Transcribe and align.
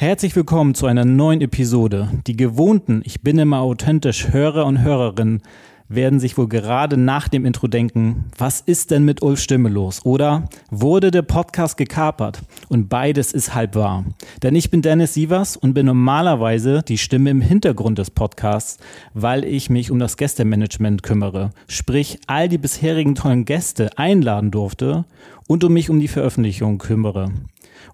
Herzlich 0.00 0.36
willkommen 0.36 0.76
zu 0.76 0.86
einer 0.86 1.04
neuen 1.04 1.40
Episode. 1.40 2.08
Die 2.28 2.36
gewohnten 2.36 3.02
Ich 3.04 3.22
bin 3.22 3.36
immer 3.36 3.58
authentisch 3.62 4.28
Hörer 4.28 4.64
und 4.64 4.80
Hörerinnen 4.80 5.42
werden 5.88 6.20
sich 6.20 6.38
wohl 6.38 6.46
gerade 6.46 6.96
nach 6.96 7.26
dem 7.26 7.44
Intro 7.44 7.66
denken, 7.66 8.26
was 8.38 8.60
ist 8.60 8.92
denn 8.92 9.04
mit 9.04 9.22
Ulf 9.22 9.40
Stimme 9.40 9.68
los? 9.68 10.04
Oder 10.04 10.44
wurde 10.70 11.10
der 11.10 11.22
Podcast 11.22 11.76
gekapert? 11.76 12.42
Und 12.68 12.88
beides 12.88 13.32
ist 13.32 13.56
halb 13.56 13.74
wahr. 13.74 14.04
Denn 14.44 14.54
ich 14.54 14.70
bin 14.70 14.82
Dennis 14.82 15.14
Sievers 15.14 15.56
und 15.56 15.74
bin 15.74 15.86
normalerweise 15.86 16.84
die 16.86 16.98
Stimme 16.98 17.30
im 17.30 17.40
Hintergrund 17.40 17.98
des 17.98 18.12
Podcasts, 18.12 18.78
weil 19.14 19.44
ich 19.44 19.68
mich 19.68 19.90
um 19.90 19.98
das 19.98 20.16
Gästemanagement 20.16 21.02
kümmere. 21.02 21.50
Sprich, 21.66 22.20
all 22.28 22.48
die 22.48 22.58
bisherigen 22.58 23.16
tollen 23.16 23.44
Gäste 23.44 23.98
einladen 23.98 24.52
durfte 24.52 25.06
und 25.48 25.64
um 25.64 25.72
mich 25.72 25.90
um 25.90 25.98
die 25.98 26.06
Veröffentlichung 26.06 26.78
kümmere. 26.78 27.32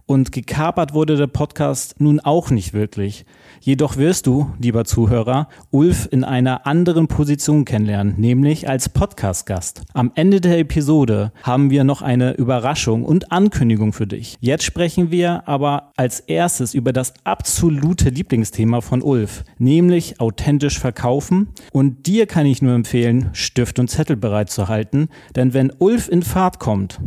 Und 0.07 0.33
gekapert 0.33 0.93
wurde 0.93 1.17
der 1.17 1.27
Podcast 1.27 2.01
nun 2.01 2.21
auch 2.21 2.51
nicht 2.51 2.75
wirklich. 2.75 3.25
Jedoch 3.61 3.97
wirst 3.97 4.27
du, 4.27 4.51
lieber 4.61 4.85
Zuhörer, 4.85 5.49
Ulf 5.71 6.07
in 6.11 6.23
einer 6.23 6.67
anderen 6.67 7.09
Position 7.09 7.65
kennenlernen, 7.65 8.15
nämlich 8.19 8.69
als 8.69 8.91
Podcast-Gast. 8.91 9.83
Am 9.95 10.13
Ende 10.15 10.43
der 10.43 10.59
Episode 10.59 11.33
haben 11.43 11.71
wir 11.71 11.85
noch 11.85 12.03
eine 12.03 12.35
Überraschung 12.35 13.05
und 13.05 13.33
Ankündigung 13.33 13.95
für 13.95 14.07
dich. 14.07 14.37
Jetzt 14.41 14.65
sprechen 14.65 15.11
wir 15.11 15.49
aber 15.49 15.93
als 15.97 16.21
erstes 16.21 16.75
über 16.75 16.93
das 16.93 17.15
absolute 17.25 18.11
Lieblingsthema 18.11 18.83
von 18.83 19.03
Ulf, 19.03 19.45
nämlich 19.57 20.21
authentisch 20.21 20.79
verkaufen. 20.79 21.49
Und 21.73 22.07
dir 22.07 22.27
kann 22.27 22.45
ich 22.45 22.61
nur 22.61 22.75
empfehlen, 22.75 23.31
Stift 23.33 23.79
und 23.79 23.89
Zettel 23.89 24.17
bereit 24.17 24.51
zu 24.51 24.69
halten, 24.69 25.09
denn 25.37 25.55
wenn 25.55 25.73
Ulf 25.79 26.09
in 26.09 26.23
Fahrt 26.23 26.59
kommt, 26.59 27.01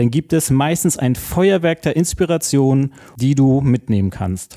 dann 0.00 0.10
gibt 0.10 0.32
es 0.32 0.48
meistens 0.48 0.96
ein 0.96 1.14
Feuerwerk 1.14 1.82
der 1.82 1.94
Inspiration, 1.94 2.94
die 3.16 3.34
du 3.34 3.60
mitnehmen 3.60 4.08
kannst. 4.08 4.56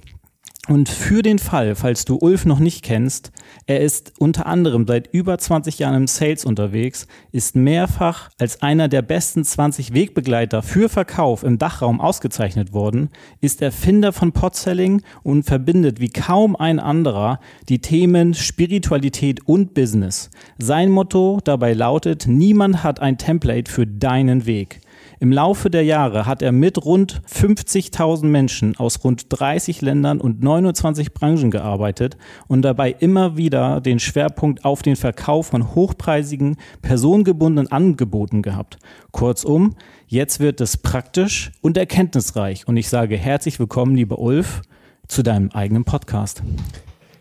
Und 0.69 0.87
für 0.87 1.21
den 1.21 1.39
Fall, 1.39 1.75
falls 1.75 2.05
du 2.05 2.15
Ulf 2.15 2.45
noch 2.45 2.59
nicht 2.59 2.85
kennst, 2.85 3.33
er 3.65 3.81
ist 3.81 4.13
unter 4.19 4.45
anderem 4.45 4.87
seit 4.87 5.13
über 5.13 5.37
20 5.37 5.79
Jahren 5.79 5.95
im 5.95 6.07
Sales 6.07 6.45
unterwegs, 6.45 7.07
ist 7.33 7.57
mehrfach 7.57 8.29
als 8.39 8.61
einer 8.61 8.87
der 8.87 9.01
besten 9.01 9.43
20 9.43 9.93
Wegbegleiter 9.93 10.61
für 10.61 10.87
Verkauf 10.87 11.43
im 11.43 11.57
Dachraum 11.57 11.99
ausgezeichnet 11.99 12.71
worden, 12.71 13.09
ist 13.41 13.61
Erfinder 13.61 14.13
von 14.13 14.31
Podselling 14.31 15.01
und 15.23 15.43
verbindet 15.43 15.99
wie 15.99 16.07
kaum 16.07 16.55
ein 16.55 16.79
anderer 16.79 17.41
die 17.67 17.79
Themen 17.79 18.33
Spiritualität 18.33 19.45
und 19.45 19.73
Business. 19.73 20.29
Sein 20.57 20.89
Motto 20.89 21.41
dabei 21.43 21.73
lautet, 21.73 22.27
niemand 22.27 22.85
hat 22.85 23.01
ein 23.01 23.17
Template 23.17 23.69
für 23.69 23.85
deinen 23.85 24.45
Weg. 24.45 24.79
Im 25.19 25.31
Laufe 25.31 25.69
der 25.69 25.83
Jahre 25.83 26.25
hat 26.25 26.41
er 26.41 26.51
mit 26.51 26.83
rund 26.83 27.21
50.000 27.29 28.25
Menschen 28.25 28.75
aus 28.77 29.03
rund 29.03 29.25
30 29.29 29.81
Ländern 29.81 30.19
und 30.19 30.43
29 30.43 31.13
Branchen 31.13 31.51
gearbeitet 31.51 32.17
und 32.47 32.63
dabei 32.63 32.91
immer 32.91 33.37
wieder 33.37 33.81
den 33.81 33.99
Schwerpunkt 33.99 34.65
auf 34.65 34.81
den 34.81 34.95
Verkauf 34.95 35.47
von 35.47 35.75
hochpreisigen, 35.75 36.57
personengebundenen 36.81 37.71
Angeboten 37.71 38.41
gehabt. 38.41 38.77
Kurzum, 39.11 39.75
jetzt 40.07 40.39
wird 40.39 40.61
es 40.61 40.77
praktisch 40.77 41.51
und 41.61 41.77
erkenntnisreich 41.77 42.67
und 42.67 42.77
ich 42.77 42.89
sage 42.89 43.17
herzlich 43.17 43.59
willkommen, 43.59 43.95
lieber 43.95 44.19
Ulf, 44.19 44.61
zu 45.07 45.21
deinem 45.21 45.51
eigenen 45.51 45.83
Podcast. 45.83 46.41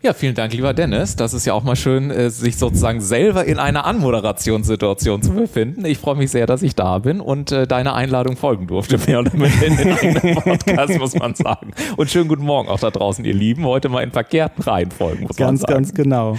Ja, 0.05 0.11
vielen 0.11 0.35
Dank, 0.35 0.51
lieber 0.51 0.73
Dennis. 0.73 1.15
Das 1.15 1.33
ist 1.33 1.45
ja 1.45 1.53
auch 1.53 1.63
mal 1.63 1.77
schön, 1.77 2.11
äh, 2.11 2.29
sich 2.29 2.57
sozusagen 2.57 2.99
selber 2.99 3.45
in 3.45 3.57
einer 3.57 3.85
Anmoderationssituation 3.85 5.21
zu 5.23 5.31
befinden. 5.31 5.85
Ich 5.85 5.97
freue 5.97 6.15
mich 6.15 6.29
sehr, 6.29 6.45
dass 6.45 6.61
ich 6.61 6.75
da 6.75 6.99
bin 6.99 7.21
und 7.21 7.53
äh, 7.53 7.65
deine 7.67 7.93
Einladung 7.93 8.35
folgen 8.35 8.67
durfte, 8.67 8.97
mehr 9.07 9.21
oder 9.21 9.31
minder 9.33 9.65
in 9.65 9.77
den 9.77 9.93
eigenen 9.93 10.35
Podcast, 10.43 10.99
muss 10.99 11.15
man 11.15 11.35
sagen. 11.35 11.71
Und 11.95 12.09
schönen 12.09 12.27
guten 12.27 12.43
Morgen 12.43 12.67
auch 12.67 12.81
da 12.81 12.91
draußen, 12.91 13.23
ihr 13.23 13.33
Lieben. 13.33 13.63
Heute 13.63 13.87
mal 13.87 14.01
in 14.01 14.11
verkehrten 14.11 14.61
Reihenfolgen, 14.61 15.25
muss 15.25 15.37
ganz, 15.37 15.61
man 15.61 15.69
sagen. 15.69 15.73
Ganz, 15.73 15.93
ganz 15.93 16.03
genau. 16.03 16.37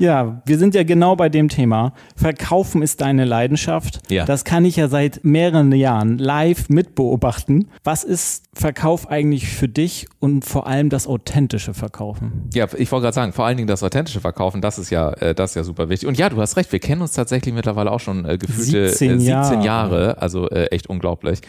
Ja, 0.00 0.42
wir 0.44 0.58
sind 0.58 0.74
ja 0.74 0.82
genau 0.82 1.14
bei 1.14 1.28
dem 1.28 1.48
Thema. 1.48 1.92
Verkaufen 2.16 2.82
ist 2.82 3.00
deine 3.00 3.24
Leidenschaft. 3.24 4.10
Ja. 4.10 4.24
Das 4.24 4.44
kann 4.44 4.64
ich 4.64 4.74
ja 4.74 4.88
seit 4.88 5.24
mehreren 5.24 5.70
Jahren 5.72 6.18
live 6.18 6.68
mitbeobachten. 6.68 7.68
Was 7.84 8.02
ist 8.02 8.44
Verkauf 8.54 9.08
eigentlich 9.08 9.48
für 9.48 9.68
dich 9.68 10.06
und 10.20 10.44
vor 10.44 10.66
allem 10.66 10.88
das 10.88 11.06
authentische 11.06 11.74
Verkaufen? 11.74 12.48
Ja, 12.54 12.66
ich 12.76 12.90
wollte 12.92 13.03
gerade 13.04 13.14
sagen, 13.14 13.32
vor 13.32 13.46
allen 13.46 13.56
Dingen 13.56 13.68
das 13.68 13.82
authentische 13.82 14.20
Verkaufen, 14.20 14.60
das 14.60 14.78
ist 14.78 14.90
ja, 14.90 15.10
äh, 15.12 15.34
das 15.34 15.50
ist 15.50 15.56
ja 15.56 15.64
super 15.64 15.88
wichtig. 15.88 16.08
Und 16.08 16.18
ja, 16.18 16.28
du 16.28 16.40
hast 16.40 16.56
recht, 16.56 16.72
wir 16.72 16.80
kennen 16.80 17.02
uns 17.02 17.12
tatsächlich 17.12 17.54
mittlerweile 17.54 17.90
auch 17.92 18.00
schon 18.00 18.24
äh, 18.24 18.38
gefühlte 18.38 18.88
17, 18.88 19.10
äh, 19.10 19.20
17 19.20 19.62
Jahre. 19.62 19.64
Jahre. 19.64 20.22
also 20.22 20.48
äh, 20.50 20.66
echt 20.66 20.88
unglaublich. 20.88 21.40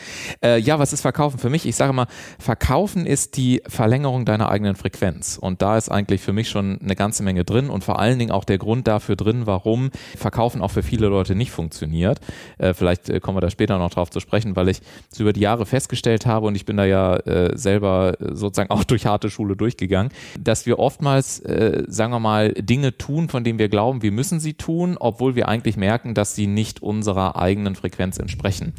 Äh, 0.44 0.60
ja, 0.60 0.80
was 0.80 0.94
ist 0.94 1.02
Verkaufen 1.02 1.40
für 1.40 1.50
mich? 1.50 1.66
Ich 1.66 1.76
sage 1.76 1.94
mal, 1.94 2.08
Verkaufen 2.40 3.06
ist 3.06 3.38
die 3.38 3.62
Verlängerung 3.68 4.26
deiner 4.26 4.50
eigenen 4.50 4.76
Frequenz. 4.76 5.38
Und 5.40 5.62
da 5.62 5.78
ist 5.78 5.90
eigentlich 5.90 6.22
für 6.22 6.34
mich 6.34 6.50
schon 6.50 6.80
eine 6.82 6.96
ganze 6.96 7.24
Menge 7.24 7.44
drin 7.44 7.70
und 7.70 7.84
vor 7.84 8.00
allen 8.00 8.20
Dingen 8.20 8.32
auch 8.32 8.44
der 8.44 8.58
Grund 8.58 8.88
dafür 8.88 9.16
drin, 9.16 9.44
warum 9.46 9.92
Verkaufen 10.18 10.62
auch 10.62 10.72
für 10.72 10.84
viele 10.84 11.08
Leute 11.08 11.36
nicht 11.36 11.52
funktioniert. 11.52 12.20
Äh, 12.58 12.74
vielleicht 12.74 13.10
äh, 13.10 13.20
kommen 13.20 13.38
wir 13.38 13.42
da 13.42 13.50
später 13.50 13.78
noch 13.78 13.92
drauf 13.92 14.10
zu 14.10 14.20
sprechen, 14.20 14.56
weil 14.56 14.70
ich 14.70 14.82
es 15.12 15.20
über 15.20 15.34
die 15.34 15.42
Jahre 15.42 15.66
festgestellt 15.66 16.26
habe 16.26 16.48
und 16.48 16.56
ich 16.56 16.66
bin 16.66 16.78
da 16.78 16.86
ja 16.86 17.16
äh, 17.16 17.58
selber 17.58 18.16
sozusagen 18.20 18.70
auch 18.76 18.84
durch 18.84 19.06
harte 19.06 19.30
Schule 19.30 19.56
durchgegangen, 19.56 20.12
dass 20.40 20.66
wir 20.66 20.80
oftmals 20.80 21.40
äh, 21.46 21.84
sagen 21.88 22.12
wir 22.12 22.20
mal, 22.20 22.54
Dinge 22.54 22.98
tun, 22.98 23.30
von 23.30 23.44
denen 23.44 23.60
wir 23.60 23.70
glauben, 23.70 24.02
wir 24.02 24.12
müssen 24.12 24.40
sie 24.40 24.54
tun, 24.54 24.98
obwohl 25.00 25.36
wir 25.36 25.48
eigentlich 25.48 25.78
merken, 25.78 26.14
dass 26.14 26.36
sie 26.36 26.48
nicht 26.48 26.82
unserer 26.82 27.36
eigenen 27.36 27.76
Frequenz 27.76 28.18
entsprechen. 28.18 28.74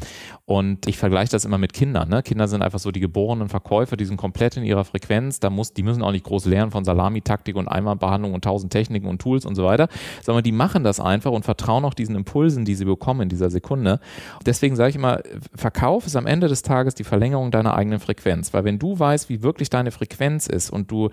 Und 0.45 0.87
ich 0.87 0.97
vergleiche 0.97 1.31
das 1.31 1.45
immer 1.45 1.57
mit 1.57 1.73
Kindern. 1.73 2.09
Ne? 2.09 2.23
Kinder 2.23 2.47
sind 2.47 2.61
einfach 2.61 2.79
so 2.79 2.91
die 2.91 2.99
geborenen 2.99 3.49
Verkäufer, 3.49 3.97
die 3.97 4.05
sind 4.05 4.17
komplett 4.17 4.57
in 4.57 4.63
ihrer 4.63 4.85
Frequenz. 4.85 5.39
Da 5.39 5.49
muss, 5.49 5.73
die 5.73 5.83
müssen 5.83 6.01
auch 6.01 6.11
nicht 6.11 6.25
groß 6.25 6.45
lernen 6.45 6.71
von 6.71 6.85
Salamitaktik 6.85 7.55
und 7.55 7.67
Einmalbehandlung 7.67 8.33
und 8.33 8.43
tausend 8.43 8.71
Techniken 8.71 9.07
und 9.07 9.21
Tools 9.21 9.45
und 9.45 9.55
so 9.55 9.65
weiter, 9.65 9.87
sondern 10.23 10.43
die 10.43 10.51
machen 10.51 10.83
das 10.83 10.99
einfach 10.99 11.31
und 11.31 11.43
vertrauen 11.43 11.85
auch 11.85 11.93
diesen 11.93 12.15
Impulsen, 12.15 12.65
die 12.65 12.75
sie 12.75 12.85
bekommen 12.85 13.21
in 13.21 13.29
dieser 13.29 13.49
Sekunde. 13.49 13.99
Deswegen 14.45 14.75
sage 14.75 14.91
ich 14.91 14.95
immer, 14.95 15.21
Verkauf 15.55 16.05
ist 16.05 16.15
am 16.15 16.25
Ende 16.25 16.47
des 16.47 16.61
Tages 16.61 16.95
die 16.95 17.03
Verlängerung 17.03 17.51
deiner 17.51 17.75
eigenen 17.75 17.99
Frequenz. 17.99 18.53
Weil 18.53 18.63
wenn 18.63 18.79
du 18.79 18.97
weißt, 18.97 19.29
wie 19.29 19.43
wirklich 19.43 19.69
deine 19.69 19.91
Frequenz 19.91 20.47
ist 20.47 20.69
und 20.69 20.91
du 20.91 21.09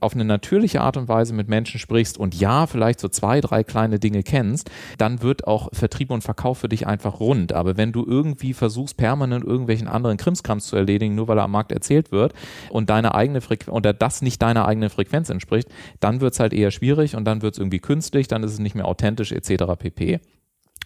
auf 0.00 0.14
eine 0.14 0.24
natürliche 0.24 0.80
Art 0.80 0.96
und 0.98 1.08
Weise 1.08 1.32
mit 1.32 1.48
Menschen 1.48 1.80
sprichst 1.80 2.18
und 2.18 2.34
ja, 2.34 2.66
vielleicht 2.66 3.00
so 3.00 3.08
zwei, 3.08 3.40
drei 3.40 3.64
kleine 3.64 3.98
Dinge 3.98 4.22
kennst, 4.22 4.70
dann 4.98 5.22
wird 5.22 5.46
auch 5.46 5.68
Vertrieb 5.72 6.10
und 6.10 6.22
Verkauf 6.22 6.58
für 6.58 6.68
dich 6.68 6.86
einfach 6.86 7.20
rund. 7.20 7.52
Aber 7.52 7.76
wenn 7.76 7.92
du 7.92 8.04
irgendwie 8.06 8.52
versuchst, 8.52 8.96
permanent 8.96 9.44
irgendwelchen 9.44 9.88
anderen 9.88 10.16
Krimskrams 10.16 10.66
zu 10.66 10.76
erledigen, 10.76 11.14
nur 11.14 11.28
weil 11.28 11.38
er 11.38 11.44
am 11.44 11.52
Markt 11.52 11.72
erzählt 11.72 12.12
wird 12.12 12.34
und 12.70 12.90
deine 12.90 13.14
eigene 13.14 13.40
Frequenz 13.40 13.74
oder 13.74 13.92
das 13.92 14.22
nicht 14.22 14.42
deiner 14.42 14.66
eigenen 14.66 14.90
Frequenz 14.90 15.30
entspricht, 15.30 15.68
dann 16.00 16.20
wird 16.20 16.34
es 16.34 16.40
halt 16.40 16.52
eher 16.52 16.70
schwierig 16.70 17.16
und 17.16 17.24
dann 17.24 17.42
wird 17.42 17.54
es 17.54 17.58
irgendwie 17.58 17.78
künstlich, 17.78 18.28
dann 18.28 18.42
ist 18.42 18.52
es 18.52 18.58
nicht 18.58 18.74
mehr 18.74 18.86
authentisch 18.86 19.32
etc. 19.32 19.64
pp 19.78 20.20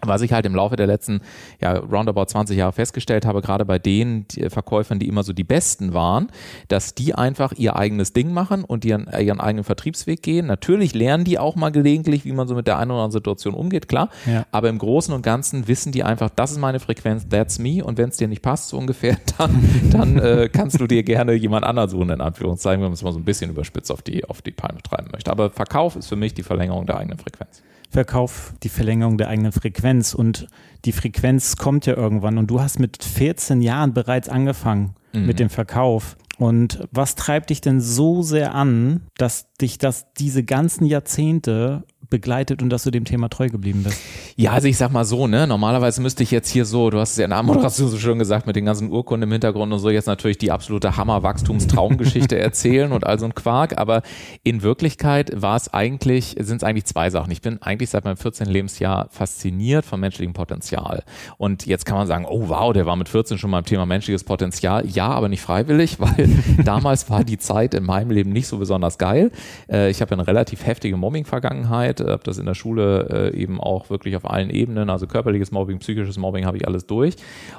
was 0.07 0.23
ich 0.23 0.33
halt 0.33 0.47
im 0.47 0.55
Laufe 0.55 0.77
der 0.77 0.87
letzten 0.87 1.21
ja, 1.61 1.77
roundabout 1.77 2.27
20 2.27 2.57
Jahre 2.57 2.73
festgestellt 2.73 3.25
habe, 3.25 3.41
gerade 3.41 3.65
bei 3.65 3.79
den 3.79 4.27
Verkäufern, 4.49 4.99
die 4.99 5.09
immer 5.09 5.23
so 5.23 5.33
die 5.33 5.45
Besten 5.45 5.95
waren, 5.95 6.29
dass 6.69 6.95
die 6.95 7.15
einfach 7.15 7.53
ihr 7.53 7.77
eigenes 7.77 8.13
Ding 8.13 8.33
machen 8.33 8.65
und 8.65 8.85
ihren, 8.85 9.09
ihren 9.21 9.41
eigenen 9.41 9.65
Vertriebsweg 9.65 10.23
gehen. 10.23 10.47
Natürlich 10.47 10.95
lernen 10.95 11.25
die 11.25 11.39
auch 11.39 11.57
mal 11.57 11.71
gelegentlich, 11.71 12.25
wie 12.25 12.33
man 12.33 12.49
so 12.49 12.55
mit 12.55 12.67
der 12.67 12.79
einen 12.79 12.91
oder 12.91 13.01
anderen 13.01 13.13
Situation 13.13 13.55
umgeht, 13.55 13.89
klar. 13.89 14.09
Ja. 14.27 14.45
Aber 14.51 14.69
im 14.69 14.79
Großen 14.79 15.15
und 15.15 15.23
Ganzen 15.23 15.69
wissen 15.69 15.93
die 15.93 16.03
einfach, 16.03 16.31
das 16.31 16.51
ist 16.51 16.59
meine 16.59 16.81
Frequenz, 16.81 17.29
that's 17.29 17.59
me. 17.59 17.85
Und 17.85 17.99
wenn 17.99 18.09
es 18.09 18.17
dir 18.17 18.29
nicht 18.29 18.43
passt, 18.43 18.69
so 18.69 18.79
ungefähr, 18.79 19.17
dann, 19.39 19.91
dann 19.91 20.19
äh, 20.19 20.49
kannst 20.53 20.81
du 20.81 20.87
dir 20.87 21.03
gerne 21.03 21.35
jemand 21.35 21.65
anderen 21.65 21.89
suchen, 21.89 22.11
in 22.11 22.21
Anführungszeichen, 22.21 22.81
wenn 22.81 22.89
man 22.89 22.95
es 22.95 23.03
mal 23.03 23.13
so 23.13 23.19
ein 23.19 23.25
bisschen 23.25 23.51
überspitzt 23.51 23.91
auf 23.93 24.03
die, 24.03 24.25
auf 24.25 24.43
die 24.43 24.53
Palme 24.53 24.83
treiben 24.83 25.09
möchte. 25.13 25.31
Aber 25.31 25.51
Verkauf 25.51 25.97
ist 25.97 26.09
für 26.09 26.17
mich 26.17 26.35
die 26.35 26.43
Verlängerung 26.43 26.87
der 26.87 26.99
eigenen 26.99 27.19
Frequenz. 27.19 27.63
Verkauf 27.93 28.55
die 28.63 28.71
Verlängerung 28.71 29.19
der 29.19 29.29
eigenen 29.29 29.53
Frequenz 29.53 30.15
und 30.15 30.47
die 30.87 30.93
Frequenz 30.93 31.57
kommt 31.57 31.85
ja 31.85 31.95
irgendwann 31.95 32.39
und 32.39 32.51
du 32.51 32.61
hast 32.61 32.81
mit 32.81 33.05
14 33.05 33.61
Jahren 33.61 33.93
bereits 33.93 34.31
angefangen 34.31 34.95
mhm. 35.13 35.27
mit 35.27 35.39
dem 35.39 35.51
Verkauf. 35.51 36.17
Und 36.39 36.89
was 36.91 37.15
treibt 37.15 37.51
dich 37.51 37.61
denn 37.61 37.81
so 37.81 38.23
sehr 38.23 38.55
an, 38.55 39.03
dass 39.19 39.53
dich 39.61 39.77
das 39.77 40.13
diese 40.15 40.43
ganzen 40.43 40.87
Jahrzehnte 40.87 41.85
begleitet 42.13 42.63
und 42.63 42.71
dass 42.71 42.85
du 42.85 42.91
dem 42.91 43.05
Thema 43.05 43.29
treu 43.29 43.49
geblieben 43.49 43.83
bist? 43.83 43.99
Ja, 44.37 44.53
also 44.53 44.69
ich 44.69 44.77
sag 44.77 44.93
mal 44.93 45.05
so, 45.05 45.27
ne, 45.27 45.47
normalerweise 45.47 46.01
müsste 46.01 46.23
ich 46.23 46.31
jetzt 46.31 46.51
hier 46.51 46.65
so, 46.65 46.91
du 46.91 47.01
hast 47.01 47.13
es 47.13 47.17
ja 47.17 47.25
in 47.25 47.31
der 47.31 47.43
Moderation 47.43 47.89
so 47.89 47.97
schön 47.99 48.19
gesagt, 48.19 48.47
mit 48.47 48.55
den 48.55 48.67
ganzen 48.67 48.91
Urkunden 48.91 49.29
im 49.29 49.33
Hintergrund 49.33 49.73
und 49.73 49.79
so, 49.79 49.91
jetzt 49.91 50.07
natürlich 50.07 50.39
die 50.39 50.53
absolute 50.53 50.97
Hammer-Wachstumstraumgeschichte 50.97 52.39
erzählen 52.39 52.93
und 52.93 53.07
all 53.07 53.19
so 53.19 53.25
ein 53.25 53.35
Quark, 53.35 53.79
aber 53.79 54.03
in 54.43 54.63
Wirklichkeit 54.63 55.33
war 55.41 55.57
es 55.57 55.73
eigentlich, 55.73 56.37
sind 56.39 56.59
es 56.59 56.65
eigentlich 56.65 56.85
zwei 56.85 57.11
Sachen. 57.11 57.31
Ich 57.33 57.41
bin 57.41 57.61
eigentlich 57.63 57.91
seit 57.91 58.05
meinem 58.05 58.17
14. 58.19 58.47
Lebensjahr 58.47 59.09
fasziniert 59.11 59.87
vom 59.87 60.01
menschlichen 60.01 60.35
Potenzial. 60.35 61.03
Und 61.39 61.67
jetzt 61.67 61.87
kann 61.87 61.97
man 61.97 62.07
sagen, 62.07 62.27
oh 62.29 62.49
wow, 62.49 62.73
der 62.73 62.87
war 62.87 62.97
mit 62.97 63.09
14 63.09 63.39
schon 63.39 63.51
mal 63.51 63.61
im 63.61 63.65
Thema 63.65 63.87
menschliches 63.87 64.25
Potenzial. 64.25 64.87
Ja, 64.87 65.09
aber 65.09 65.29
nicht 65.29 65.41
freiwillig, 65.41 65.99
weil 66.01 66.29
damals 66.65 67.09
war 67.09 67.25
die 67.25 67.39
Zeit 67.39 67.75
in 67.75 67.85
meinem 67.85 68.11
Leben 68.11 68.33
nicht 68.33 68.47
so 68.47 68.59
besonders 68.59 68.99
geil. 68.99 69.31
Äh, 69.71 69.91
ich 69.91 70.01
habe 70.01 70.13
eine 70.13 70.27
relativ 70.27 70.67
heftige 70.67 70.97
Mobbing-Vergangenheit, 70.97 72.01
habe 72.11 72.23
das 72.25 72.39
in 72.39 72.47
der 72.47 72.55
Schule 72.55 73.31
äh, 73.33 73.41
eben 73.41 73.61
auch 73.61 73.91
wirklich 73.91 74.17
auf 74.17 74.29
allen 74.29 74.51
Ebenen, 74.51 74.91
also 74.91 75.07
körperliches 75.07 75.53
Mobbing, 75.53 75.79
psychisches 75.79 76.19
Mobbing 76.19 76.45
habe 76.45 76.57
ich 76.57 76.67
alles 76.67 76.87
durch. 76.87 77.15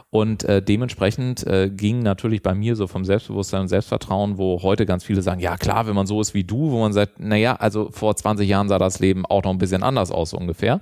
Und 0.09 0.43
äh, 0.43 0.61
dementsprechend 0.61 1.45
ging 1.75 1.99
natürlich 1.99 2.41
bei 2.41 2.53
mir 2.53 2.75
so 2.75 2.87
vom 2.87 3.05
Selbstbewusstsein 3.05 3.61
und 3.61 3.67
Selbstvertrauen, 3.67 4.37
wo 4.37 4.61
heute 4.61 4.85
ganz 4.85 5.03
viele 5.03 5.21
sagen, 5.21 5.39
ja 5.39 5.57
klar, 5.57 5.87
wenn 5.87 5.95
man 5.95 6.07
so 6.07 6.21
ist 6.21 6.33
wie 6.33 6.43
du, 6.43 6.71
wo 6.71 6.79
man 6.79 6.93
sagt, 6.93 7.19
naja, 7.19 7.55
also 7.55 7.89
vor 7.91 8.15
20 8.15 8.47
Jahren 8.47 8.69
sah 8.69 8.77
das 8.77 8.99
Leben 8.99 9.25
auch 9.25 9.43
noch 9.43 9.51
ein 9.51 9.57
bisschen 9.57 9.83
anders 9.83 10.11
aus 10.11 10.31
so 10.31 10.37
ungefähr. 10.37 10.79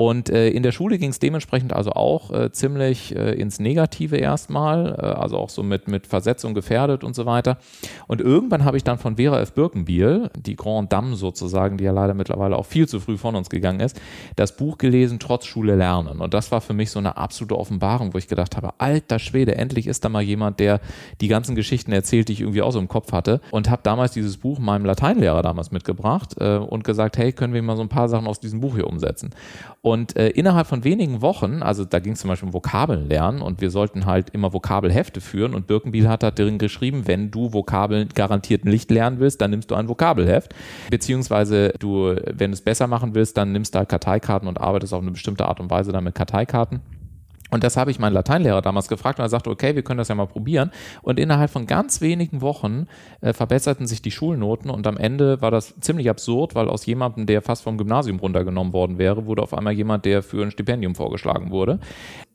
Und 0.00 0.30
äh, 0.30 0.48
in 0.48 0.62
der 0.62 0.72
Schule 0.72 0.96
ging 0.96 1.10
es 1.10 1.18
dementsprechend 1.18 1.74
also 1.74 1.90
auch 1.90 2.30
äh, 2.30 2.50
ziemlich 2.52 3.14
äh, 3.14 3.34
ins 3.34 3.60
Negative 3.60 4.16
erstmal, 4.16 4.94
äh, 4.98 5.04
also 5.04 5.36
auch 5.36 5.50
so 5.50 5.62
mit, 5.62 5.88
mit 5.88 6.06
Versetzung 6.06 6.54
gefährdet 6.54 7.04
und 7.04 7.14
so 7.14 7.26
weiter. 7.26 7.58
Und 8.06 8.22
irgendwann 8.22 8.64
habe 8.64 8.78
ich 8.78 8.82
dann 8.82 8.96
von 8.96 9.16
Vera 9.16 9.38
F. 9.40 9.52
Birkenbiel, 9.52 10.30
die 10.34 10.56
Grand 10.56 10.90
Dame 10.90 11.16
sozusagen, 11.16 11.76
die 11.76 11.84
ja 11.84 11.92
leider 11.92 12.14
mittlerweile 12.14 12.56
auch 12.56 12.64
viel 12.64 12.88
zu 12.90 13.00
früh 13.00 13.16
von 13.16 13.34
uns 13.36 13.48
gegangen 13.48 13.80
ist, 13.80 14.00
das 14.36 14.56
Buch 14.56 14.78
gelesen, 14.78 15.18
Trotz 15.18 15.46
Schule 15.46 15.76
lernen. 15.76 16.20
Und 16.20 16.34
das 16.34 16.52
war 16.52 16.60
für 16.60 16.72
mich 16.74 16.90
so 16.90 16.98
eine 16.98 17.16
absolute 17.16 17.58
Offenbarung, 17.58 18.12
wo 18.14 18.18
ich 18.18 18.28
gedacht 18.28 18.56
habe, 18.56 18.74
alter 18.78 19.18
Schwede, 19.18 19.54
endlich 19.54 19.86
ist 19.86 20.04
da 20.04 20.08
mal 20.08 20.22
jemand, 20.22 20.60
der 20.60 20.80
die 21.20 21.28
ganzen 21.28 21.54
Geschichten 21.54 21.92
erzählt, 21.92 22.28
die 22.28 22.34
ich 22.34 22.40
irgendwie 22.40 22.62
auch 22.62 22.72
so 22.72 22.78
im 22.78 22.88
Kopf 22.88 23.12
hatte. 23.12 23.40
Und 23.50 23.70
habe 23.70 23.82
damals 23.82 24.12
dieses 24.12 24.36
Buch 24.36 24.58
meinem 24.58 24.84
Lateinlehrer 24.84 25.42
damals 25.42 25.70
mitgebracht 25.70 26.34
äh, 26.38 26.56
und 26.56 26.84
gesagt, 26.84 27.16
hey, 27.18 27.32
können 27.32 27.54
wir 27.54 27.62
mal 27.62 27.76
so 27.76 27.82
ein 27.82 27.88
paar 27.88 28.08
Sachen 28.08 28.26
aus 28.26 28.40
diesem 28.40 28.60
Buch 28.60 28.74
hier 28.74 28.86
umsetzen. 28.86 29.30
Und 29.82 30.16
äh, 30.16 30.28
innerhalb 30.28 30.66
von 30.66 30.84
wenigen 30.84 31.22
Wochen, 31.22 31.62
also 31.62 31.84
da 31.84 32.00
ging 32.00 32.12
es 32.12 32.20
zum 32.20 32.28
Beispiel 32.28 32.48
um 32.48 32.52
Vokabeln 32.52 33.08
lernen 33.08 33.40
und 33.40 33.62
wir 33.62 33.70
sollten 33.70 34.04
halt 34.04 34.30
immer 34.30 34.52
Vokabelhefte 34.52 35.22
führen 35.22 35.54
und 35.54 35.66
Birkenbiel 35.66 36.08
hat 36.08 36.22
da 36.22 36.30
drin 36.30 36.58
geschrieben, 36.58 37.06
wenn 37.06 37.30
du 37.30 37.54
Vokabeln 37.54 38.10
garantiert 38.14 38.66
nicht 38.66 38.90
lernen 38.90 39.20
willst, 39.20 39.40
dann 39.40 39.50
nimmst 39.50 39.70
du 39.70 39.74
ein 39.74 39.88
Vokabelheft. 39.88 40.54
Beziehungsweise 40.90 41.72
du, 41.78 42.14
wenn 42.30 42.52
es 42.52 42.60
besser 42.60 42.79
machen 42.86 43.14
willst, 43.14 43.36
dann 43.36 43.52
nimmst 43.52 43.74
du 43.74 43.78
halt 43.78 43.88
Karteikarten 43.88 44.48
und 44.48 44.60
arbeitest 44.60 44.94
auf 44.94 45.02
eine 45.02 45.10
bestimmte 45.10 45.46
Art 45.46 45.60
und 45.60 45.70
Weise 45.70 45.92
dann 45.92 46.04
mit 46.04 46.14
Karteikarten. 46.14 46.80
Und 47.50 47.64
das 47.64 47.76
habe 47.76 47.90
ich 47.90 47.98
meinen 47.98 48.12
Lateinlehrer 48.12 48.62
damals 48.62 48.88
gefragt 48.88 49.18
und 49.18 49.24
er 49.24 49.28
sagte, 49.28 49.50
okay, 49.50 49.74
wir 49.74 49.82
können 49.82 49.98
das 49.98 50.08
ja 50.08 50.14
mal 50.14 50.26
probieren. 50.26 50.70
Und 51.02 51.18
innerhalb 51.18 51.50
von 51.50 51.66
ganz 51.66 52.00
wenigen 52.00 52.40
Wochen 52.40 52.86
äh, 53.20 53.32
verbesserten 53.32 53.86
sich 53.86 54.02
die 54.02 54.10
Schulnoten 54.10 54.70
und 54.70 54.86
am 54.86 54.96
Ende 54.96 55.42
war 55.42 55.50
das 55.50 55.74
ziemlich 55.80 56.08
absurd, 56.08 56.54
weil 56.54 56.68
aus 56.68 56.86
jemandem, 56.86 57.26
der 57.26 57.42
fast 57.42 57.62
vom 57.62 57.76
Gymnasium 57.76 58.20
runtergenommen 58.20 58.72
worden 58.72 58.98
wäre, 58.98 59.26
wurde 59.26 59.42
auf 59.42 59.52
einmal 59.52 59.72
jemand, 59.72 60.04
der 60.04 60.22
für 60.22 60.42
ein 60.42 60.50
Stipendium 60.50 60.94
vorgeschlagen 60.94 61.50
wurde. 61.50 61.80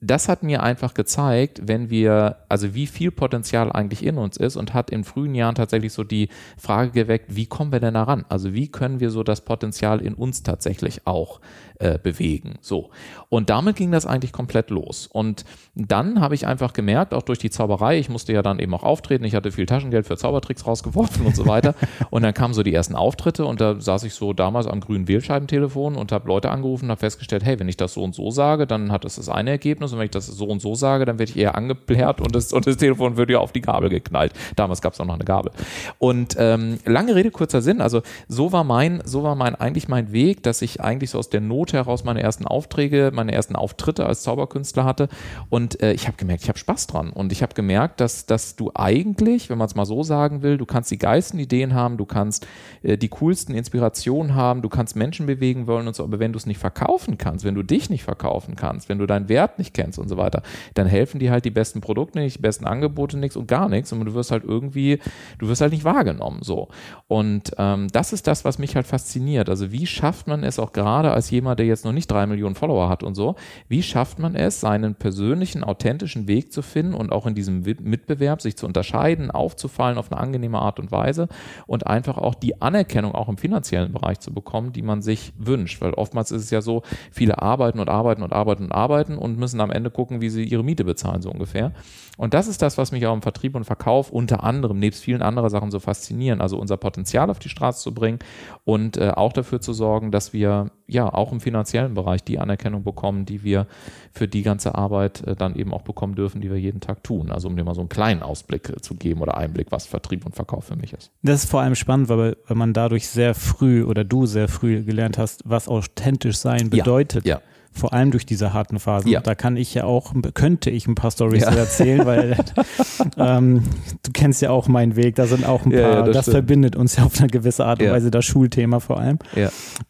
Das 0.06 0.30
hat 0.30 0.44
mir 0.44 0.62
einfach 0.62 0.94
gezeigt, 0.94 1.62
wenn 1.64 1.90
wir, 1.90 2.36
also 2.48 2.76
wie 2.76 2.86
viel 2.86 3.10
Potenzial 3.10 3.72
eigentlich 3.72 4.06
in 4.06 4.20
uns 4.20 4.38
ist 4.38 4.56
und 4.56 4.76
hat 4.76 4.92
in 4.92 5.04
frühen 5.04 5.34
Jahren 5.34 5.56
tatsächlich 5.56 5.94
so 5.94 6.04
die 6.04 6.30
Frage 6.58 6.92
geweckt, 6.92 7.36
wie 7.36 7.48
kommen 7.48 7.72
wir 7.72 7.80
denn 7.80 7.96
daran? 7.96 8.24
Also 8.30 8.54
wie 8.54 8.68
können 8.68 9.00
wir 9.00 9.10
so 9.10 9.24
das 9.24 9.42
Potenzial 9.42 10.02
in 10.02 10.14
uns 10.14 10.44
tatsächlich 10.44 11.08
auch 11.08 11.42
äh, 11.80 11.98
bewegen? 11.98 12.60
So. 12.62 12.92
Und 13.30 13.50
damit 13.50 13.78
ging 13.78 13.92
das 13.92 14.06
eigentlich 14.06 14.32
komplett 14.32 14.70
los. 14.70 15.08
Und 15.12 15.44
dann 15.74 16.22
habe 16.22 16.36
ich 16.36 16.46
einfach 16.46 16.74
gemerkt, 16.74 17.16
auch 17.16 17.24
durch 17.24 17.40
die 17.40 17.50
Zauberei, 17.50 17.98
ich 17.98 18.08
musste 18.08 18.32
ja 18.32 18.44
dann 18.44 18.60
eben 18.60 18.76
auch 18.76 18.84
auftreten, 18.84 19.24
ich 19.24 19.34
hatte 19.34 19.52
viel 19.52 19.66
Taschengeld 19.66 20.06
für 20.06 20.18
Zaubertricks 20.18 20.68
rausgeworfen 20.68 21.26
und 21.26 21.36
so 21.36 21.48
weiter. 21.48 21.74
und 22.12 22.22
dann 22.22 22.36
kamen 22.36 22.54
so 22.54 22.62
die 22.62 22.76
ersten 22.76 22.94
Auftritte 22.94 23.44
und 23.46 23.60
da 23.60 23.82
saß 23.82 24.04
ich 24.04 24.14
so 24.14 24.34
damals 24.34 24.68
am 24.68 24.82
grünen 24.82 25.08
Wählscheibentelefon 25.08 25.96
und 25.96 26.12
habe 26.12 26.28
Leute 26.28 26.52
angerufen 26.52 26.86
und 26.86 26.92
habe 26.92 27.00
festgestellt, 27.00 27.44
hey, 27.44 27.60
wenn 27.60 27.70
ich 27.70 27.78
das 27.78 27.94
so 27.94 28.04
und 28.04 28.14
so 28.14 28.30
sage, 28.30 28.68
dann 28.68 28.92
hat 28.92 29.04
das 29.04 29.16
das 29.16 29.30
eine 29.30 29.50
Ergebnis 29.50 29.95
und 29.96 30.00
wenn 30.00 30.06
ich 30.06 30.12
das 30.12 30.28
so 30.28 30.46
und 30.46 30.62
so 30.62 30.76
sage, 30.76 31.06
dann 31.06 31.20
werde 31.20 31.32
ich 31.32 31.38
eher 31.38 31.56
angeplärt 31.56 32.22
und 32.22 32.36
das, 32.36 32.52
und 32.52 32.68
das 32.68 32.78
Telefon 32.78 33.18
wird 33.18 33.30
ja 33.30 33.40
auf 33.40 33.52
die 33.52 33.62
Gabel 33.62 33.90
geknallt. 33.90 34.34
Damals 34.56 34.82
gab 34.82 34.94
es 34.94 35.00
auch 35.00 35.06
noch 35.06 35.16
eine 35.16 35.26
Gabel. 35.26 35.52
Und 36.00 36.36
ähm, 36.40 36.80
lange 36.86 37.16
Rede, 37.16 37.32
kurzer 37.32 37.62
Sinn, 37.62 37.82
also 37.82 38.02
so 38.28 38.52
war 38.52 38.64
mein, 38.64 39.02
so 39.06 39.24
war 39.24 39.36
mein 39.36 39.56
eigentlich 39.56 39.88
mein 39.88 40.12
Weg, 40.12 40.44
dass 40.44 40.62
ich 40.62 40.82
eigentlich 40.82 41.12
so 41.12 41.20
aus 41.20 41.30
der 41.30 41.42
Not 41.42 41.74
heraus 41.74 42.04
meine 42.04 42.22
ersten 42.22 42.46
Aufträge, 42.46 43.12
meine 43.14 43.34
ersten 43.34 43.56
Auftritte 43.56 44.06
als 44.06 44.24
Zauberkünstler 44.24 44.84
hatte 44.84 44.96
hatte. 44.96 45.10
Und 45.50 45.82
äh, 45.82 45.94
ich 45.94 46.08
habe 46.08 46.18
gemerkt, 46.18 46.44
ich 46.44 46.50
habe 46.50 46.58
Spaß 46.58 46.88
dran. 46.88 47.10
Und 47.12 47.32
ich 47.32 47.42
habe 47.42 47.54
gemerkt, 47.54 48.00
dass, 48.00 48.26
dass 48.26 48.56
du 48.56 48.72
eigentlich, 48.74 49.50
wenn 49.50 49.58
man 49.58 49.68
es 49.68 49.76
mal 49.76 49.86
so 49.86 50.04
sagen 50.04 50.42
will, 50.42 50.58
du 50.58 50.66
kannst 50.66 50.92
die 50.92 50.98
geilsten 50.98 51.40
Ideen 51.40 51.74
haben, 51.74 51.98
du 51.98 52.06
kannst 52.06 52.48
äh, 52.84 52.98
die 52.98 53.10
coolsten 53.10 53.54
Inspirationen 53.54 54.36
haben, 54.36 54.62
du 54.62 54.70
kannst 54.70 54.96
Menschen 54.96 55.26
bewegen 55.26 55.68
wollen 55.68 55.88
und 55.88 55.96
so, 55.96 56.04
aber 56.04 56.20
wenn 56.20 56.34
du 56.34 56.38
es 56.38 56.46
nicht 56.46 56.60
verkaufen 56.60 57.18
kannst, 57.18 57.46
wenn 57.46 57.56
du 57.56 57.64
dich 57.64 57.90
nicht 57.90 58.04
verkaufen 58.04 58.56
kannst, 58.56 58.90
wenn 58.90 59.00
du 59.00 59.06
deinen 59.06 59.30
Wert 59.30 59.60
nicht 59.60 59.74
kennst 59.76 60.00
und 60.00 60.08
so 60.08 60.18
weiter, 60.18 60.42
dann 60.74 60.88
helfen 60.88 61.20
dir 61.20 61.32
halt 61.32 61.46
die 61.46 61.52
besten 61.52 61.82
Produkte 61.82 62.20
nicht, 62.20 62.38
die 62.38 62.42
besten 62.42 62.66
Angebote 62.66 63.18
nichts 63.18 63.36
und 63.36 63.48
gar 63.48 63.68
nichts. 63.68 63.92
Und 63.92 64.06
du 64.06 64.14
wirst 64.14 64.32
halt 64.32 64.44
irgendwie, 64.44 65.00
du 65.40 65.48
wirst 65.48 65.62
halt 65.62 65.74
nicht 65.74 65.84
wahrgenommen. 65.84 66.40
So. 66.42 66.70
Und 67.08 67.52
ähm, 67.58 67.90
das 67.92 68.14
ist 68.14 68.28
das, 68.28 68.46
was 68.46 68.60
mich 68.60 68.76
halt 68.76 68.88
fasziniert. 68.88 69.50
Also 69.50 69.72
wie 69.72 69.86
schafft 69.86 70.28
man 70.28 70.44
es 70.44 70.58
auch 70.58 70.72
gerade 70.72 71.12
als 71.12 71.30
jemand, 71.30 71.60
der 71.60 71.66
jetzt 71.66 71.86
noch 71.86 71.92
nicht 71.92 72.10
drei 72.10 72.26
Millionen 72.26 72.56
Follower 72.56 72.90
hat 72.90 73.04
und 73.04 73.16
so, 73.16 73.36
wie 73.68 73.84
schafft 73.84 74.20
man 74.20 74.36
es, 74.36 74.62
seine 74.62 74.86
einen 74.86 74.96
persönlichen, 74.96 75.64
authentischen 75.64 76.28
Weg 76.28 76.54
zu 76.54 76.62
finden 76.62 76.94
und 76.94 77.12
auch 77.12 77.26
in 77.26 77.36
diesem 77.36 77.62
Mitbewerb 77.62 78.42
sich 78.42 78.56
zu 78.56 78.66
unterscheiden, 78.66 79.32
aufzufallen 79.32 79.98
auf 79.98 80.12
eine 80.12 80.22
angenehme 80.22 80.60
Art 80.60 80.80
und 80.80 80.92
Weise 80.92 81.28
und 81.68 81.88
einfach 81.88 82.18
auch 82.18 82.36
die 82.36 82.62
Anerkennung 82.62 83.14
auch 83.14 83.28
im 83.28 83.38
finanziellen 83.38 83.92
Bereich 83.92 84.20
zu 84.20 84.34
bekommen, 84.34 84.72
die 84.72 84.82
man 84.82 85.02
sich 85.02 85.34
wünscht. 85.38 85.82
Weil 85.82 85.94
oftmals 85.94 86.32
ist 86.32 86.44
es 86.44 86.52
ja 86.52 86.62
so, 86.62 86.84
viele 87.12 87.42
arbeiten 87.42 87.80
und 87.80 87.90
arbeiten 87.90 88.24
und 88.24 88.32
arbeiten 88.32 88.66
und 88.66 88.72
arbeiten 88.72 89.18
und 89.18 89.38
müssen 89.38 89.60
am 89.66 89.72
Ende 89.72 89.90
gucken, 89.90 90.22
wie 90.22 90.30
sie 90.30 90.44
ihre 90.44 90.64
Miete 90.64 90.86
bezahlen, 90.86 91.22
so 91.22 91.30
ungefähr. 91.30 91.74
Und 92.18 92.34
das 92.34 92.48
ist 92.48 92.62
das, 92.62 92.78
was 92.78 92.92
mich 92.92 93.06
auch 93.08 93.14
im 93.14 93.22
Vertrieb 93.22 93.56
und 93.56 93.66
Verkauf 93.66 94.10
unter 94.10 94.44
anderem, 94.44 94.80
nebst 94.80 95.04
vielen 95.04 95.22
anderen 95.22 95.50
Sachen 95.50 95.72
so 95.72 95.80
faszinieren. 95.80 96.42
Also 96.42 96.58
unser 96.58 96.78
Potenzial 96.78 97.30
auf 97.30 97.40
die 97.40 97.50
Straße 97.50 97.82
zu 97.82 97.94
bringen 97.94 98.20
und 98.64 98.98
äh, 98.98 99.10
auch 99.10 99.34
dafür 99.34 99.60
zu 99.60 99.74
sorgen, 99.74 100.12
dass 100.12 100.32
wir 100.32 100.72
ja 100.88 101.12
auch 101.12 101.32
im 101.32 101.42
finanziellen 101.42 101.94
Bereich 101.94 102.24
die 102.24 102.40
Anerkennung 102.40 102.84
bekommen, 102.84 103.26
die 103.26 103.44
wir 103.44 103.68
für 104.14 104.28
die 104.28 104.44
ganze 104.44 104.76
Arbeit 104.76 105.22
äh, 105.28 105.36
dann 105.36 105.56
eben 105.56 105.74
auch 105.74 105.82
bekommen 105.82 106.16
dürfen, 106.16 106.42
die 106.42 106.50
wir 106.50 106.60
jeden 106.60 106.80
Tag 106.80 107.04
tun. 107.04 107.32
Also 107.32 107.48
um 107.48 107.56
dir 107.58 107.64
mal 107.64 107.76
so 107.76 107.82
einen 107.82 107.90
kleinen 107.90 108.24
Ausblick 108.24 108.70
äh, 108.70 108.82
zu 108.82 108.96
geben 108.96 109.22
oder 109.22 109.36
Einblick, 109.36 109.72
was 109.72 109.86
Vertrieb 109.86 110.26
und 110.26 110.36
Verkauf 110.36 110.66
für 110.66 110.76
mich 110.76 110.94
ist. 110.94 111.12
Das 111.24 111.44
ist 111.44 111.50
vor 111.50 111.62
allem 111.62 111.76
spannend, 111.76 112.08
weil, 112.08 112.38
weil 112.48 112.58
man 112.58 112.74
dadurch 112.74 113.08
sehr 113.08 113.34
früh 113.34 113.84
oder 113.84 114.04
du 114.04 114.26
sehr 114.26 114.48
früh 114.48 114.84
gelernt 114.84 115.18
hast, 115.18 115.42
was 115.46 115.68
authentisch 115.68 116.38
sein 116.38 116.70
bedeutet. 116.70 117.26
Ja, 117.26 117.36
ja 117.36 117.42
vor 117.76 117.94
allem 117.94 118.12
durch 118.12 118.26
diese 118.26 118.54
harten 118.54 118.80
Phasen. 118.80 119.10
Ja. 119.10 119.20
Da 119.20 119.36
kann 119.36 119.58
ich 119.58 119.74
ja 119.74 119.84
auch, 119.84 120.14
könnte 120.34 120.70
ich 120.70 120.88
ein 120.88 120.96
paar 120.96 121.12
Stories 121.12 121.44
ja. 121.44 121.52
erzählen, 121.52 122.06
weil 122.06 122.38
ähm, 123.18 123.64
du 124.04 124.12
kennst 124.14 124.42
ja 124.42 124.50
auch 124.50 124.68
meinen 124.68 124.96
Weg, 124.96 125.16
da 125.16 125.28
sind 125.28 125.46
auch 125.46 125.66
ein 125.66 125.72
paar, 125.72 125.80
ja, 125.80 126.02
das, 126.04 126.26
das 126.26 126.30
verbindet 126.30 126.76
uns 126.76 126.96
ja 126.96 127.04
auf 127.04 127.20
eine 127.20 127.28
gewisse 127.28 127.66
Art 127.66 127.82
und 127.82 127.90
Weise, 127.90 128.12
das 128.12 128.26
Schulthema 128.26 128.80
vor 128.80 129.00
allem. 129.00 129.20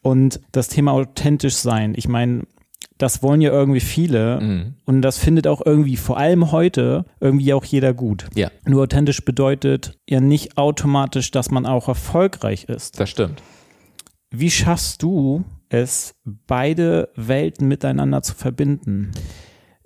Und 0.01 0.41
das 0.51 0.67
Thema 0.67 0.93
authentisch 0.93 1.55
sein, 1.55 1.93
ich 1.95 2.07
meine, 2.07 2.43
das 2.97 3.21
wollen 3.21 3.41
ja 3.41 3.51
irgendwie 3.51 3.81
viele 3.81 4.39
mhm. 4.39 4.73
und 4.85 5.01
das 5.01 5.17
findet 5.17 5.47
auch 5.47 5.61
irgendwie 5.65 5.97
vor 5.97 6.17
allem 6.17 6.51
heute 6.51 7.05
irgendwie 7.19 7.53
auch 7.53 7.65
jeder 7.65 7.93
gut. 7.93 8.27
Ja. 8.35 8.49
Nur 8.65 8.83
authentisch 8.83 9.23
bedeutet 9.23 9.97
ja 10.09 10.21
nicht 10.21 10.57
automatisch, 10.57 11.31
dass 11.31 11.51
man 11.51 11.65
auch 11.65 11.87
erfolgreich 11.87 12.65
ist. 12.65 12.99
Das 12.99 13.09
stimmt. 13.09 13.41
Wie 14.31 14.51
schaffst 14.51 15.03
du 15.03 15.43
es, 15.75 16.15
beide 16.25 17.09
Welten 17.15 17.67
miteinander 17.67 18.21
zu 18.21 18.33
verbinden? 18.33 19.11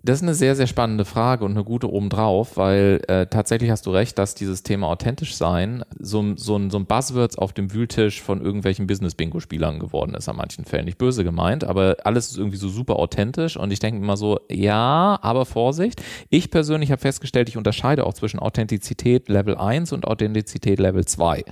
Das 0.01 0.19
ist 0.19 0.23
eine 0.23 0.33
sehr, 0.33 0.55
sehr 0.55 0.67
spannende 0.67 1.03
Frage 1.03 1.43
und 1.43 1.51
eine 1.51 1.65
gute 1.65 1.91
obendrauf, 1.91 2.55
weil 2.55 3.01
äh, 3.09 3.25
tatsächlich 3.25 3.69
hast 3.69 3.85
du 3.85 3.91
recht, 3.91 4.17
dass 4.17 4.33
dieses 4.33 4.63
Thema 4.63 4.87
authentisch 4.87 5.35
sein 5.35 5.83
so, 5.99 6.37
so, 6.37 6.55
ein, 6.55 6.69
so 6.69 6.77
ein 6.77 6.85
Buzzwords 6.85 7.37
auf 7.37 7.51
dem 7.51 7.73
Wühltisch 7.73 8.21
von 8.21 8.41
irgendwelchen 8.41 8.87
Business-Bingo-Spielern 8.87 9.77
geworden 9.77 10.15
ist, 10.15 10.29
an 10.29 10.37
manchen 10.37 10.63
Fällen. 10.63 10.85
Nicht 10.85 10.99
böse 10.99 11.25
gemeint, 11.25 11.65
aber 11.65 11.97
alles 12.05 12.31
ist 12.31 12.37
irgendwie 12.37 12.57
so 12.57 12.69
super 12.69 12.95
authentisch 12.95 13.57
und 13.57 13.71
ich 13.71 13.79
denke 13.79 14.01
immer 14.01 14.15
so, 14.15 14.39
ja, 14.49 15.19
aber 15.21 15.45
Vorsicht. 15.45 16.01
Ich 16.29 16.49
persönlich 16.49 16.91
habe 16.91 17.01
festgestellt, 17.01 17.49
ich 17.49 17.57
unterscheide 17.57 18.05
auch 18.05 18.13
zwischen 18.13 18.39
Authentizität 18.39 19.27
Level 19.27 19.57
1 19.57 19.91
und 19.91 20.07
Authentizität 20.07 20.79
Level 20.79 21.03
2. 21.03 21.43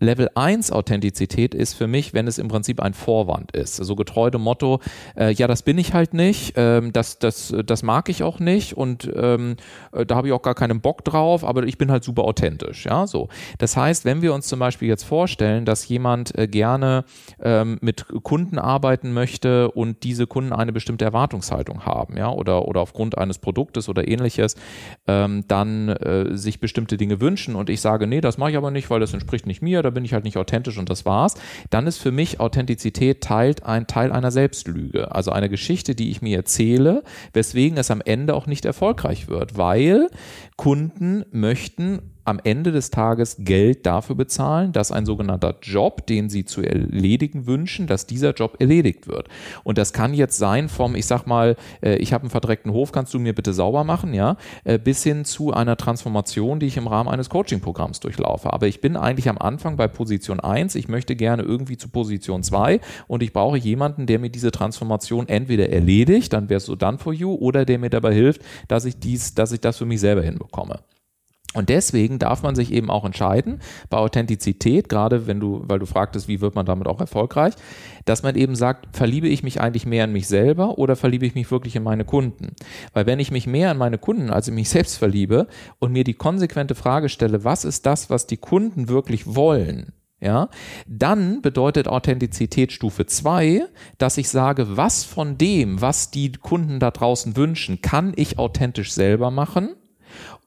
Level 0.00 0.28
1 0.34 0.70
Authentizität 0.70 1.54
ist 1.54 1.74
für 1.74 1.86
mich, 1.86 2.14
wenn 2.14 2.26
es 2.28 2.38
im 2.38 2.48
Prinzip 2.48 2.80
ein 2.80 2.94
Vorwand 2.94 3.52
ist. 3.52 3.76
So 3.76 3.96
getreu 3.96 4.30
dem 4.30 4.42
Motto, 4.42 4.80
äh, 5.16 5.32
ja, 5.32 5.46
das 5.46 5.62
bin 5.62 5.76
ich 5.78 5.92
halt 5.92 6.14
nicht, 6.14 6.54
ähm, 6.56 6.92
das, 6.92 7.18
das, 7.18 7.54
das 7.64 7.82
mag 7.82 8.08
ich 8.08 8.22
auch 8.22 8.38
nicht 8.38 8.76
und 8.76 9.10
ähm, 9.14 9.56
äh, 9.92 10.06
da 10.06 10.16
habe 10.16 10.28
ich 10.28 10.32
auch 10.32 10.42
gar 10.42 10.54
keinen 10.54 10.80
Bock 10.80 11.04
drauf, 11.04 11.44
aber 11.44 11.64
ich 11.64 11.78
bin 11.78 11.90
halt 11.90 12.04
super 12.04 12.22
authentisch. 12.24 12.86
Ja, 12.86 13.06
so. 13.06 13.28
Das 13.58 13.76
heißt, 13.76 14.04
wenn 14.04 14.22
wir 14.22 14.34
uns 14.34 14.46
zum 14.46 14.60
Beispiel 14.60 14.88
jetzt 14.88 15.04
vorstellen, 15.04 15.64
dass 15.64 15.88
jemand 15.88 16.36
äh, 16.38 16.46
gerne 16.46 17.04
ähm, 17.42 17.78
mit 17.80 18.06
Kunden 18.22 18.58
arbeiten 18.58 19.12
möchte 19.12 19.70
und 19.70 20.04
diese 20.04 20.26
Kunden 20.26 20.52
eine 20.52 20.72
bestimmte 20.72 21.04
Erwartungshaltung 21.04 21.86
haben, 21.86 22.16
ja, 22.16 22.30
oder, 22.30 22.68
oder 22.68 22.80
aufgrund 22.80 23.18
eines 23.18 23.38
Produktes 23.38 23.88
oder 23.88 24.06
ähnliches, 24.06 24.54
ähm, 25.08 25.44
dann 25.48 25.88
äh, 25.88 26.36
sich 26.36 26.60
bestimmte 26.60 26.96
Dinge 26.96 27.20
wünschen 27.20 27.56
und 27.56 27.68
ich 27.68 27.80
sage, 27.80 28.06
nee, 28.06 28.20
das 28.20 28.38
mache 28.38 28.52
ich 28.52 28.56
aber 28.56 28.70
nicht, 28.70 28.90
weil 28.90 29.00
das 29.00 29.12
entspricht 29.12 29.46
nicht 29.46 29.60
mir, 29.62 29.82
da 29.88 29.90
bin 29.90 30.04
ich 30.04 30.12
halt 30.12 30.24
nicht 30.24 30.36
authentisch 30.36 30.76
und 30.76 30.90
das 30.90 31.06
war's, 31.06 31.34
dann 31.70 31.86
ist 31.86 31.98
für 31.98 32.12
mich 32.12 32.40
Authentizität 32.40 33.22
teilt 33.22 33.64
ein 33.64 33.86
Teil 33.86 34.12
einer 34.12 34.30
Selbstlüge, 34.30 35.14
also 35.14 35.30
eine 35.32 35.48
Geschichte, 35.48 35.94
die 35.94 36.10
ich 36.10 36.20
mir 36.20 36.36
erzähle, 36.36 37.02
weswegen 37.32 37.78
es 37.78 37.90
am 37.90 38.02
Ende 38.04 38.34
auch 38.34 38.46
nicht 38.46 38.66
erfolgreich 38.66 39.28
wird, 39.28 39.56
weil 39.56 40.08
Kunden 40.56 41.24
möchten 41.32 42.00
am 42.28 42.40
Ende 42.44 42.72
des 42.72 42.90
Tages 42.90 43.36
Geld 43.38 43.86
dafür 43.86 44.14
bezahlen, 44.14 44.72
dass 44.72 44.92
ein 44.92 45.06
sogenannter 45.06 45.56
Job, 45.62 46.06
den 46.06 46.28
sie 46.28 46.44
zu 46.44 46.62
erledigen 46.62 47.46
wünschen, 47.46 47.86
dass 47.86 48.06
dieser 48.06 48.34
Job 48.34 48.56
erledigt 48.60 49.08
wird. 49.08 49.28
Und 49.64 49.78
das 49.78 49.92
kann 49.92 50.12
jetzt 50.12 50.36
sein 50.36 50.68
vom, 50.68 50.94
ich 50.94 51.06
sag 51.06 51.26
mal, 51.26 51.56
äh, 51.82 51.96
ich 51.96 52.12
habe 52.12 52.22
einen 52.22 52.30
verdreckten 52.30 52.72
Hof, 52.72 52.92
kannst 52.92 53.14
du 53.14 53.18
mir 53.18 53.34
bitte 53.34 53.54
sauber 53.54 53.82
machen, 53.82 54.12
ja, 54.12 54.36
äh, 54.64 54.78
bis 54.78 55.02
hin 55.02 55.24
zu 55.24 55.52
einer 55.52 55.76
Transformation, 55.76 56.60
die 56.60 56.66
ich 56.66 56.76
im 56.76 56.86
Rahmen 56.86 57.08
eines 57.08 57.30
Coaching-Programms 57.30 58.00
durchlaufe. 58.00 58.52
Aber 58.52 58.66
ich 58.66 58.80
bin 58.80 58.96
eigentlich 58.96 59.28
am 59.28 59.38
Anfang 59.38 59.76
bei 59.76 59.88
Position 59.88 60.38
1, 60.38 60.74
ich 60.74 60.88
möchte 60.88 61.16
gerne 61.16 61.42
irgendwie 61.42 61.78
zu 61.78 61.88
Position 61.88 62.42
2 62.42 62.80
und 63.06 63.22
ich 63.22 63.32
brauche 63.32 63.56
jemanden, 63.56 64.06
der 64.06 64.18
mir 64.18 64.30
diese 64.30 64.50
Transformation 64.50 65.28
entweder 65.28 65.70
erledigt, 65.70 66.32
dann 66.34 66.50
wäre 66.50 66.58
es 66.58 66.66
so 66.66 66.76
done 66.76 66.98
for 66.98 67.14
you, 67.14 67.34
oder 67.34 67.64
der 67.64 67.78
mir 67.78 67.90
dabei 67.90 68.12
hilft, 68.12 68.42
dass 68.68 68.84
ich 68.84 68.98
dies, 68.98 69.34
dass 69.34 69.52
ich 69.52 69.60
das 69.60 69.78
für 69.78 69.86
mich 69.86 70.00
selber 70.00 70.22
hinbekomme. 70.22 70.80
Und 71.58 71.70
deswegen 71.70 72.20
darf 72.20 72.44
man 72.44 72.54
sich 72.54 72.72
eben 72.72 72.88
auch 72.88 73.04
entscheiden, 73.04 73.58
bei 73.90 73.98
Authentizität, 73.98 74.88
gerade 74.88 75.26
wenn 75.26 75.40
du, 75.40 75.64
weil 75.66 75.80
du 75.80 75.86
fragtest, 75.86 76.28
wie 76.28 76.40
wird 76.40 76.54
man 76.54 76.66
damit 76.66 76.86
auch 76.86 77.00
erfolgreich, 77.00 77.54
dass 78.04 78.22
man 78.22 78.36
eben 78.36 78.54
sagt, 78.54 78.96
verliebe 78.96 79.26
ich 79.26 79.42
mich 79.42 79.60
eigentlich 79.60 79.84
mehr 79.84 80.04
in 80.04 80.12
mich 80.12 80.28
selber 80.28 80.78
oder 80.78 80.94
verliebe 80.94 81.26
ich 81.26 81.34
mich 81.34 81.50
wirklich 81.50 81.74
in 81.74 81.82
meine 81.82 82.04
Kunden? 82.04 82.54
Weil 82.92 83.06
wenn 83.06 83.18
ich 83.18 83.32
mich 83.32 83.48
mehr 83.48 83.72
in 83.72 83.76
meine 83.76 83.98
Kunden 83.98 84.30
als 84.30 84.46
in 84.46 84.54
mich 84.54 84.68
selbst 84.68 84.98
verliebe 84.98 85.48
und 85.80 85.90
mir 85.90 86.04
die 86.04 86.14
konsequente 86.14 86.76
Frage 86.76 87.08
stelle, 87.08 87.42
was 87.42 87.64
ist 87.64 87.86
das, 87.86 88.08
was 88.08 88.28
die 88.28 88.36
Kunden 88.36 88.88
wirklich 88.88 89.34
wollen? 89.34 89.92
Ja, 90.20 90.50
dann 90.86 91.42
bedeutet 91.42 91.88
Authentizität 91.88 92.70
Stufe 92.70 93.06
2, 93.06 93.66
dass 93.98 94.16
ich 94.16 94.28
sage, 94.28 94.76
was 94.76 95.02
von 95.02 95.38
dem, 95.38 95.80
was 95.80 96.12
die 96.12 96.30
Kunden 96.30 96.78
da 96.78 96.92
draußen 96.92 97.36
wünschen, 97.36 97.82
kann 97.82 98.12
ich 98.14 98.38
authentisch 98.38 98.92
selber 98.92 99.32
machen 99.32 99.74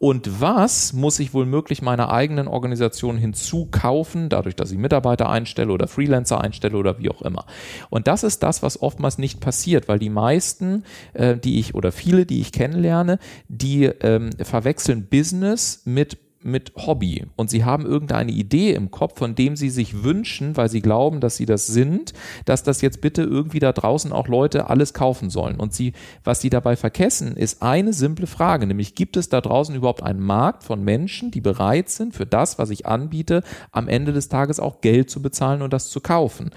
und 0.02 0.42
was 0.42 0.94
muss 0.94 1.20
ich 1.20 1.32
wohl 1.36 1.46
möglich 1.46 1.84
meiner 1.84 2.12
eigenen 2.12 2.48
Organisation 2.48 3.20
hinzukaufen, 3.20 4.30
dadurch, 4.30 4.56
dass 4.56 4.72
ich 4.72 4.80
Mitarbeiter 4.80 5.30
einstelle 5.30 5.72
oder 5.72 5.88
Freelancer 5.88 6.42
einstelle 6.42 6.76
oder 6.76 6.98
wie 6.98 7.12
auch 7.12 7.22
immer. 7.22 7.46
Und 7.92 8.08
das 8.08 8.24
ist 8.24 8.42
das, 8.42 8.64
was 8.64 8.82
oftmals 8.82 9.20
nicht 9.20 9.42
passiert, 9.42 9.88
weil 9.88 10.00
die 10.00 10.10
meisten, 10.10 10.86
äh, 11.14 11.38
die 11.38 11.60
ich 11.60 11.76
oder 11.76 11.92
viele, 11.92 12.26
die 12.26 12.42
ich 12.42 12.52
kennenlerne, 12.52 13.20
die 13.48 13.86
ähm, 13.86 14.32
verwechseln 14.42 15.06
Business 15.06 15.84
mit 15.86 16.18
mit 16.44 16.74
Hobby 16.76 17.26
und 17.36 17.50
sie 17.50 17.64
haben 17.64 17.86
irgendeine 17.86 18.32
Idee 18.32 18.74
im 18.74 18.92
Kopf, 18.92 19.18
von 19.18 19.36
dem 19.36 19.56
sie 19.56 19.70
sich 19.70 20.04
wünschen, 20.04 20.58
weil 20.58 20.70
sie 20.70 20.82
glauben, 20.82 21.20
dass 21.20 21.36
sie 21.36 21.46
das 21.46 21.68
sind, 21.68 22.14
dass 22.46 22.64
das 22.64 22.82
jetzt 22.82 23.02
bitte 23.02 23.24
irgendwie 23.24 23.60
da 23.60 23.72
draußen 23.72 24.12
auch 24.12 24.28
Leute 24.28 24.70
alles 24.70 24.94
kaufen 24.94 25.30
sollen. 25.30 25.60
Und 25.60 25.74
sie, 25.74 25.94
was 26.24 26.42
sie 26.42 26.50
dabei 26.50 26.76
vergessen, 26.76 27.36
ist 27.38 27.62
eine 27.62 27.94
simple 27.94 28.28
Frage, 28.28 28.68
nämlich 28.68 28.96
gibt 28.96 29.18
es 29.18 29.30
da 29.30 29.42
draußen 29.42 29.76
überhaupt 29.76 30.04
einen 30.04 30.20
Markt 30.20 30.64
von 30.64 30.84
Menschen, 30.84 31.32
die 31.32 31.42
bereit 31.42 31.90
sind, 31.90 32.16
für 32.16 32.26
das, 32.26 32.58
was 32.58 32.70
ich 32.70 32.86
anbiete, 32.86 33.44
am 33.72 33.88
Ende 33.88 34.14
des 34.14 34.30
Tages 34.30 34.60
auch 34.60 34.82
Geld 34.82 35.10
zu 35.10 35.22
bezahlen 35.22 35.62
und 35.62 35.74
das 35.74 35.90
zu 35.90 36.02
kaufen. 36.02 36.52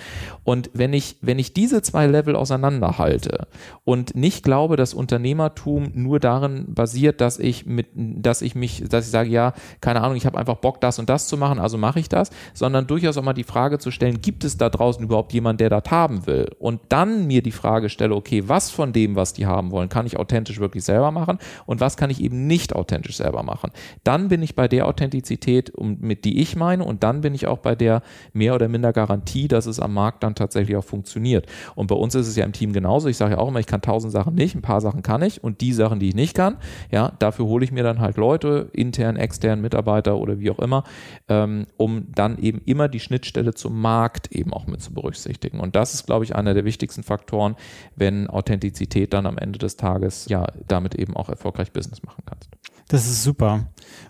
Und 0.44 0.70
wenn 0.72 0.92
ich, 0.92 1.16
wenn 1.20 1.38
ich 1.38 1.52
diese 1.52 1.82
zwei 1.82 2.06
Level 2.06 2.36
auseinanderhalte 2.36 3.46
und 3.84 4.14
nicht 4.14 4.44
glaube, 4.44 4.76
dass 4.76 4.94
Unternehmertum 4.94 5.90
nur 5.94 6.20
darin 6.20 6.66
basiert, 6.68 7.20
dass 7.20 7.38
ich 7.38 7.66
mit, 7.66 7.88
dass 7.94 8.42
ich 8.42 8.54
mich, 8.54 8.84
dass 8.88 9.06
ich 9.06 9.10
sage, 9.10 9.30
ja, 9.30 9.52
keine 9.81 10.02
Ahnung, 10.02 10.16
ich 10.16 10.26
habe 10.26 10.38
einfach 10.38 10.57
Bock, 10.57 10.81
das 10.81 10.99
und 10.99 11.09
das 11.09 11.28
zu 11.28 11.37
machen, 11.37 11.59
also 11.59 11.78
mache 11.78 12.00
ich 12.00 12.09
das, 12.09 12.31
sondern 12.52 12.87
durchaus 12.87 13.16
auch 13.16 13.23
mal 13.23 13.33
die 13.33 13.45
Frage 13.45 13.78
zu 13.78 13.90
stellen, 13.90 14.21
gibt 14.21 14.45
es 14.45 14.57
da 14.57 14.69
draußen 14.69 15.02
überhaupt 15.04 15.33
jemanden, 15.33 15.59
der 15.59 15.71
das 15.71 15.90
haben 15.90 16.26
will? 16.26 16.50
Und 16.59 16.81
dann 16.88 17.26
mir 17.26 17.43
die 17.43 17.52
Frage 17.52 17.88
stelle, 17.88 18.14
okay, 18.14 18.45
was 18.47 18.71
von 18.71 18.93
dem, 18.93 19.16
was 19.16 19.33
die 19.33 19.47
haben 19.47 19.71
wollen, 19.71 19.88
kann 19.88 20.07
ich 20.07 20.19
authentisch 20.19 20.61
wirklich 20.61 20.85
selber 20.85 21.11
machen 21.11 21.38
und 21.66 21.81
was 21.81 21.97
kann 21.97 22.11
ich 22.11 22.23
eben 22.23 22.47
nicht 22.47 22.75
authentisch 22.75 23.16
selber 23.16 23.43
machen? 23.43 23.71
Dann 24.04 24.28
bin 24.28 24.43
ich 24.43 24.54
bei 24.54 24.69
der 24.69 24.87
Authentizität, 24.87 25.73
mit 25.78 26.25
die 26.25 26.40
ich 26.40 26.57
meine, 26.57 26.85
und 26.85 27.02
dann 27.02 27.21
bin 27.21 27.35
ich 27.35 27.47
auch 27.47 27.59
bei 27.59 27.75
der 27.75 28.02
mehr 28.33 28.54
oder 28.54 28.69
minder 28.69 28.93
Garantie, 28.93 29.49
dass 29.49 29.66
es 29.66 29.81
am 29.81 29.95
Markt 29.95 30.23
dann 30.23 30.35
tatsächlich 30.35 30.76
auch 30.76 30.85
funktioniert. 30.85 31.47
Und 31.75 31.87
bei 31.88 31.95
uns 31.95 32.14
ist 32.14 32.28
es 32.28 32.37
ja 32.37 32.45
im 32.45 32.52
Team 32.52 32.73
genauso. 32.73 33.09
Ich 33.09 33.16
sage 33.16 33.33
ja 33.33 33.38
auch 33.38 33.49
immer, 33.49 33.61
ich 33.61 33.66
kann 33.66 33.81
tausend 33.81 34.12
Sachen 34.12 34.35
nicht, 34.35 34.54
ein 34.54 34.62
paar 34.62 34.81
Sachen 34.81 35.02
kann 35.02 35.23
ich 35.23 35.43
und 35.43 35.61
die 35.61 35.73
Sachen, 35.73 35.99
die 35.99 36.09
ich 36.09 36.14
nicht 36.14 36.35
kann, 36.35 36.57
ja, 36.90 37.12
dafür 37.19 37.47
hole 37.47 37.64
ich 37.64 37.73
mir 37.73 37.83
dann 37.83 38.00
halt 38.00 38.16
Leute, 38.16 38.69
intern, 38.73 39.16
extern, 39.16 39.61
Mitarbeiter 39.64 40.16
oder 40.16 40.38
wie 40.38 40.50
auch 40.50 40.59
immer, 40.59 40.85
ähm, 41.28 41.66
um 41.76 42.06
dann 42.14 42.38
eben 42.38 42.61
immer 42.64 42.88
die 42.88 43.00
Schnittstelle 43.00 43.54
zum 43.54 43.80
Markt 43.80 44.30
eben 44.33 44.52
auch 44.52 44.66
mit 44.66 44.80
zu 44.80 44.94
berücksichtigen. 44.94 45.61
Und 45.61 45.75
das 45.75 45.94
ist, 45.94 46.06
glaube 46.06 46.25
ich, 46.25 46.37
einer 46.37 46.54
der 46.54 46.64
wichtigsten 46.64 47.02
Faktoren, 47.02 47.56
wenn 47.97 48.28
Authentizität 48.28 49.12
dann 49.12 49.26
am 49.26 49.38
Ende 49.38 49.59
des 49.59 49.76
Tages 49.76 50.26
ja 50.28 50.47
damit 50.68 50.94
eben 50.94 51.16
auch 51.16 51.28
erfolgreich 51.28 51.73
Business 51.73 52.02
machen 52.02 52.23
kannst. 52.26 52.50
Das 52.88 53.06
ist 53.06 53.25
super, 53.25 53.66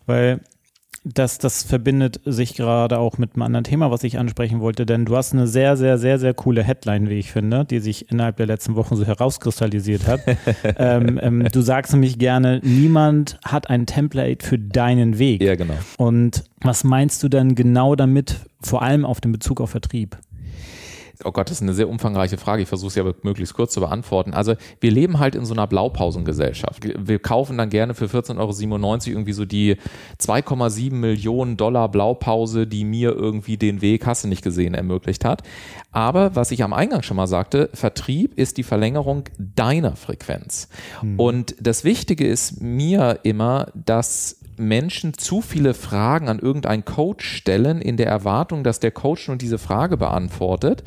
weil 0.06 0.40
das, 1.04 1.36
das 1.38 1.62
verbindet 1.62 2.20
sich 2.24 2.54
gerade 2.54 2.98
auch 2.98 3.18
mit 3.18 3.34
einem 3.34 3.42
anderen 3.42 3.64
Thema, 3.64 3.90
was 3.90 4.02
ich 4.04 4.18
ansprechen 4.18 4.60
wollte, 4.60 4.86
denn 4.86 5.04
du 5.04 5.16
hast 5.16 5.34
eine 5.34 5.46
sehr, 5.46 5.76
sehr, 5.76 5.98
sehr, 5.98 6.18
sehr 6.18 6.32
coole 6.32 6.62
Headline, 6.62 7.10
wie 7.10 7.18
ich 7.18 7.30
finde, 7.30 7.66
die 7.66 7.78
sich 7.78 8.10
innerhalb 8.10 8.38
der 8.38 8.46
letzten 8.46 8.74
Wochen 8.74 8.96
so 8.96 9.04
herauskristallisiert 9.04 10.06
hat. 10.06 10.20
ähm, 10.78 11.20
ähm, 11.22 11.48
du 11.52 11.60
sagst 11.60 11.92
nämlich 11.92 12.18
gerne, 12.18 12.60
niemand 12.62 13.38
hat 13.44 13.68
ein 13.68 13.84
Template 13.84 14.44
für 14.44 14.58
deinen 14.58 15.18
Weg. 15.18 15.42
Ja, 15.42 15.56
genau. 15.56 15.74
Und 15.98 16.44
was 16.62 16.84
meinst 16.84 17.22
du 17.22 17.28
dann 17.28 17.54
genau 17.54 17.94
damit, 17.94 18.40
vor 18.62 18.82
allem 18.82 19.04
auf 19.04 19.20
den 19.20 19.32
Bezug 19.32 19.60
auf 19.60 19.70
Vertrieb? 19.70 20.16
Oh 21.22 21.30
Gott, 21.30 21.48
das 21.48 21.58
ist 21.58 21.62
eine 21.62 21.74
sehr 21.74 21.88
umfangreiche 21.88 22.38
Frage. 22.38 22.62
Ich 22.62 22.68
versuche 22.68 22.90
sie 22.90 23.00
aber 23.00 23.14
möglichst 23.22 23.54
kurz 23.54 23.72
zu 23.72 23.80
beantworten. 23.80 24.34
Also 24.34 24.54
wir 24.80 24.90
leben 24.90 25.20
halt 25.20 25.34
in 25.34 25.44
so 25.44 25.54
einer 25.54 25.66
Blaupausengesellschaft. 25.66 26.82
Wir 26.98 27.18
kaufen 27.20 27.56
dann 27.56 27.70
gerne 27.70 27.94
für 27.94 28.06
14,97 28.06 28.38
Euro 28.38 29.00
irgendwie 29.06 29.32
so 29.32 29.44
die 29.44 29.76
2,7 30.20 30.92
Millionen 30.94 31.56
Dollar 31.56 31.88
Blaupause, 31.88 32.66
die 32.66 32.84
mir 32.84 33.12
irgendwie 33.12 33.56
den 33.56 33.80
Weg, 33.80 34.06
hast 34.06 34.24
du 34.24 34.28
nicht 34.28 34.42
gesehen, 34.42 34.74
ermöglicht 34.74 35.24
hat. 35.24 35.42
Aber 35.92 36.34
was 36.34 36.50
ich 36.50 36.64
am 36.64 36.72
Eingang 36.72 37.02
schon 37.02 37.16
mal 37.16 37.28
sagte, 37.28 37.70
Vertrieb 37.72 38.34
ist 38.34 38.56
die 38.56 38.64
Verlängerung 38.64 39.24
deiner 39.38 39.94
Frequenz. 39.94 40.68
Hm. 41.00 41.20
Und 41.20 41.54
das 41.60 41.84
Wichtige 41.84 42.26
ist 42.26 42.60
mir 42.60 43.20
immer, 43.22 43.68
dass 43.74 44.40
Menschen 44.58 45.14
zu 45.14 45.40
viele 45.40 45.74
Fragen 45.74 46.28
an 46.28 46.38
irgendeinen 46.38 46.84
Coach 46.84 47.26
stellen, 47.26 47.80
in 47.80 47.96
der 47.96 48.06
Erwartung, 48.06 48.64
dass 48.64 48.80
der 48.80 48.90
Coach 48.90 49.28
nur 49.28 49.36
diese 49.36 49.58
Frage 49.58 49.96
beantwortet, 49.96 50.84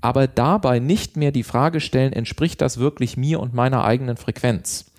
aber 0.00 0.26
dabei 0.26 0.78
nicht 0.78 1.16
mehr 1.16 1.32
die 1.32 1.42
Frage 1.42 1.80
stellen, 1.80 2.12
entspricht 2.12 2.60
das 2.60 2.78
wirklich 2.78 3.16
mir 3.16 3.40
und 3.40 3.54
meiner 3.54 3.84
eigenen 3.84 4.16
Frequenz? 4.16 4.92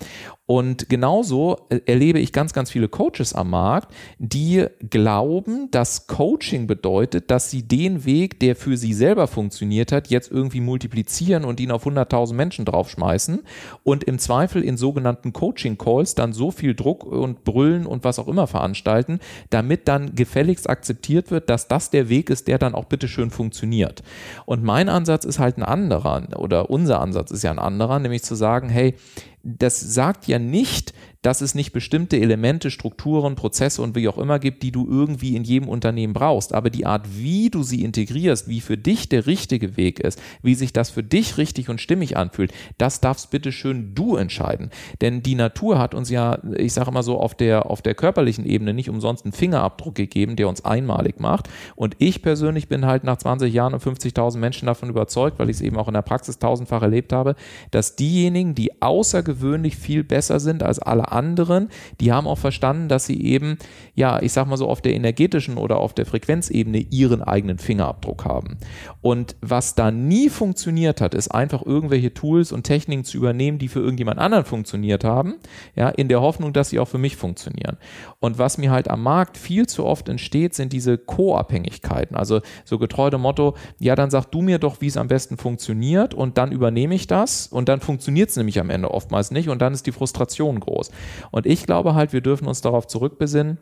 Und 0.50 0.88
genauso 0.88 1.58
äh, 1.68 1.78
erlebe 1.86 2.18
ich 2.18 2.32
ganz, 2.32 2.52
ganz 2.52 2.72
viele 2.72 2.88
Coaches 2.88 3.34
am 3.34 3.50
Markt, 3.50 3.94
die 4.18 4.66
glauben, 4.90 5.70
dass 5.70 6.08
Coaching 6.08 6.66
bedeutet, 6.66 7.30
dass 7.30 7.52
sie 7.52 7.62
den 7.62 8.04
Weg, 8.04 8.40
der 8.40 8.56
für 8.56 8.76
sie 8.76 8.92
selber 8.92 9.28
funktioniert 9.28 9.92
hat, 9.92 10.08
jetzt 10.08 10.28
irgendwie 10.28 10.60
multiplizieren 10.60 11.44
und 11.44 11.60
ihn 11.60 11.70
auf 11.70 11.86
100.000 11.86 12.34
Menschen 12.34 12.64
draufschmeißen 12.64 13.42
und 13.84 14.02
im 14.02 14.18
Zweifel 14.18 14.64
in 14.64 14.76
sogenannten 14.76 15.32
Coaching-Calls 15.32 16.16
dann 16.16 16.32
so 16.32 16.50
viel 16.50 16.74
Druck 16.74 17.04
und 17.04 17.44
Brüllen 17.44 17.86
und 17.86 18.02
was 18.02 18.18
auch 18.18 18.26
immer 18.26 18.48
veranstalten, 18.48 19.20
damit 19.50 19.86
dann 19.86 20.16
gefälligst 20.16 20.68
akzeptiert 20.68 21.30
wird, 21.30 21.48
dass 21.48 21.68
das 21.68 21.90
der 21.90 22.08
Weg 22.08 22.28
ist, 22.28 22.48
der 22.48 22.58
dann 22.58 22.74
auch 22.74 22.86
bitteschön 22.86 23.30
funktioniert. 23.30 24.02
Und 24.46 24.64
mein 24.64 24.88
Ansatz 24.88 25.24
ist 25.24 25.38
halt 25.38 25.58
ein 25.58 25.62
anderer 25.62 26.24
oder 26.36 26.70
unser 26.70 27.00
Ansatz 27.00 27.30
ist 27.30 27.44
ja 27.44 27.52
ein 27.52 27.60
anderer, 27.60 28.00
nämlich 28.00 28.24
zu 28.24 28.34
sagen, 28.34 28.68
hey, 28.68 28.96
das 29.42 29.80
sagt 29.80 30.26
ja 30.26 30.38
nicht, 30.38 30.92
dass 31.22 31.42
es 31.42 31.54
nicht 31.54 31.72
bestimmte 31.72 32.18
Elemente, 32.18 32.70
Strukturen, 32.70 33.34
Prozesse 33.34 33.82
und 33.82 33.94
wie 33.94 34.08
auch 34.08 34.16
immer 34.16 34.38
gibt, 34.38 34.62
die 34.62 34.72
du 34.72 34.88
irgendwie 34.88 35.36
in 35.36 35.44
jedem 35.44 35.68
Unternehmen 35.68 36.14
brauchst. 36.14 36.54
Aber 36.54 36.70
die 36.70 36.86
Art, 36.86 37.06
wie 37.16 37.50
du 37.50 37.62
sie 37.62 37.82
integrierst, 37.82 38.48
wie 38.48 38.60
für 38.60 38.78
dich 38.78 39.08
der 39.08 39.26
richtige 39.26 39.76
Weg 39.76 40.00
ist, 40.00 40.20
wie 40.42 40.54
sich 40.54 40.72
das 40.72 40.88
für 40.88 41.02
dich 41.02 41.36
richtig 41.36 41.68
und 41.68 41.80
stimmig 41.80 42.16
anfühlt, 42.16 42.52
das 42.78 43.00
darfst 43.00 43.30
bitte 43.30 43.52
schön 43.52 43.94
du 43.94 44.16
entscheiden. 44.16 44.70
Denn 45.02 45.22
die 45.22 45.34
Natur 45.34 45.78
hat 45.78 45.94
uns 45.94 46.08
ja, 46.08 46.38
ich 46.56 46.72
sage 46.72 46.90
immer 46.90 47.02
so, 47.02 47.18
auf 47.20 47.34
der, 47.34 47.66
auf 47.66 47.82
der 47.82 47.94
körperlichen 47.94 48.46
Ebene 48.46 48.72
nicht 48.72 48.88
umsonst 48.88 49.26
einen 49.26 49.32
Fingerabdruck 49.32 49.94
gegeben, 49.94 50.36
der 50.36 50.48
uns 50.48 50.64
einmalig 50.64 51.20
macht. 51.20 51.50
Und 51.76 51.96
ich 51.98 52.22
persönlich 52.22 52.68
bin 52.68 52.86
halt 52.86 53.04
nach 53.04 53.18
20 53.18 53.52
Jahren 53.52 53.74
und 53.74 53.82
50.000 53.82 54.38
Menschen 54.38 54.66
davon 54.66 54.88
überzeugt, 54.88 55.38
weil 55.38 55.50
ich 55.50 55.56
es 55.56 55.62
eben 55.62 55.76
auch 55.76 55.88
in 55.88 55.94
der 55.94 56.02
Praxis 56.02 56.38
tausendfach 56.38 56.80
erlebt 56.80 57.12
habe, 57.12 57.34
dass 57.70 57.96
diejenigen, 57.96 58.54
die 58.54 58.80
außergewöhnlich 58.80 59.76
viel 59.76 60.02
besser 60.02 60.40
sind 60.40 60.62
als 60.62 60.78
alle 60.78 61.09
anderen, 61.12 61.68
die 62.00 62.12
haben 62.12 62.26
auch 62.26 62.38
verstanden, 62.38 62.88
dass 62.88 63.06
sie 63.06 63.22
eben, 63.22 63.58
ja, 63.94 64.20
ich 64.22 64.32
sag 64.32 64.46
mal 64.46 64.56
so, 64.56 64.68
auf 64.68 64.80
der 64.80 64.94
energetischen 64.94 65.56
oder 65.56 65.78
auf 65.78 65.94
der 65.94 66.06
Frequenzebene 66.06 66.78
ihren 66.90 67.22
eigenen 67.22 67.58
Fingerabdruck 67.58 68.24
haben. 68.24 68.58
Und 69.00 69.36
was 69.40 69.74
da 69.74 69.90
nie 69.90 70.28
funktioniert 70.28 71.00
hat, 71.00 71.14
ist 71.14 71.28
einfach 71.28 71.64
irgendwelche 71.64 72.14
Tools 72.14 72.52
und 72.52 72.64
Techniken 72.64 73.04
zu 73.04 73.16
übernehmen, 73.16 73.58
die 73.58 73.68
für 73.68 73.80
irgendjemand 73.80 74.18
anderen 74.18 74.44
funktioniert 74.44 75.04
haben, 75.04 75.36
ja, 75.76 75.88
in 75.88 76.08
der 76.08 76.20
Hoffnung, 76.20 76.52
dass 76.52 76.70
sie 76.70 76.78
auch 76.78 76.88
für 76.88 76.98
mich 76.98 77.16
funktionieren. 77.16 77.76
Und 78.18 78.38
was 78.38 78.58
mir 78.58 78.70
halt 78.70 78.88
am 78.90 79.02
Markt 79.02 79.36
viel 79.36 79.66
zu 79.66 79.84
oft 79.84 80.08
entsteht, 80.08 80.54
sind 80.54 80.72
diese 80.72 80.98
Co-Abhängigkeiten. 80.98 82.16
Also 82.16 82.40
so 82.64 82.78
getreu 82.78 83.10
dem 83.10 83.22
Motto, 83.22 83.56
ja, 83.78 83.94
dann 83.94 84.10
sag 84.10 84.26
du 84.26 84.42
mir 84.42 84.58
doch, 84.58 84.80
wie 84.80 84.86
es 84.86 84.96
am 84.96 85.08
besten 85.08 85.36
funktioniert 85.36 86.14
und 86.14 86.38
dann 86.38 86.52
übernehme 86.52 86.94
ich 86.94 87.06
das 87.06 87.46
und 87.46 87.68
dann 87.68 87.80
funktioniert 87.80 88.30
es 88.30 88.36
nämlich 88.36 88.60
am 88.60 88.70
Ende 88.70 88.90
oftmals 88.90 89.30
nicht 89.30 89.48
und 89.48 89.60
dann 89.62 89.72
ist 89.72 89.86
die 89.86 89.92
Frustration 89.92 90.60
groß. 90.60 90.90
Und 91.30 91.46
ich 91.46 91.66
glaube 91.66 91.94
halt, 91.94 92.12
wir 92.12 92.20
dürfen 92.20 92.46
uns 92.46 92.60
darauf 92.60 92.86
zurückbesinnen, 92.86 93.58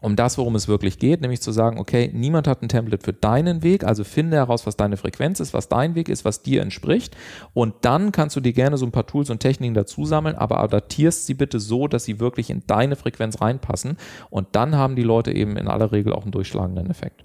um 0.00 0.16
das, 0.16 0.38
worum 0.38 0.54
es 0.54 0.68
wirklich 0.68 0.98
geht, 0.98 1.20
nämlich 1.20 1.40
zu 1.40 1.52
sagen, 1.52 1.78
okay, 1.78 2.10
niemand 2.12 2.46
hat 2.46 2.62
ein 2.62 2.68
Template 2.68 3.04
für 3.04 3.12
deinen 3.12 3.62
Weg, 3.62 3.84
also 3.84 4.04
finde 4.04 4.36
heraus, 4.36 4.66
was 4.66 4.76
deine 4.76 4.96
Frequenz 4.96 5.40
ist, 5.40 5.54
was 5.54 5.68
dein 5.68 5.94
Weg 5.94 6.08
ist, 6.08 6.24
was 6.24 6.42
dir 6.42 6.62
entspricht 6.62 7.16
und 7.54 7.74
dann 7.82 8.12
kannst 8.12 8.36
du 8.36 8.40
dir 8.40 8.52
gerne 8.52 8.76
so 8.76 8.86
ein 8.86 8.92
paar 8.92 9.06
Tools 9.06 9.30
und 9.30 9.40
Techniken 9.40 9.74
dazu 9.74 10.04
sammeln, 10.04 10.36
aber 10.36 10.60
adaptierst 10.60 11.26
sie 11.26 11.34
bitte 11.34 11.60
so, 11.60 11.88
dass 11.88 12.04
sie 12.04 12.20
wirklich 12.20 12.50
in 12.50 12.62
deine 12.66 12.96
Frequenz 12.96 13.40
reinpassen 13.40 13.96
und 14.30 14.48
dann 14.52 14.76
haben 14.76 14.96
die 14.96 15.02
Leute 15.02 15.32
eben 15.32 15.56
in 15.56 15.68
aller 15.68 15.92
Regel 15.92 16.12
auch 16.12 16.22
einen 16.22 16.32
durchschlagenden 16.32 16.90
Effekt. 16.90 17.24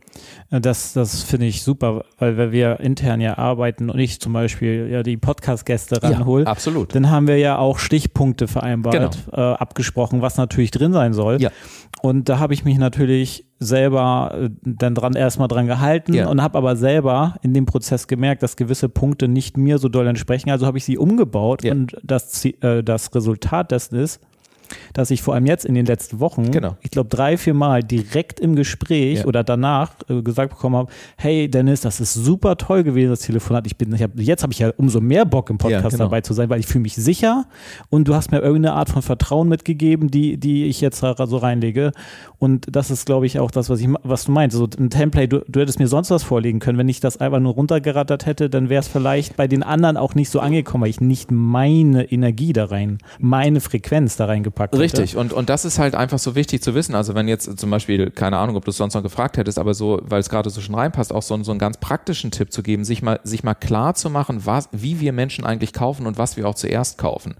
Das, 0.51 0.93
das 0.93 1.23
finde 1.23 1.47
ich 1.47 1.63
super, 1.63 2.05
weil 2.19 2.37
wenn 2.37 2.51
wir 2.51 2.79
intern 2.79 3.19
ja 3.21 3.37
arbeiten 3.37 3.89
und 3.89 3.99
ich 3.99 4.19
zum 4.19 4.33
Beispiel 4.33 4.87
ja 4.91 5.01
die 5.01 5.17
Podcast-Gäste 5.17 6.03
ranhole, 6.03 6.43
ja, 6.43 6.49
absolut. 6.49 6.93
dann 6.93 7.09
haben 7.09 7.27
wir 7.27 7.37
ja 7.37 7.57
auch 7.57 7.79
Stichpunkte 7.79 8.47
vereinbart, 8.47 8.93
genau. 8.93 9.09
äh, 9.31 9.55
abgesprochen, 9.55 10.21
was 10.21 10.37
natürlich 10.37 10.71
drin 10.71 10.93
sein 10.93 11.13
soll. 11.13 11.41
Ja. 11.41 11.49
Und 12.01 12.27
da 12.27 12.39
habe 12.39 12.53
ich 12.53 12.65
mich 12.65 12.77
natürlich 12.77 13.45
selber 13.59 14.37
äh, 14.37 14.49
dann 14.63 14.93
dran 14.93 15.13
erstmal 15.13 15.47
dran 15.47 15.67
gehalten 15.67 16.13
ja. 16.13 16.27
und 16.27 16.41
habe 16.41 16.57
aber 16.57 16.75
selber 16.75 17.35
in 17.41 17.53
dem 17.53 17.65
Prozess 17.65 18.07
gemerkt, 18.07 18.43
dass 18.43 18.57
gewisse 18.57 18.89
Punkte 18.89 19.27
nicht 19.27 19.57
mir 19.57 19.77
so 19.77 19.87
doll 19.87 20.07
entsprechen. 20.07 20.49
Also 20.49 20.65
habe 20.65 20.77
ich 20.77 20.83
sie 20.83 20.97
umgebaut 20.97 21.63
ja. 21.63 21.71
und 21.71 21.97
das, 22.03 22.43
äh, 22.45 22.83
das 22.83 23.13
Resultat 23.15 23.71
dessen 23.71 23.95
ist, 23.95 24.19
dass 24.93 25.11
ich 25.11 25.21
vor 25.21 25.33
allem 25.33 25.45
jetzt 25.45 25.65
in 25.65 25.75
den 25.75 25.85
letzten 25.85 26.19
Wochen, 26.19 26.51
genau. 26.51 26.77
ich 26.81 26.91
glaube 26.91 27.09
drei, 27.09 27.37
vier 27.37 27.53
Mal 27.53 27.83
direkt 27.83 28.39
im 28.39 28.55
Gespräch 28.55 29.19
ja. 29.19 29.25
oder 29.25 29.43
danach 29.43 29.91
äh, 30.09 30.21
gesagt 30.21 30.51
bekommen 30.51 30.75
habe, 30.75 30.91
hey 31.17 31.49
Dennis, 31.49 31.81
das 31.81 31.99
ist 31.99 32.13
super 32.13 32.57
toll 32.57 32.83
gewesen, 32.83 33.09
das 33.09 33.21
Telefonat. 33.21 33.67
Ich 33.67 33.77
bin, 33.77 33.93
ich 33.93 34.01
hab, 34.01 34.17
jetzt 34.17 34.43
habe 34.43 34.53
ich 34.53 34.59
ja 34.59 34.71
umso 34.77 35.01
mehr 35.01 35.25
Bock 35.25 35.49
im 35.49 35.57
Podcast 35.57 35.83
ja, 35.83 35.89
genau. 35.89 36.03
dabei 36.05 36.21
zu 36.21 36.33
sein, 36.33 36.49
weil 36.49 36.59
ich 36.59 36.67
fühle 36.67 36.83
mich 36.83 36.95
sicher 36.95 37.45
und 37.89 38.07
du 38.07 38.15
hast 38.15 38.31
mir 38.31 38.39
irgendeine 38.39 38.75
Art 38.75 38.89
von 38.89 39.01
Vertrauen 39.01 39.49
mitgegeben, 39.49 40.09
die, 40.09 40.37
die 40.37 40.65
ich 40.65 40.81
jetzt 40.81 40.99
so 40.99 41.37
reinlege. 41.37 41.91
Und 42.39 42.75
das 42.75 42.91
ist, 42.91 43.05
glaube 43.05 43.25
ich, 43.25 43.39
auch 43.39 43.51
das, 43.51 43.69
was 43.69 43.79
ich, 43.79 43.87
was 44.03 44.25
du 44.25 44.31
meinst. 44.31 44.55
So 44.55 44.67
ein 44.77 44.89
Template, 44.89 45.27
du, 45.27 45.45
du 45.47 45.59
hättest 45.59 45.79
mir 45.79 45.87
sonst 45.87 46.11
was 46.11 46.23
vorlegen 46.23 46.59
können. 46.59 46.77
Wenn 46.77 46.89
ich 46.89 46.99
das 46.99 47.17
einfach 47.17 47.39
nur 47.39 47.53
runtergerattert 47.53 48.25
hätte, 48.25 48.49
dann 48.49 48.69
wäre 48.69 48.81
es 48.81 48.87
vielleicht 48.87 49.35
bei 49.35 49.47
den 49.47 49.63
anderen 49.63 49.97
auch 49.97 50.15
nicht 50.15 50.29
so 50.29 50.39
angekommen, 50.39 50.83
weil 50.83 50.89
ich 50.89 51.01
nicht 51.01 51.31
meine 51.31 52.11
Energie 52.11 52.53
da 52.53 52.65
rein, 52.65 52.97
meine 53.19 53.61
Frequenz 53.61 54.17
da 54.17 54.25
reingepackt 54.25 54.52
habe. 54.59 54.79
Richtig, 54.79 55.17
und, 55.17 55.33
und 55.33 55.49
das 55.49 55.65
ist 55.65 55.79
halt 55.79 55.95
einfach 55.95 56.19
so 56.19 56.35
wichtig 56.35 56.61
zu 56.61 56.75
wissen. 56.75 56.95
Also 56.95 57.15
wenn 57.15 57.27
jetzt 57.27 57.59
zum 57.59 57.69
Beispiel, 57.69 58.11
keine 58.11 58.37
Ahnung, 58.37 58.55
ob 58.55 58.65
du 58.65 58.71
es 58.71 58.77
sonst 58.77 58.93
noch 58.93 59.03
gefragt 59.03 59.37
hättest, 59.37 59.59
aber 59.59 59.73
so, 59.73 60.01
weil 60.03 60.19
es 60.19 60.29
gerade 60.29 60.49
so 60.49 60.61
schon 60.61 60.75
reinpasst, 60.75 61.11
auch 61.11 61.21
so, 61.21 61.41
so 61.43 61.51
einen 61.51 61.59
ganz 61.59 61.77
praktischen 61.77 62.31
Tipp 62.31 62.51
zu 62.51 62.63
geben, 62.63 62.85
sich 62.85 63.01
mal, 63.01 63.19
sich 63.23 63.43
mal 63.43 63.55
klar 63.55 63.95
zu 63.95 64.09
machen, 64.09 64.45
was, 64.45 64.69
wie 64.71 64.99
wir 64.99 65.13
Menschen 65.13 65.45
eigentlich 65.45 65.73
kaufen 65.73 66.05
und 66.05 66.17
was 66.17 66.37
wir 66.37 66.47
auch 66.47 66.55
zuerst 66.55 66.97
kaufen. 66.97 67.35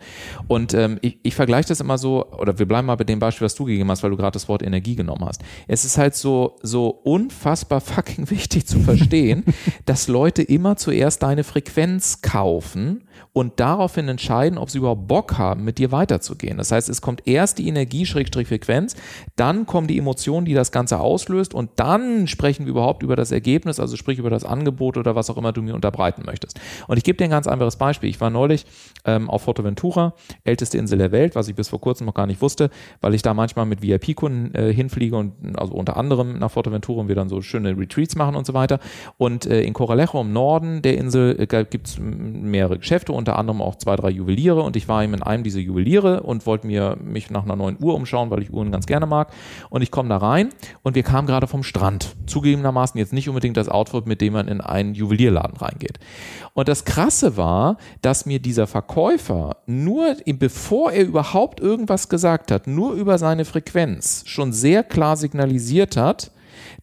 Und 0.48 0.74
ähm, 0.74 0.98
ich, 1.01 1.20
ich 1.24 1.36
vergleiche 1.36 1.70
das 1.70 1.79
immer 1.79 1.98
so, 1.98 2.25
oder 2.32 2.58
wir 2.60 2.67
bleiben 2.67 2.88
mal 2.88 2.96
bei 2.96 3.03
dem 3.03 3.20
Beispiel, 3.20 3.46
was 3.46 3.55
du 3.55 3.65
gegeben 3.65 3.89
hast, 3.91 4.03
weil 4.03 4.10
du 4.10 4.17
gerade 4.17 4.34
das 4.34 4.48
Wort 4.48 4.63
Energie 4.63 4.96
genommen 4.96 5.25
hast. 5.25 5.41
Es 5.67 5.86
ist 5.86 5.98
halt 5.98 6.15
so, 6.15 6.58
so 6.62 6.89
unfassbar 6.89 7.82
fucking 7.82 8.29
wichtig 8.29 8.65
zu 8.67 8.79
verstehen, 8.79 9.43
dass 9.86 10.08
Leute 10.08 10.41
immer 10.41 10.75
zuerst 10.75 11.24
deine 11.24 11.43
Frequenz 11.43 12.22
kaufen 12.22 13.03
und 13.32 13.60
daraufhin 13.60 14.08
entscheiden, 14.08 14.58
ob 14.58 14.70
sie 14.70 14.80
überhaupt 14.80 15.08
Bock 15.08 15.38
haben, 15.38 15.63
mit 15.63 15.77
dir 15.77 15.92
weiterzugehen. 15.92 16.58
Das 16.58 16.72
heißt, 16.72 16.90
es 16.90 17.01
kommt 17.01 17.27
erst 17.27 17.59
die 17.59 17.68
Energie, 17.68 18.05
Schrägstrich 18.05 18.48
Frequenz, 18.48 18.96
dann 19.36 19.66
kommen 19.66 19.88
die 19.88 19.98
Emotionen, 19.98 20.46
die 20.46 20.53
das 20.53 20.72
Ganze 20.72 21.00
auslöst 21.00 21.53
und 21.53 21.72
dann 21.77 22.27
sprechen 22.27 22.66
wir 22.66 22.72
überhaupt 22.72 23.03
über 23.03 23.16
das 23.16 23.31
Ergebnis, 23.31 23.79
also 23.79 23.96
sprich 23.96 24.20
über 24.20 24.29
das 24.29 24.44
Angebot 24.44 24.98
oder 24.98 25.16
was 25.16 25.29
auch 25.29 25.38
immer 25.38 25.53
du 25.53 25.62
mir 25.62 25.75
unterbreiten 25.75 26.24
möchtest. 26.25 26.59
Und 26.88 26.98
ich 26.98 27.03
gebe 27.03 27.18
dir 27.18 27.25
ein 27.25 27.29
ganz 27.29 27.48
anderes 27.48 27.77
Beispiel. 27.77 28.09
Ich 28.09 28.20
war 28.20 28.29
neulich 28.29 28.66
ähm, 29.05 29.29
auf 29.29 29.44
Forteventura, 29.44 30.14
älteste 30.44 30.77
Insel 30.77 30.98
der 30.98 31.12
Welt, 31.12 31.36
was 31.36 31.48
ich 31.48 31.55
bis 31.55 31.70
vor 31.70 31.79
kurzem 31.79 32.05
noch 32.05 32.14
gar 32.14 32.27
nicht 32.27 32.42
wusste, 32.42 32.70
weil 33.01 33.14
ich 33.14 33.22
da 33.22 33.33
manchmal 33.33 33.66
mit 33.66 33.81
VIP-Kunden 33.81 34.53
äh, 34.55 34.74
hinfliege 34.74 35.16
und 35.16 35.33
also 35.57 35.74
unter 35.74 35.98
anderem 35.98 36.40
nach 36.40 36.51
Forteventura 36.51 37.01
und 37.01 37.07
wir 37.07 37.16
dann 37.16 37.29
so 37.29 37.42
schöne 37.42 37.77
Retreats 37.77 38.16
machen 38.16 38.36
und 38.36 38.46
so 38.46 38.53
weiter. 38.53 38.79
Und 39.18 39.46
äh, 39.46 39.62
in 39.62 39.74
Coralejo 39.74 40.22
im 40.22 40.33
Norden 40.33 40.81
der 40.81 40.98
Insel 40.98 41.40
äh, 41.40 41.66
gibt 41.66 41.88
es 41.88 42.00
mehrere 42.00 42.77
Geschäfte 42.79 43.13
unter 43.14 43.38
anderem 43.38 43.62
auch 43.62 43.76
zwei, 43.76 43.96
drei 43.96 44.10
Juweliere 44.10 44.62
und 44.62 44.76
ich 44.76 44.88
war 44.88 45.04
eben 45.04 45.14
in 45.14 45.24
einem 45.24 45.44
dieser 45.44 45.60
Juweliere 45.60 46.24
und 46.24 46.46
wollte 46.46 46.68
mir 46.68 46.98
mich 47.02 47.30
nach 47.30 47.44
einer 47.44 47.56
neuen 47.56 47.78
Uhr 47.82 47.96
umschauen, 47.96 48.30
weil 48.30 48.42
ich 48.42 48.52
Uhren 48.52 48.72
ganz 48.72 48.86
gerne 48.86 49.06
mag. 49.06 49.32
Und 49.70 49.82
ich 49.82 49.92
komme 49.92 50.10
da 50.10 50.18
rein 50.18 50.50
und 50.82 50.96
wir 50.96 51.04
kamen 51.04 51.28
gerade 51.28 51.48
vom 51.48 51.64
Strand. 51.64 52.16
Zugegebenermaßen 52.26 52.98
jetzt 52.98 53.14
nicht 53.14 53.30
unbedingt 53.30 53.58
das 53.58 53.70
Outfit, 53.70 54.06
mit 54.08 54.22
dem 54.22 54.34
man 54.34 54.48
in 54.48 54.62
einen 54.62 54.94
Juwelierladen 54.94 55.58
reingeht. 55.58 56.00
Und 56.54 56.68
das 56.68 56.86
Krasse 56.86 57.38
war, 57.38 57.78
dass 58.02 58.26
mir 58.26 58.40
dieser 58.40 58.68
Verkäufer 58.68 59.58
nur, 59.66 60.16
bevor 60.26 60.92
er 60.92 61.06
überhaupt 61.06 61.60
irgendwas 61.60 62.10
gesagt 62.10 62.52
hat, 62.52 62.68
nur 62.68 62.94
über 62.94 63.18
seine 63.18 63.46
Frequenz 63.46 64.24
schon 64.28 64.54
sehr 64.54 64.84
klar 64.84 65.18
signalisiert 65.18 65.98
hat, 65.98 66.32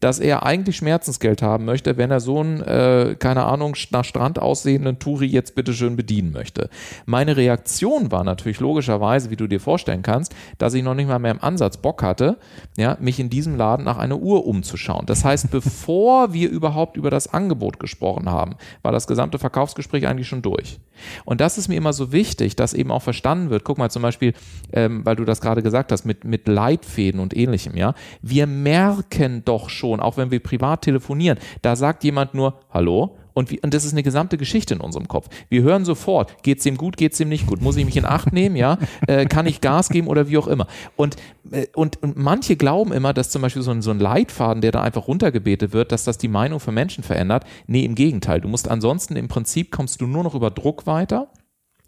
dass 0.00 0.18
er 0.18 0.44
eigentlich 0.44 0.76
Schmerzensgeld 0.76 1.42
haben 1.42 1.64
möchte, 1.66 1.96
wenn 1.96 2.10
er 2.10 2.20
so 2.20 2.40
einen, 2.40 2.60
äh, 2.62 3.16
keine 3.18 3.44
Ahnung, 3.44 3.76
nach 3.90 4.04
Strand 4.04 4.38
aussehenden 4.38 4.98
Touri 4.98 5.26
jetzt 5.26 5.54
bitteschön 5.54 5.96
bedienen 5.96 6.32
möchte. 6.32 6.70
Meine 7.06 7.36
Reaktion 7.36 8.10
war 8.10 8.24
natürlich 8.24 8.60
logischerweise, 8.60 9.30
wie 9.30 9.36
du 9.36 9.46
dir 9.46 9.60
vorstellen 9.60 10.02
kannst, 10.02 10.34
dass 10.58 10.74
ich 10.74 10.82
noch 10.82 10.94
nicht 10.94 11.06
mal 11.06 11.18
mehr 11.18 11.30
im 11.30 11.42
Ansatz 11.42 11.76
Bock 11.76 12.02
hatte, 12.02 12.38
ja, 12.76 12.96
mich 13.00 13.20
in 13.20 13.30
diesem 13.30 13.56
Laden 13.56 13.84
nach 13.84 13.98
einer 13.98 14.18
Uhr 14.18 14.46
umzuschauen. 14.46 15.06
Das 15.06 15.24
heißt, 15.24 15.50
bevor 15.50 16.32
wir 16.32 16.50
überhaupt 16.50 16.96
über 16.96 17.10
das 17.10 17.32
Angebot 17.32 17.78
gesprochen 17.78 18.30
haben, 18.30 18.56
war 18.82 18.92
das 18.92 19.06
gesamte 19.06 19.38
Verkaufsgespräch 19.38 20.06
eigentlich 20.06 20.28
schon 20.28 20.42
durch. 20.42 20.80
Und 21.24 21.40
das 21.40 21.58
ist 21.58 21.68
mir 21.68 21.76
immer 21.76 21.92
so 21.92 22.12
wichtig, 22.12 22.56
dass 22.56 22.74
eben 22.74 22.90
auch 22.90 23.02
verstanden 23.02 23.50
wird. 23.50 23.64
Guck 23.64 23.78
mal 23.78 23.90
zum 23.90 24.02
Beispiel, 24.02 24.32
ähm, 24.72 25.04
weil 25.04 25.16
du 25.16 25.24
das 25.24 25.40
gerade 25.40 25.62
gesagt 25.62 25.92
hast, 25.92 26.04
mit, 26.04 26.24
mit 26.24 26.48
Leitfäden 26.48 27.20
und 27.20 27.36
ähnlichem, 27.36 27.76
ja. 27.76 27.94
Wir 28.22 28.46
merken 28.46 29.42
doch 29.44 29.68
schon, 29.68 29.89
auch 29.98 30.16
wenn 30.16 30.30
wir 30.30 30.40
privat 30.40 30.82
telefonieren, 30.82 31.38
da 31.62 31.74
sagt 31.74 32.04
jemand 32.04 32.34
nur, 32.34 32.60
hallo, 32.72 33.16
und, 33.32 33.50
wie, 33.50 33.60
und 33.60 33.74
das 33.74 33.84
ist 33.84 33.92
eine 33.92 34.02
gesamte 34.02 34.36
Geschichte 34.36 34.74
in 34.74 34.80
unserem 34.80 35.08
Kopf. 35.08 35.28
Wir 35.48 35.62
hören 35.62 35.84
sofort, 35.84 36.42
geht 36.42 36.58
es 36.58 36.64
dem 36.64 36.76
gut, 36.76 36.96
geht 36.96 37.12
es 37.12 37.18
dem 37.18 37.28
nicht 37.28 37.46
gut? 37.46 37.62
Muss 37.62 37.76
ich 37.76 37.84
mich 37.84 37.96
in 37.96 38.04
Acht 38.04 38.32
nehmen, 38.32 38.56
ja? 38.56 38.78
Äh, 39.06 39.26
kann 39.26 39.46
ich 39.46 39.60
Gas 39.60 39.88
geben 39.88 40.08
oder 40.08 40.28
wie 40.28 40.38
auch 40.38 40.48
immer? 40.48 40.66
Und, 40.96 41.16
äh, 41.50 41.66
und, 41.74 42.02
und 42.02 42.16
manche 42.16 42.56
glauben 42.56 42.92
immer, 42.92 43.12
dass 43.12 43.30
zum 43.30 43.42
Beispiel 43.42 43.62
so 43.62 43.70
ein, 43.70 43.82
so 43.82 43.90
ein 43.90 43.98
Leitfaden, 43.98 44.60
der 44.60 44.72
da 44.72 44.82
einfach 44.82 45.08
runtergebetet 45.08 45.72
wird, 45.72 45.92
dass 45.92 46.04
das 46.04 46.18
die 46.18 46.28
Meinung 46.28 46.60
von 46.60 46.74
Menschen 46.74 47.04
verändert. 47.04 47.44
Nee, 47.66 47.84
im 47.84 47.94
Gegenteil. 47.94 48.40
Du 48.40 48.48
musst 48.48 48.68
ansonsten 48.68 49.16
im 49.16 49.28
Prinzip 49.28 49.70
kommst 49.70 50.00
du 50.00 50.06
nur 50.06 50.24
noch 50.24 50.34
über 50.34 50.50
Druck 50.50 50.86
weiter 50.86 51.28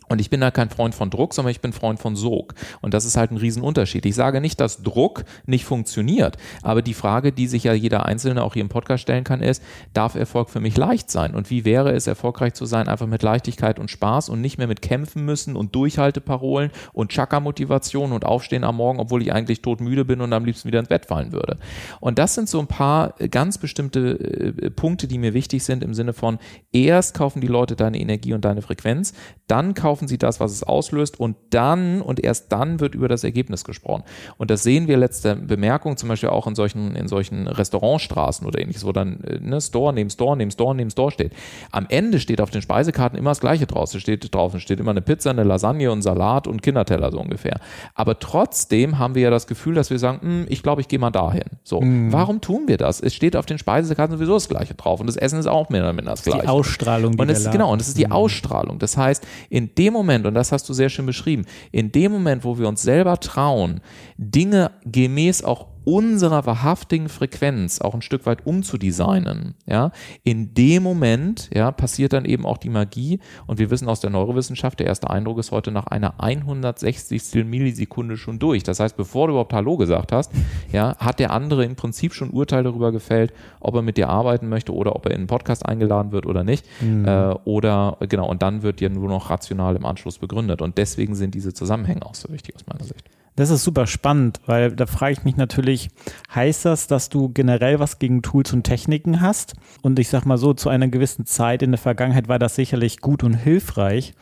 und 0.09 0.21
ich 0.21 0.31
bin 0.31 0.41
da 0.41 0.51
kein 0.51 0.71
Freund 0.71 0.95
von 0.95 1.11
Druck, 1.11 1.35
sondern 1.35 1.51
ich 1.51 1.61
bin 1.61 1.73
Freund 1.73 2.01
von 2.01 2.17
Sog. 2.17 2.55
Und 2.81 2.95
das 2.95 3.05
ist 3.05 3.17
halt 3.17 3.31
ein 3.31 3.37
Riesenunterschied. 3.37 4.05
Ich 4.07 4.15
sage 4.15 4.41
nicht, 4.41 4.61
dass 4.61 4.83
Druck 4.83 5.25
nicht 5.47 5.65
funktioniert, 5.65 6.37
aber 6.63 6.83
die 6.83 6.95
Frage, 6.95 7.33
die 7.33 7.47
sich 7.47 7.65
ja 7.65 7.73
jeder 7.73 8.07
Einzelne 8.07 8.43
auch 8.43 8.55
hier 8.55 8.63
im 8.63 8.69
Podcast 8.69 9.03
stellen 9.03 9.25
kann, 9.25 9.41
ist, 9.41 9.63
darf 9.93 10.15
Erfolg 10.15 10.51
für 10.51 10.61
mich 10.61 10.77
leicht 10.77 11.11
sein? 11.11 11.35
Und 11.35 11.51
wie 11.51 11.65
wäre 11.65 11.93
es, 11.93 12.07
erfolgreich 12.07 12.55
zu 12.55 12.67
sein, 12.67 12.89
einfach 12.89 13.07
mit 13.07 13.23
Leichtigkeit 13.23 13.79
und 13.79 13.91
Spaß 13.91 14.29
und 14.29 14.41
nicht 14.41 14.59
mehr 14.59 14.67
mit 14.67 14.83
kämpfen 14.83 15.25
müssen 15.25 15.57
und 15.57 15.75
Durchhalteparolen 15.75 16.71
und 16.93 17.11
Chakra-Motivation 17.11 18.13
und 18.13 18.25
Aufstehen 18.25 18.65
am 18.65 18.77
Morgen, 18.77 19.01
obwohl 19.01 19.23
ich 19.23 19.33
eigentlich 19.33 19.63
todmüde 19.63 20.05
bin 20.05 20.21
und 20.21 20.33
am 20.33 20.45
liebsten 20.45 20.69
wieder 20.69 20.81
ins 20.81 20.89
Bett 20.89 21.07
fallen 21.07 21.33
würde. 21.33 21.59
Und 22.01 22.19
das 22.19 22.35
sind 22.35 22.49
so 22.49 22.61
ein 22.61 22.67
paar 22.67 23.15
ganz 23.31 23.59
bestimmte 23.59 24.19
äh, 24.19 24.71
Punkte, 24.71 25.07
die 25.07 25.19
mir 25.19 25.35
wichtig 25.35 25.65
sind 25.65 25.83
im 25.83 25.95
Sinne 25.95 26.13
von, 26.13 26.39
erst 26.73 27.15
kaufen 27.15 27.41
die 27.41 27.47
Leute 27.47 27.77
deine 27.77 27.99
Energie 27.99 28.33
und 28.35 28.45
deine 28.45 28.63
Frequenz, 28.63 29.13
dann 29.47 29.75
kaufen 29.75 30.02
verkaufen 30.03 30.09
sie 30.09 30.19
das, 30.19 30.41
was 30.41 30.53
es 30.53 30.63
auslöst 30.63 31.21
und 31.21 31.37
dann 31.51 32.03
und 32.03 32.21
erst 32.21 32.51
dann 32.53 32.81
wird 32.81 32.95
über 32.95 33.09
das 33.09 33.25
Ergebnis 33.25 33.65
gesprochen. 33.65 34.03
Und 34.39 34.51
das 34.51 34.63
sehen 34.63 34.89
wir 34.89 34.97
letzte 34.97 35.37
Bemerkung 35.37 35.97
zum 35.97 36.09
Beispiel 36.09 36.31
auch 36.31 36.47
in 36.47 36.55
solchen, 36.55 36.97
in 36.97 37.09
solchen 37.09 37.47
Restaurantstraßen 37.47 38.47
oder 38.47 38.61
ähnliches, 38.61 38.85
wo 38.85 38.93
dann 38.93 39.23
äh, 39.25 39.39
ne, 39.41 39.61
Store 39.61 39.93
neben 39.93 40.11
Store 40.11 40.37
neben 40.37 40.51
Store 40.51 40.75
neben 40.75 40.91
Store 40.91 41.11
steht. 41.11 41.33
Am 41.71 41.87
Ende 41.89 42.19
steht 42.19 42.41
auf 42.41 42.51
den 42.51 42.63
Speisekarten 42.63 43.19
immer 43.19 43.31
das 43.31 43.41
Gleiche 43.41 43.67
draus. 43.67 43.95
Es 43.95 44.03
steht 44.03 44.35
drauf, 44.35 44.55
es 44.55 44.63
steht 44.63 44.81
immer 44.81 44.91
eine 44.91 45.03
Pizza, 45.03 45.31
eine 45.31 45.45
Lasagne 45.45 45.91
und 45.91 46.03
Salat 46.03 46.47
und 46.47 46.63
Kinderteller 46.63 47.11
so 47.11 47.21
ungefähr. 47.21 47.61
Aber 47.95 48.19
trotzdem 48.19 48.99
haben 48.99 49.15
wir 49.15 49.23
ja 49.23 49.31
das 49.31 49.47
Gefühl, 49.47 49.75
dass 49.75 49.91
wir 49.91 49.99
sagen, 49.99 50.21
hm, 50.23 50.47
ich 50.49 50.63
glaube, 50.63 50.81
ich 50.81 50.89
gehe 50.89 50.99
mal 50.99 51.11
dahin. 51.11 51.45
So, 51.65 51.81
mhm. 51.81 52.13
warum 52.13 52.41
tun 52.41 52.67
wir 52.67 52.77
das? 52.77 53.01
Es 53.01 53.15
steht 53.15 53.37
auf 53.37 53.47
den 53.47 53.59
Speisekarten 53.59 54.17
sowieso 54.17 54.35
das 54.35 54.49
Gleiche 54.49 54.75
drauf 54.75 55.01
und 55.01 55.07
das 55.07 55.17
Essen 55.17 55.39
ist 55.39 55.47
auch 55.47 55.69
mehr 55.71 55.83
oder 55.83 55.93
minder 55.93 56.13
das 56.13 56.23
Gleiche. 56.23 56.43
Die 56.43 56.49
Ausstrahlung. 56.49 57.13
Die 57.13 57.23
und 57.23 57.29
es, 57.29 57.51
genau, 57.51 57.73
und 57.73 57.81
es 57.81 57.89
ist 57.89 57.99
die 57.99 58.07
mhm. 58.07 58.13
Ausstrahlung. 58.13 58.79
Das 58.79 58.97
heißt, 58.97 59.27
in 59.53 59.75
dem 59.75 59.82
Moment, 59.91 60.27
und 60.27 60.35
das 60.35 60.53
hast 60.53 60.69
du 60.69 60.73
sehr 60.73 60.89
schön 60.89 61.07
beschrieben, 61.07 61.45
in 61.71 61.91
dem 61.91 62.13
Moment, 62.13 62.45
wo 62.45 62.59
wir 62.59 62.69
uns 62.69 62.83
selber 62.83 63.19
trauen, 63.19 63.81
Dinge 64.17 64.73
gemäß 64.85 65.43
auch 65.45 65.72
unserer 65.85 66.47
wahrhaftigen 66.47 67.09
Frequenz 67.09 67.81
auch 67.81 67.95
ein 67.95 68.03
Stück 68.03 68.27
weit 68.27 68.47
umzudesignen, 68.47 69.55
ja, 69.67 69.91
in 70.25 70.55
dem 70.55 70.83
Moment, 70.83 71.51
ja, 71.55 71.71
passiert 71.73 72.13
dann 72.13 72.25
eben 72.25 72.47
auch 72.47 72.59
die 72.59 72.71
Magie 72.71 73.21
und 73.47 73.59
wir 73.59 73.71
wissen 73.71 73.89
aus 73.89 74.01
der 74.01 74.11
Neurowissenschaft, 74.11 74.81
der 74.81 74.87
erste 74.87 75.11
Eindruck 75.11 75.39
ist 75.39 75.51
heute 75.51 75.71
nach 75.71 75.87
einer 75.87 76.21
160. 76.21 77.45
Millisekunde 77.45 78.17
schon 78.17 78.39
durch. 78.39 78.63
Das 78.63 78.81
heißt, 78.81 78.97
bevor 78.97 79.27
du 79.27 79.33
überhaupt 79.33 79.53
Hallo 79.53 79.77
gesagt 79.77 80.13
hast, 80.13 80.33
ja, 80.73 80.97
hat 80.99 81.19
der 81.19 81.33
andere 81.33 81.65
im 81.65 81.77
Prinzip 81.77 82.15
schon 82.15 82.31
Urteil 82.31 82.63
darüber 82.63 82.93
gefällt, 82.93 83.33
ob 83.61 83.75
er 83.75 83.83
mit 83.83 83.97
dir 83.97 84.09
arbeiten 84.09 84.49
möchte 84.49 84.75
oder 84.75 84.95
ob 84.97 85.07
er 85.07 85.13
in 85.13 85.19
einen 85.19 85.27
Podcast 85.27 85.67
eingeladen 85.67 86.13
wird 86.13 86.27
oder 86.27 86.45
nicht, 86.45 86.67
mhm. 86.81 87.07
äh, 87.07 87.35
oder, 87.45 87.97
genau, 88.09 88.29
und 88.29 88.43
dann 88.43 88.63
wird 88.63 88.81
dir 88.81 88.91
nur 88.91 89.09
noch 89.09 89.31
rational 89.31 89.77
im 89.77 89.85
Anschluss 89.85 90.19
begründet 90.19 90.63
und 90.63 90.79
deswegen 90.79 91.15
sind 91.15 91.35
diese 91.35 91.53
Zusammenhänge 91.53 92.05
auch 92.05 92.15
so 92.15 92.33
wichtig 92.33 92.55
aus 92.57 92.67
meiner 92.67 92.85
Sicht. 92.85 93.09
Das 93.35 93.49
ist 93.49 93.65
super 93.65 93.87
spannend, 93.87 94.41
weil 94.47 94.73
da 94.73 94.87
frage 94.87 95.15
ich 95.15 95.25
mich 95.25 95.37
natürlich, 95.37 95.89
heißt 96.35 96.67
das, 96.67 96.87
dass 96.87 97.09
du 97.09 97.31
generell 97.31 97.79
was 97.79 97.99
gegen 97.99 98.21
Tools 98.21 98.53
und 98.53 98.65
Techniken 98.65 99.23
hast? 99.23 99.55
Und 99.81 99.99
ich 99.99 100.09
sag 100.09 100.27
mal 100.27 100.37
so, 100.37 100.53
zu 100.53 100.69
einer 100.69 100.89
gewissen 100.89 101.25
Zeit 101.25 101.63
in 101.63 101.71
der 101.71 101.79
Vergangenheit 101.79 102.29
war 102.29 102.39
das 102.39 102.57
sicherlich 102.57 103.01
gut 103.01 103.25
und 103.25 103.35
hilfreich. 103.35 104.15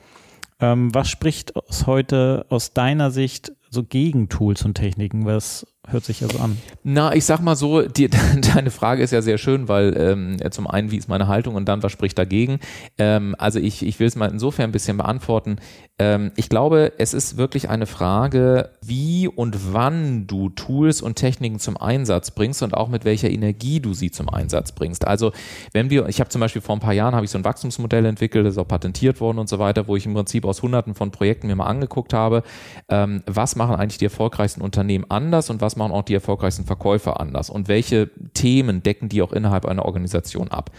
Ähm, 0.60 0.94
was 0.94 1.08
spricht 1.08 1.56
aus 1.56 1.86
heute 1.86 2.46
aus 2.50 2.72
deiner 2.72 3.10
Sicht 3.10 3.52
so 3.70 3.82
gegen 3.82 4.28
Tools 4.28 4.64
und 4.64 4.74
Techniken? 4.74 5.24
Was 5.24 5.66
hört 5.88 6.04
sich 6.04 6.20
ja 6.20 6.28
so 6.28 6.38
an? 6.38 6.58
Na, 6.82 7.14
ich 7.14 7.24
sag 7.24 7.40
mal 7.40 7.56
so, 7.56 7.82
die, 7.82 8.08
deine 8.54 8.70
Frage 8.70 9.02
ist 9.02 9.10
ja 9.10 9.22
sehr 9.22 9.38
schön, 9.38 9.68
weil 9.68 9.96
ähm, 9.96 10.36
zum 10.50 10.66
einen, 10.66 10.90
wie 10.90 10.98
ist 10.98 11.08
meine 11.08 11.28
Haltung 11.28 11.54
und 11.54 11.66
dann, 11.66 11.82
was 11.82 11.92
spricht 11.92 12.18
dagegen? 12.18 12.60
Ähm, 12.98 13.34
also 13.38 13.58
ich, 13.58 13.84
ich 13.84 13.98
will 13.98 14.06
es 14.06 14.16
mal 14.16 14.30
insofern 14.30 14.70
ein 14.70 14.72
bisschen 14.72 14.98
beantworten. 14.98 15.56
Ähm, 16.00 16.32
ich 16.36 16.48
glaube, 16.48 16.94
es 16.96 17.12
ist 17.12 17.36
wirklich 17.36 17.68
eine 17.68 17.84
Frage, 17.84 18.70
wie 18.80 19.28
und 19.28 19.74
wann 19.74 20.26
du 20.26 20.48
Tools 20.48 21.02
und 21.02 21.16
Techniken 21.16 21.58
zum 21.58 21.76
Einsatz 21.76 22.30
bringst 22.30 22.62
und 22.62 22.72
auch 22.72 22.88
mit 22.88 23.04
welcher 23.04 23.28
Energie 23.28 23.80
du 23.80 23.92
sie 23.92 24.10
zum 24.10 24.30
Einsatz 24.30 24.72
bringst. 24.72 25.06
Also 25.06 25.32
wenn 25.74 25.90
wir, 25.90 26.08
ich 26.08 26.18
habe 26.20 26.30
zum 26.30 26.40
Beispiel 26.40 26.62
vor 26.62 26.74
ein 26.74 26.80
paar 26.80 26.94
Jahren 26.94 27.14
habe 27.14 27.26
ich 27.26 27.30
so 27.30 27.36
ein 27.36 27.44
Wachstumsmodell 27.44 28.06
entwickelt, 28.06 28.46
das 28.46 28.54
ist 28.54 28.58
auch 28.58 28.66
patentiert 28.66 29.20
worden 29.20 29.38
und 29.38 29.50
so 29.50 29.58
weiter, 29.58 29.88
wo 29.88 29.96
ich 29.96 30.06
im 30.06 30.14
Prinzip 30.14 30.46
aus 30.46 30.62
hunderten 30.62 30.94
von 30.94 31.10
Projekten 31.10 31.48
mir 31.48 31.56
mal 31.56 31.66
angeguckt 31.66 32.14
habe, 32.14 32.44
ähm, 32.88 33.22
was 33.26 33.54
machen 33.54 33.76
eigentlich 33.76 33.98
die 33.98 34.06
erfolgreichsten 34.06 34.62
Unternehmen 34.62 35.04
anders 35.10 35.50
und 35.50 35.60
was 35.60 35.76
machen 35.76 35.92
auch 35.92 36.04
die 36.04 36.14
erfolgreichsten 36.14 36.64
Verkäufer 36.64 37.20
anders 37.20 37.50
und 37.50 37.68
welche 37.68 38.08
Themen 38.32 38.82
decken 38.82 39.10
die 39.10 39.20
auch 39.20 39.34
innerhalb 39.34 39.66
einer 39.66 39.84
Organisation 39.84 40.48
ab. 40.48 40.70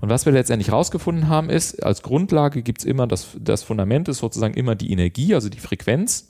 Und 0.00 0.08
was 0.08 0.24
wir 0.24 0.32
letztendlich 0.32 0.72
rausgefunden 0.72 1.28
haben 1.28 1.50
ist, 1.50 1.84
als 1.84 2.00
Grundlage 2.00 2.62
gibt 2.62 2.78
es 2.78 2.86
immer 2.86 3.06
das, 3.06 3.36
das 3.38 3.62
Fundament 3.62 4.08
ist 4.08 4.18
sozusagen 4.18 4.54
immer 4.70 4.76
die 4.76 4.92
Energie, 4.92 5.34
also 5.34 5.48
die 5.48 5.58
Frequenz 5.58 6.29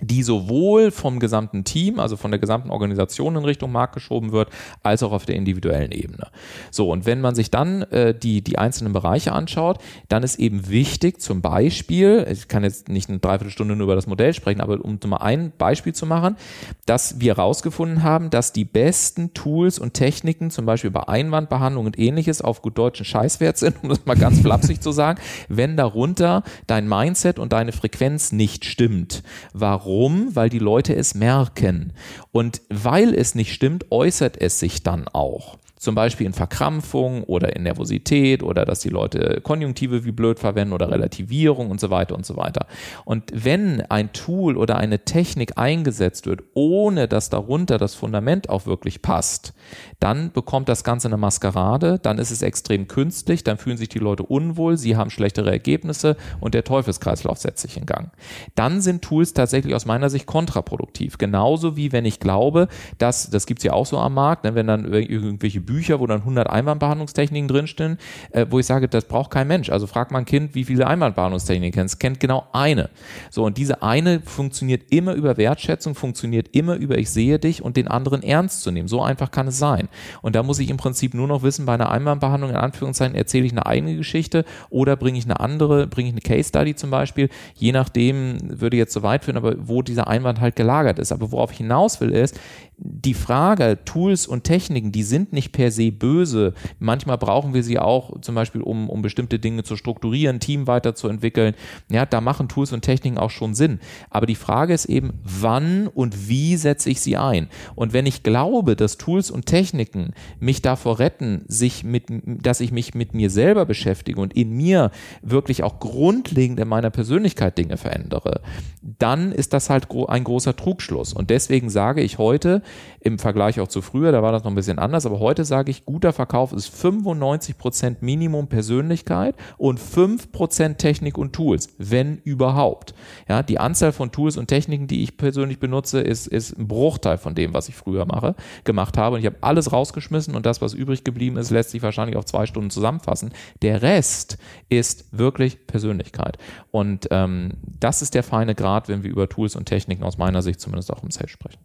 die 0.00 0.22
sowohl 0.22 0.90
vom 0.90 1.18
gesamten 1.20 1.64
Team, 1.64 1.98
also 1.98 2.16
von 2.16 2.30
der 2.30 2.40
gesamten 2.40 2.70
Organisation 2.70 3.36
in 3.36 3.44
Richtung 3.44 3.72
Markt 3.72 3.94
geschoben 3.94 4.32
wird, 4.32 4.50
als 4.82 5.02
auch 5.02 5.12
auf 5.12 5.26
der 5.26 5.36
individuellen 5.36 5.92
Ebene. 5.92 6.28
So, 6.70 6.90
und 6.90 7.06
wenn 7.06 7.20
man 7.20 7.34
sich 7.34 7.50
dann 7.50 7.82
äh, 7.82 8.14
die, 8.14 8.42
die 8.42 8.58
einzelnen 8.58 8.92
Bereiche 8.92 9.32
anschaut, 9.32 9.78
dann 10.08 10.22
ist 10.22 10.38
eben 10.38 10.68
wichtig, 10.68 11.20
zum 11.20 11.40
Beispiel, 11.40 12.26
ich 12.30 12.48
kann 12.48 12.64
jetzt 12.64 12.88
nicht 12.88 13.08
eine 13.08 13.18
Dreiviertelstunde 13.18 13.76
nur 13.76 13.84
über 13.84 13.94
das 13.94 14.06
Modell 14.06 14.34
sprechen, 14.34 14.60
aber 14.60 14.84
um 14.84 14.98
mal 15.06 15.18
ein 15.18 15.52
Beispiel 15.56 15.94
zu 15.94 16.04
machen, 16.06 16.36
dass 16.84 17.20
wir 17.20 17.36
herausgefunden 17.36 18.02
haben, 18.02 18.30
dass 18.30 18.52
die 18.52 18.64
besten 18.64 19.34
Tools 19.34 19.78
und 19.78 19.94
Techniken, 19.94 20.50
zum 20.50 20.66
Beispiel 20.66 20.90
bei 20.90 21.08
Einwandbehandlung 21.08 21.86
und 21.86 21.98
ähnliches, 21.98 22.42
auf 22.42 22.60
gut 22.62 22.76
deutschen 22.76 23.04
Scheißwert 23.04 23.56
sind, 23.56 23.76
um 23.82 23.88
das 23.88 24.04
mal 24.04 24.16
ganz 24.16 24.40
flapsig 24.40 24.80
zu 24.80 24.92
sagen, 24.92 25.20
wenn 25.48 25.76
darunter 25.76 26.42
dein 26.66 26.88
Mindset 26.88 27.38
und 27.38 27.52
deine 27.52 27.72
Frequenz 27.72 28.32
nicht 28.32 28.64
stimmt. 28.64 29.22
Warum? 29.52 29.85
Warum? 29.86 30.34
Weil 30.34 30.48
die 30.48 30.58
Leute 30.58 30.96
es 30.96 31.14
merken. 31.14 31.92
Und 32.32 32.60
weil 32.68 33.14
es 33.14 33.36
nicht 33.36 33.52
stimmt, 33.54 33.92
äußert 33.92 34.36
es 34.36 34.58
sich 34.58 34.82
dann 34.82 35.06
auch. 35.06 35.58
Zum 35.76 35.94
Beispiel 35.94 36.26
in 36.26 36.32
Verkrampfung 36.32 37.22
oder 37.24 37.54
in 37.54 37.64
Nervosität 37.64 38.42
oder 38.42 38.64
dass 38.64 38.80
die 38.80 38.88
Leute 38.88 39.40
Konjunktive 39.42 40.04
wie 40.04 40.12
blöd 40.12 40.38
verwenden 40.38 40.72
oder 40.72 40.90
Relativierung 40.90 41.70
und 41.70 41.80
so 41.80 41.90
weiter 41.90 42.14
und 42.14 42.24
so 42.24 42.36
weiter. 42.36 42.66
Und 43.04 43.30
wenn 43.32 43.82
ein 43.82 44.12
Tool 44.12 44.56
oder 44.56 44.78
eine 44.78 45.04
Technik 45.04 45.58
eingesetzt 45.58 46.26
wird, 46.26 46.42
ohne 46.54 47.08
dass 47.08 47.28
darunter 47.28 47.78
das 47.78 47.94
Fundament 47.94 48.48
auch 48.48 48.66
wirklich 48.66 49.02
passt, 49.02 49.52
dann 50.00 50.32
bekommt 50.32 50.68
das 50.68 50.84
Ganze 50.84 51.08
eine 51.08 51.16
Maskerade, 51.16 51.98
dann 51.98 52.18
ist 52.18 52.30
es 52.30 52.42
extrem 52.42 52.88
künstlich, 52.88 53.44
dann 53.44 53.58
fühlen 53.58 53.76
sich 53.76 53.88
die 53.88 53.98
Leute 53.98 54.22
unwohl, 54.22 54.76
sie 54.76 54.96
haben 54.96 55.10
schlechtere 55.10 55.50
Ergebnisse 55.50 56.16
und 56.40 56.54
der 56.54 56.64
Teufelskreislauf 56.64 57.38
setzt 57.38 57.62
sich 57.62 57.76
in 57.76 57.86
Gang. 57.86 58.12
Dann 58.54 58.80
sind 58.80 59.02
Tools 59.02 59.34
tatsächlich 59.34 59.74
aus 59.74 59.86
meiner 59.86 60.10
Sicht 60.10 60.26
kontraproduktiv. 60.26 61.18
Genauso 61.18 61.76
wie 61.76 61.92
wenn 61.92 62.04
ich 62.04 62.20
glaube, 62.20 62.68
dass, 62.98 63.30
das 63.30 63.46
gibt's 63.46 63.64
ja 63.64 63.72
auch 63.72 63.86
so 63.86 63.98
am 63.98 64.14
Markt, 64.14 64.44
ne, 64.44 64.54
wenn 64.54 64.66
dann 64.66 64.92
irgendwelche 64.92 65.65
Bücher, 65.66 66.00
wo 66.00 66.06
dann 66.06 66.20
100 66.20 66.48
Einwandbehandlungstechniken 66.48 67.48
drinstehen, 67.48 67.98
äh, 68.30 68.46
wo 68.48 68.58
ich 68.58 68.66
sage, 68.66 68.88
das 68.88 69.04
braucht 69.04 69.30
kein 69.30 69.48
Mensch. 69.48 69.70
Also 69.70 69.86
frag 69.86 70.10
mal 70.10 70.20
ein 70.20 70.24
Kind, 70.24 70.54
wie 70.54 70.64
viele 70.64 70.86
Einwandbehandlungstechniken 70.86 71.72
kennst, 71.72 72.00
kennt 72.00 72.20
genau 72.20 72.46
eine. 72.52 72.90
So, 73.30 73.44
und 73.44 73.58
diese 73.58 73.82
eine 73.82 74.20
funktioniert 74.20 74.90
immer 74.90 75.14
über 75.14 75.36
Wertschätzung, 75.36 75.94
funktioniert 75.94 76.48
immer 76.52 76.76
über 76.76 76.98
ich 76.98 77.10
sehe 77.10 77.38
dich 77.38 77.62
und 77.62 77.76
den 77.76 77.88
anderen 77.88 78.22
ernst 78.22 78.62
zu 78.62 78.70
nehmen. 78.70 78.88
So 78.88 79.02
einfach 79.02 79.30
kann 79.30 79.48
es 79.48 79.58
sein. 79.58 79.88
Und 80.22 80.36
da 80.36 80.42
muss 80.42 80.58
ich 80.58 80.70
im 80.70 80.76
Prinzip 80.76 81.14
nur 81.14 81.26
noch 81.26 81.42
wissen, 81.42 81.66
bei 81.66 81.74
einer 81.74 81.90
Einwandbehandlung 81.90 82.50
in 82.50 82.56
Anführungszeichen 82.56 83.16
erzähle 83.16 83.46
ich 83.46 83.52
eine 83.52 83.66
eigene 83.66 83.96
Geschichte 83.96 84.44
oder 84.70 84.96
bringe 84.96 85.18
ich 85.18 85.24
eine 85.24 85.40
andere, 85.40 85.86
bringe 85.86 86.08
ich 86.08 86.14
eine 86.14 86.20
Case 86.20 86.48
Study 86.48 86.74
zum 86.74 86.90
Beispiel, 86.90 87.28
je 87.54 87.72
nachdem 87.72 88.38
würde 88.60 88.76
jetzt 88.76 88.92
so 88.92 89.02
weit 89.02 89.24
führen, 89.24 89.36
aber 89.36 89.54
wo 89.58 89.82
dieser 89.82 90.08
Einwand 90.08 90.40
halt 90.40 90.56
gelagert 90.56 90.98
ist. 90.98 91.12
Aber 91.12 91.32
worauf 91.32 91.52
ich 91.52 91.58
hinaus 91.58 92.00
will 92.00 92.10
ist, 92.10 92.38
die 92.78 93.14
Frage, 93.14 93.78
Tools 93.86 94.26
und 94.26 94.44
Techniken, 94.44 94.92
die 94.92 95.02
sind 95.02 95.32
nicht 95.32 95.52
per 95.52 95.70
se 95.70 95.90
böse. 95.90 96.52
Manchmal 96.78 97.16
brauchen 97.16 97.54
wir 97.54 97.62
sie 97.62 97.78
auch 97.78 98.20
zum 98.20 98.34
Beispiel, 98.34 98.60
um, 98.60 98.90
um 98.90 99.00
bestimmte 99.00 99.38
Dinge 99.38 99.62
zu 99.62 99.76
strukturieren, 99.76 100.40
Team 100.40 100.66
weiterzuentwickeln. 100.66 101.54
Ja, 101.90 102.04
da 102.04 102.20
machen 102.20 102.48
Tools 102.48 102.72
und 102.72 102.82
Techniken 102.82 103.16
auch 103.16 103.30
schon 103.30 103.54
Sinn. 103.54 103.80
Aber 104.10 104.26
die 104.26 104.34
Frage 104.34 104.74
ist 104.74 104.84
eben, 104.86 105.14
wann 105.22 105.86
und 105.86 106.28
wie 106.28 106.56
setze 106.56 106.90
ich 106.90 107.00
sie 107.00 107.16
ein? 107.16 107.48
Und 107.74 107.94
wenn 107.94 108.04
ich 108.04 108.22
glaube, 108.22 108.76
dass 108.76 108.98
Tools 108.98 109.30
und 109.30 109.46
Techniken 109.46 110.12
mich 110.38 110.60
davor 110.60 110.98
retten, 110.98 111.44
sich 111.48 111.82
mit, 111.82 112.04
dass 112.08 112.60
ich 112.60 112.72
mich 112.72 112.94
mit 112.94 113.14
mir 113.14 113.30
selber 113.30 113.64
beschäftige 113.64 114.20
und 114.20 114.34
in 114.34 114.50
mir 114.50 114.90
wirklich 115.22 115.62
auch 115.62 115.80
grundlegend 115.80 116.60
in 116.60 116.68
meiner 116.68 116.90
Persönlichkeit 116.90 117.56
Dinge 117.56 117.78
verändere, 117.78 118.42
dann 118.82 119.32
ist 119.32 119.54
das 119.54 119.70
halt 119.70 119.86
ein 120.08 120.24
großer 120.24 120.56
Trugschluss. 120.56 121.14
Und 121.14 121.30
deswegen 121.30 121.70
sage 121.70 122.02
ich 122.02 122.18
heute, 122.18 122.62
im 123.00 123.18
Vergleich 123.18 123.60
auch 123.60 123.68
zu 123.68 123.82
früher, 123.82 124.12
da 124.12 124.22
war 124.22 124.32
das 124.32 124.42
noch 124.42 124.50
ein 124.50 124.56
bisschen 124.56 124.78
anders, 124.78 125.06
aber 125.06 125.20
heute 125.20 125.44
sage 125.44 125.70
ich, 125.70 125.84
guter 125.84 126.12
Verkauf 126.12 126.52
ist 126.52 126.74
95% 126.74 127.96
Minimum 128.00 128.48
Persönlichkeit 128.48 129.36
und 129.58 129.78
5% 129.80 130.76
Technik 130.76 131.16
und 131.16 131.32
Tools, 131.32 131.68
wenn 131.78 132.18
überhaupt. 132.18 132.94
Ja, 133.28 133.42
die 133.42 133.58
Anzahl 133.58 133.92
von 133.92 134.10
Tools 134.10 134.36
und 134.36 134.48
Techniken, 134.48 134.86
die 134.86 135.02
ich 135.02 135.16
persönlich 135.16 135.60
benutze, 135.60 136.00
ist, 136.00 136.26
ist 136.26 136.58
ein 136.58 136.66
Bruchteil 136.66 137.18
von 137.18 137.34
dem, 137.34 137.54
was 137.54 137.68
ich 137.68 137.76
früher 137.76 138.06
mache, 138.06 138.34
gemacht 138.64 138.98
habe. 138.98 139.16
Und 139.16 139.20
ich 139.20 139.26
habe 139.26 139.36
alles 139.40 139.72
rausgeschmissen 139.72 140.34
und 140.34 140.44
das, 140.44 140.60
was 140.60 140.74
übrig 140.74 141.04
geblieben 141.04 141.36
ist, 141.36 141.50
lässt 141.50 141.70
sich 141.70 141.82
wahrscheinlich 141.82 142.16
auf 142.16 142.24
zwei 142.24 142.46
Stunden 142.46 142.70
zusammenfassen. 142.70 143.30
Der 143.62 143.82
Rest 143.82 144.38
ist 144.68 145.16
wirklich 145.16 145.66
Persönlichkeit. 145.66 146.38
Und 146.70 147.08
ähm, 147.10 147.52
das 147.78 148.02
ist 148.02 148.14
der 148.14 148.22
feine 148.22 148.54
Grad, 148.54 148.88
wenn 148.88 149.02
wir 149.02 149.10
über 149.10 149.28
Tools 149.28 149.54
und 149.56 149.66
Techniken 149.66 150.02
aus 150.02 150.18
meiner 150.18 150.42
Sicht 150.42 150.60
zumindest 150.60 150.92
auch 150.92 151.02
im 151.02 151.10
Sales 151.10 151.30
sprechen. 151.30 151.60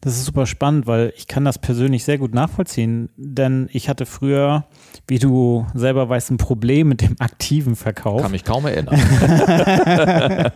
Das 0.00 0.16
ist 0.16 0.24
super 0.24 0.46
spannend, 0.46 0.86
weil 0.86 1.12
ich 1.16 1.26
kann 1.26 1.44
das 1.44 1.58
persönlich 1.58 2.04
sehr 2.04 2.18
gut 2.18 2.34
nachvollziehen, 2.34 3.10
denn 3.16 3.68
ich 3.72 3.88
hatte 3.88 4.06
früher, 4.06 4.64
wie 5.06 5.18
du 5.18 5.66
selber 5.74 6.08
weißt, 6.08 6.30
ein 6.30 6.36
Problem 6.38 6.88
mit 6.88 7.02
dem 7.02 7.16
aktiven 7.18 7.76
Verkauf. 7.76 8.22
Kann 8.22 8.30
mich 8.32 8.44
kaum 8.44 8.66
erinnern. 8.66 8.98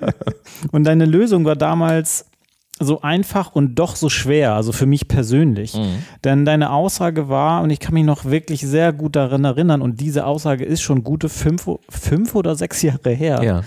und 0.73 0.85
deine 0.85 1.05
Lösung 1.05 1.45
war 1.45 1.57
damals 1.57 2.27
so 2.81 3.03
einfach 3.03 3.55
und 3.55 3.77
doch 3.77 3.95
so 3.95 4.09
schwer, 4.09 4.55
also 4.55 4.73
für 4.73 4.87
mich 4.87 5.07
persönlich. 5.07 5.75
Mhm. 5.75 6.03
Denn 6.25 6.45
deine 6.45 6.71
Aussage 6.71 7.29
war, 7.29 7.63
und 7.63 7.71
ich 7.71 7.79
kann 7.79 7.95
mich 7.95 8.05
noch 8.05 8.25
wirklich 8.25 8.63
sehr 8.63 8.93
gut 8.93 9.15
daran 9.15 9.45
erinnern, 9.45 9.81
und 9.81 10.01
diese 10.01 10.27
Aussage 10.27 10.65
ist 10.65 10.83
schon 10.83 11.05
gute 11.05 11.29
fünf, 11.29 11.69
fünf 11.89 12.35
oder 12.35 12.57
sechs 12.57 12.83
Jahre 12.83 13.11
her. 13.11 13.41
Ja 13.43 13.63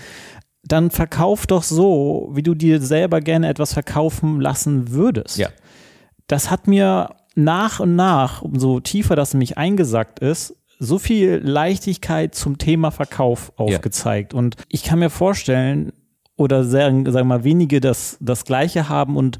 dann 0.68 0.90
verkauf 0.90 1.46
doch 1.46 1.62
so, 1.62 2.30
wie 2.32 2.42
du 2.42 2.54
dir 2.54 2.80
selber 2.80 3.20
gerne 3.20 3.48
etwas 3.48 3.72
verkaufen 3.72 4.40
lassen 4.40 4.92
würdest. 4.92 5.38
Ja. 5.38 5.48
Das 6.26 6.50
hat 6.50 6.66
mir 6.66 7.14
nach 7.34 7.80
und 7.80 7.96
nach, 7.96 8.42
umso 8.42 8.80
tiefer 8.80 9.16
das 9.16 9.32
in 9.32 9.38
mich 9.38 9.56
eingesackt 9.58 10.18
ist, 10.18 10.54
so 10.78 10.98
viel 10.98 11.40
Leichtigkeit 11.42 12.34
zum 12.34 12.58
Thema 12.58 12.90
Verkauf 12.90 13.52
aufgezeigt. 13.56 14.32
Ja. 14.32 14.38
Und 14.38 14.56
ich 14.68 14.84
kann 14.84 14.98
mir 14.98 15.10
vorstellen, 15.10 15.92
oder 16.36 16.64
sagen, 16.64 17.04
sagen 17.06 17.28
wir 17.28 17.38
mal, 17.38 17.44
wenige 17.44 17.80
das, 17.80 18.16
das 18.20 18.44
Gleiche 18.44 18.88
haben 18.88 19.16
und 19.16 19.38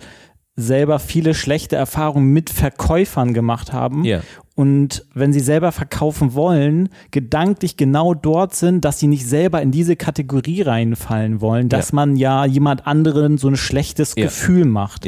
selber 0.57 0.99
viele 0.99 1.35
schlechte 1.35 1.77
Erfahrungen 1.77 2.33
mit 2.33 2.51
Verkäufern 2.51 3.33
gemacht 3.33 3.73
haben. 3.73 4.05
Yeah. 4.05 4.23
Und 4.59 5.05
wenn 5.15 5.33
sie 5.33 5.39
selber 5.39 5.71
verkaufen 5.71 6.35
wollen, 6.35 6.89
gedanklich 7.13 7.77
genau 7.77 8.13
dort 8.13 8.57
sind, 8.57 8.85
dass 8.85 8.99
sie 8.99 9.07
nicht 9.07 9.25
selber 9.25 9.63
in 9.63 9.71
diese 9.71 9.95
Kategorie 9.95 10.63
reinfallen 10.63 11.41
wollen, 11.41 11.69
dass 11.69 11.93
yeah. 11.93 11.95
man 11.95 12.17
ja 12.17 12.45
jemand 12.45 12.85
anderen 12.85 13.39
so 13.39 13.47
ein 13.47 13.57
schlechtes 13.57 14.17
yeah. 14.17 14.27
Gefühl 14.27 14.65
macht. 14.65 15.07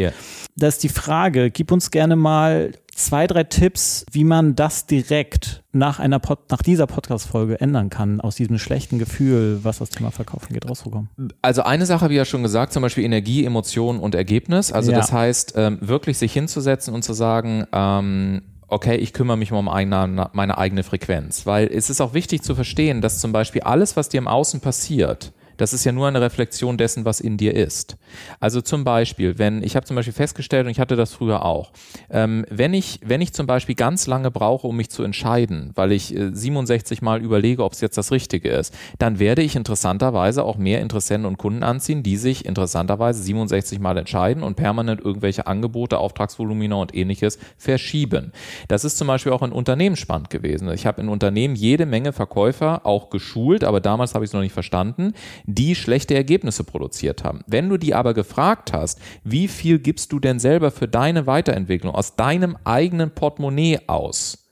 Das 0.55 0.75
ist 0.75 0.85
die 0.85 0.89
Frage. 0.89 1.51
Gib 1.51 1.73
uns 1.73 1.91
gerne 1.91 2.15
mal 2.15 2.71
zwei, 2.95 3.27
drei 3.27 3.43
Tipps, 3.43 4.07
wie 4.13 4.23
man 4.23 4.55
das 4.55 4.87
direkt 4.87 5.65
nach 5.73 5.99
einer 5.99 6.21
Pod 6.21 6.39
nach 6.51 6.63
dieser 6.63 6.87
Podcast-Folge 6.87 7.61
ändern 7.61 7.91
kann, 7.91 8.21
aus 8.21 8.37
diesem 8.37 8.59
schlechten 8.59 9.01
Gefühl, 9.01 9.59
was 9.65 9.79
das 9.79 9.91
Thema 9.91 10.13
Verkaufen 10.13 10.53
geht, 10.53 10.69
rauszukommen. 10.69 11.09
Also 11.43 11.63
eine 11.63 11.87
Sache, 11.87 12.09
wie 12.09 12.15
ja 12.15 12.25
schon 12.25 12.45
gesagt, 12.45 12.73
zum 12.73 12.83
Beispiel 12.83 13.03
Energie, 13.03 13.45
Emotion 13.45 13.99
und 13.99 14.15
Ergebnis. 14.15 14.71
Also 14.71 14.93
ja. 14.93 14.99
das 14.99 15.13
heißt, 15.13 15.55
ähm, 15.57 15.79
wirklich 15.81 16.19
sich 16.19 16.33
hinzusetzen 16.33 16.95
und 16.95 17.03
zu 17.03 17.15
sagen, 17.15 17.67
ähm, 17.73 18.43
okay, 18.71 18.97
ich 18.97 19.13
kümmere 19.13 19.37
mich 19.37 19.51
mal 19.51 19.59
um 19.59 19.69
eine, 19.69 20.31
meine 20.33 20.59
eigene 20.59 20.83
Frequenz. 20.83 21.47
Weil 21.47 21.69
es 21.69 21.91
ist 21.91 22.01
auch 22.01 22.15
wichtig 22.15 22.43
zu 22.43 22.55
verstehen, 22.55 23.01
dass 23.01 23.19
zum 23.19 23.33
Beispiel 23.33 23.63
alles, 23.63 23.97
was 23.97 24.09
dir 24.09 24.19
im 24.19 24.29
Außen 24.29 24.61
passiert, 24.61 25.33
das 25.61 25.75
ist 25.75 25.85
ja 25.85 25.92
nur 25.92 26.09
eine 26.09 26.20
Reflexion 26.23 26.79
dessen, 26.79 27.05
was 27.05 27.20
in 27.20 27.37
dir 27.37 27.55
ist. 27.55 27.99
Also 28.40 28.62
zum 28.62 28.83
Beispiel, 28.83 29.38
wenn, 29.38 29.62
ich 29.62 29.77
habe 29.77 29.85
zum 29.85 29.94
Beispiel 29.94 30.14
festgestellt, 30.14 30.64
und 30.64 30.70
ich 30.70 30.81
hatte 30.81 30.96
das 30.96 31.12
früher 31.12 31.44
auch, 31.44 31.73
ähm, 32.09 32.46
wenn 32.49 32.73
ich, 32.73 33.01
wenn 33.05 33.20
ich 33.20 33.35
zum 33.35 33.46
Beispiel 33.46 33.75
ganz 33.75 34.07
lange 34.07 34.31
brauche, 34.31 34.66
um 34.66 34.77
mich 34.77 34.88
zu 34.88 35.03
entscheiden, 35.03 35.73
weil 35.75 35.92
ich 35.92 36.16
äh, 36.16 36.31
67 36.33 37.03
Mal 37.03 37.20
überlege, 37.20 37.62
ob 37.62 37.73
es 37.73 37.83
jetzt 37.83 37.99
das 37.99 38.11
Richtige 38.11 38.49
ist, 38.49 38.75
dann 38.99 39.18
werde 39.18 39.42
ich 39.42 39.55
interessanterweise 39.55 40.44
auch 40.44 40.57
mehr 40.57 40.81
Interessenten 40.81 41.27
und 41.27 41.37
Kunden 41.37 41.62
anziehen, 41.62 42.03
die 42.03 42.16
sich 42.16 42.46
interessanterweise 42.46 43.23
67 43.23 43.81
Mal 43.81 43.99
entscheiden 43.99 44.42
und 44.42 44.55
permanent 44.55 45.03
irgendwelche 45.03 45.46
Angebote, 45.46 45.99
Auftragsvolumina 45.99 46.77
und 46.77 46.94
ähnliches 46.94 47.38
verschieben. 47.59 48.33
Das 48.68 48.85
ist 48.85 48.96
zum 48.96 49.09
Beispiel 49.09 49.33
auch 49.33 49.42
in 49.42 49.53
Unternehmen 49.53 49.96
spannend 49.96 50.31
gewesen. 50.31 50.70
Ich 50.73 50.87
habe 50.87 51.03
in 51.03 51.11
Unternehmen 51.11 51.55
jede 51.55 51.85
Menge 51.85 52.14
Verkäufer 52.14 52.87
auch 52.87 53.11
geschult, 53.11 53.62
aber 53.62 53.81
damals 53.81 54.14
habe 54.14 54.25
ich 54.25 54.31
es 54.31 54.35
noch 54.35 54.40
nicht 54.40 54.55
verstanden, 54.55 55.12
die 55.55 55.75
schlechte 55.75 56.15
Ergebnisse 56.15 56.65
produziert 56.65 57.25
haben. 57.25 57.41
Wenn 57.47 57.69
du 57.69 57.77
die 57.77 57.95
aber 57.95 58.15
gefragt 58.15 58.73
hast, 58.73 59.01
wie 59.25 59.49
viel 59.49 59.79
gibst 59.79 60.13
du 60.13 60.21
denn 60.21 60.39
selber 60.39 60.71
für 60.71 60.89
deine 60.89 61.27
Weiterentwicklung 61.27 61.95
aus 61.95 62.17
deinem 62.17 62.57
eigenen 62.65 63.11
Portemonnaie 63.11 63.81
aus? 63.87 64.47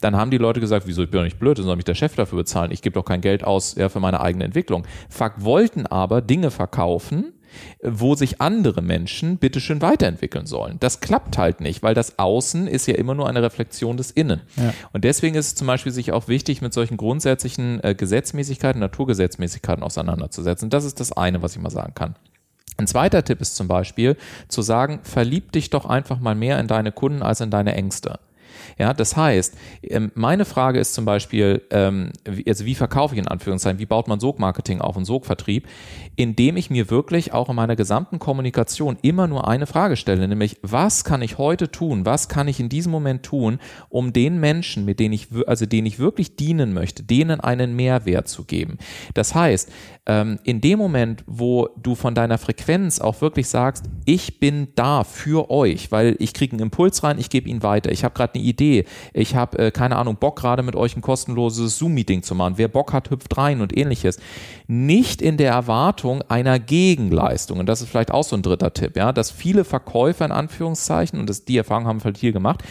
Dann 0.00 0.16
haben 0.16 0.30
die 0.30 0.38
Leute 0.38 0.60
gesagt, 0.60 0.86
wieso, 0.86 1.02
ich 1.02 1.10
bin 1.10 1.18
doch 1.18 1.24
nicht 1.24 1.38
blöd, 1.38 1.58
dann 1.58 1.64
soll 1.64 1.76
mich 1.76 1.84
der 1.84 1.94
Chef 1.94 2.14
dafür 2.14 2.38
bezahlen, 2.38 2.72
ich 2.72 2.82
gebe 2.82 2.94
doch 2.94 3.04
kein 3.04 3.20
Geld 3.20 3.44
aus 3.44 3.74
ja, 3.74 3.88
für 3.88 4.00
meine 4.00 4.20
eigene 4.20 4.44
Entwicklung. 4.44 4.86
Fuck, 5.08 5.34
wollten 5.38 5.86
aber 5.86 6.20
Dinge 6.20 6.50
verkaufen, 6.50 7.32
wo 7.82 8.14
sich 8.14 8.40
andere 8.40 8.82
Menschen 8.82 9.38
bitteschön 9.38 9.82
weiterentwickeln 9.82 10.46
sollen. 10.46 10.78
Das 10.80 11.00
klappt 11.00 11.38
halt 11.38 11.60
nicht, 11.60 11.82
weil 11.82 11.94
das 11.94 12.18
Außen 12.18 12.66
ist 12.66 12.86
ja 12.86 12.94
immer 12.94 13.14
nur 13.14 13.28
eine 13.28 13.42
Reflexion 13.42 13.96
des 13.96 14.10
Innen. 14.10 14.40
Ja. 14.56 14.72
Und 14.92 15.04
deswegen 15.04 15.34
ist 15.34 15.46
es 15.46 15.54
zum 15.54 15.66
Beispiel 15.66 15.92
sich 15.92 16.12
auch 16.12 16.28
wichtig, 16.28 16.62
mit 16.62 16.72
solchen 16.72 16.96
grundsätzlichen 16.96 17.82
äh, 17.82 17.94
Gesetzmäßigkeiten, 17.94 18.80
Naturgesetzmäßigkeiten 18.80 19.82
auseinanderzusetzen. 19.82 20.70
Das 20.70 20.84
ist 20.84 21.00
das 21.00 21.12
eine, 21.12 21.42
was 21.42 21.56
ich 21.56 21.62
mal 21.62 21.70
sagen 21.70 21.94
kann. 21.94 22.14
Ein 22.76 22.86
zweiter 22.86 23.22
Tipp 23.22 23.40
ist 23.40 23.56
zum 23.56 23.68
Beispiel 23.68 24.16
zu 24.48 24.62
sagen, 24.62 25.00
verlieb 25.02 25.52
dich 25.52 25.70
doch 25.70 25.84
einfach 25.84 26.20
mal 26.20 26.34
mehr 26.34 26.58
in 26.58 26.68
deine 26.68 26.92
Kunden 26.92 27.22
als 27.22 27.40
in 27.40 27.50
deine 27.50 27.74
Ängste. 27.74 28.18
Ja, 28.78 28.94
das 28.94 29.16
heißt, 29.16 29.56
ähm, 29.82 30.12
meine 30.14 30.44
Frage 30.44 30.78
ist 30.78 30.94
zum 30.94 31.04
Beispiel, 31.04 31.62
ähm, 31.70 32.10
also 32.46 32.64
wie 32.64 32.74
verkaufe 32.74 33.14
ich 33.14 33.18
in 33.20 33.28
Anführungszeichen, 33.28 33.78
wie 33.78 33.86
baut 33.86 34.08
man 34.08 34.20
Sogmarketing 34.20 34.80
auf 34.80 34.96
und 34.96 35.04
Sogvertrieb, 35.04 35.66
indem 36.16 36.56
ich 36.56 36.70
mir 36.70 36.90
wirklich 36.90 37.32
auch 37.32 37.48
in 37.48 37.56
meiner 37.56 37.76
gesamten 37.76 38.18
Kommunikation 38.18 38.98
immer 39.02 39.26
nur 39.26 39.48
eine 39.48 39.66
Frage 39.66 39.96
stelle, 39.96 40.28
nämlich 40.28 40.58
was 40.62 41.04
kann 41.04 41.22
ich 41.22 41.38
heute 41.38 41.70
tun, 41.70 42.04
was 42.04 42.28
kann 42.28 42.48
ich 42.48 42.60
in 42.60 42.68
diesem 42.68 42.92
Moment 42.92 43.22
tun, 43.22 43.58
um 43.88 44.12
den 44.12 44.38
Menschen, 44.40 44.84
mit 44.84 45.00
denen 45.00 45.14
ich, 45.14 45.28
also 45.46 45.66
denen 45.66 45.86
ich 45.86 45.98
wirklich 45.98 46.36
dienen 46.36 46.72
möchte, 46.72 47.02
denen 47.02 47.40
einen 47.40 47.74
Mehrwert 47.74 48.28
zu 48.28 48.44
geben. 48.44 48.78
Das 49.14 49.34
heißt, 49.34 49.70
ähm, 50.06 50.38
in 50.42 50.60
dem 50.60 50.78
Moment, 50.78 51.22
wo 51.26 51.68
du 51.80 51.94
von 51.94 52.14
deiner 52.14 52.38
Frequenz 52.38 53.00
auch 53.00 53.20
wirklich 53.20 53.48
sagst, 53.48 53.86
ich 54.04 54.40
bin 54.40 54.68
da 54.74 55.04
für 55.04 55.50
euch, 55.50 55.92
weil 55.92 56.16
ich 56.18 56.34
kriege 56.34 56.52
einen 56.52 56.62
Impuls 56.62 57.04
rein, 57.04 57.18
ich 57.18 57.30
gebe 57.30 57.48
ihn 57.48 57.62
weiter, 57.62 57.92
ich 57.92 58.02
habe 58.02 58.14
gerade 58.14 58.34
eine 58.34 58.41
Idee, 58.42 58.84
ich 59.12 59.34
habe, 59.34 59.58
äh, 59.58 59.70
keine 59.70 59.96
Ahnung, 59.96 60.16
Bock 60.16 60.36
gerade 60.36 60.62
mit 60.62 60.76
euch 60.76 60.96
ein 60.96 61.02
kostenloses 61.02 61.78
Zoom-Meeting 61.78 62.22
zu 62.22 62.34
machen, 62.34 62.54
wer 62.56 62.68
Bock 62.68 62.92
hat, 62.92 63.10
hüpft 63.10 63.36
rein 63.36 63.60
und 63.60 63.76
ähnliches. 63.76 64.18
Nicht 64.66 65.22
in 65.22 65.36
der 65.36 65.52
Erwartung 65.52 66.22
einer 66.22 66.58
Gegenleistung, 66.58 67.58
und 67.58 67.66
das 67.66 67.80
ist 67.80 67.88
vielleicht 67.88 68.10
auch 68.10 68.24
so 68.24 68.36
ein 68.36 68.42
dritter 68.42 68.72
Tipp, 68.74 68.96
ja, 68.96 69.12
dass 69.12 69.30
viele 69.30 69.64
Verkäufer 69.64 70.24
in 70.24 70.32
Anführungszeichen, 70.32 71.18
und 71.18 71.28
das, 71.28 71.44
die 71.44 71.56
Erfahrung 71.56 71.86
haben 71.86 72.00
wir 72.00 72.04
halt 72.04 72.18
hier 72.18 72.32
gemacht, 72.32 72.62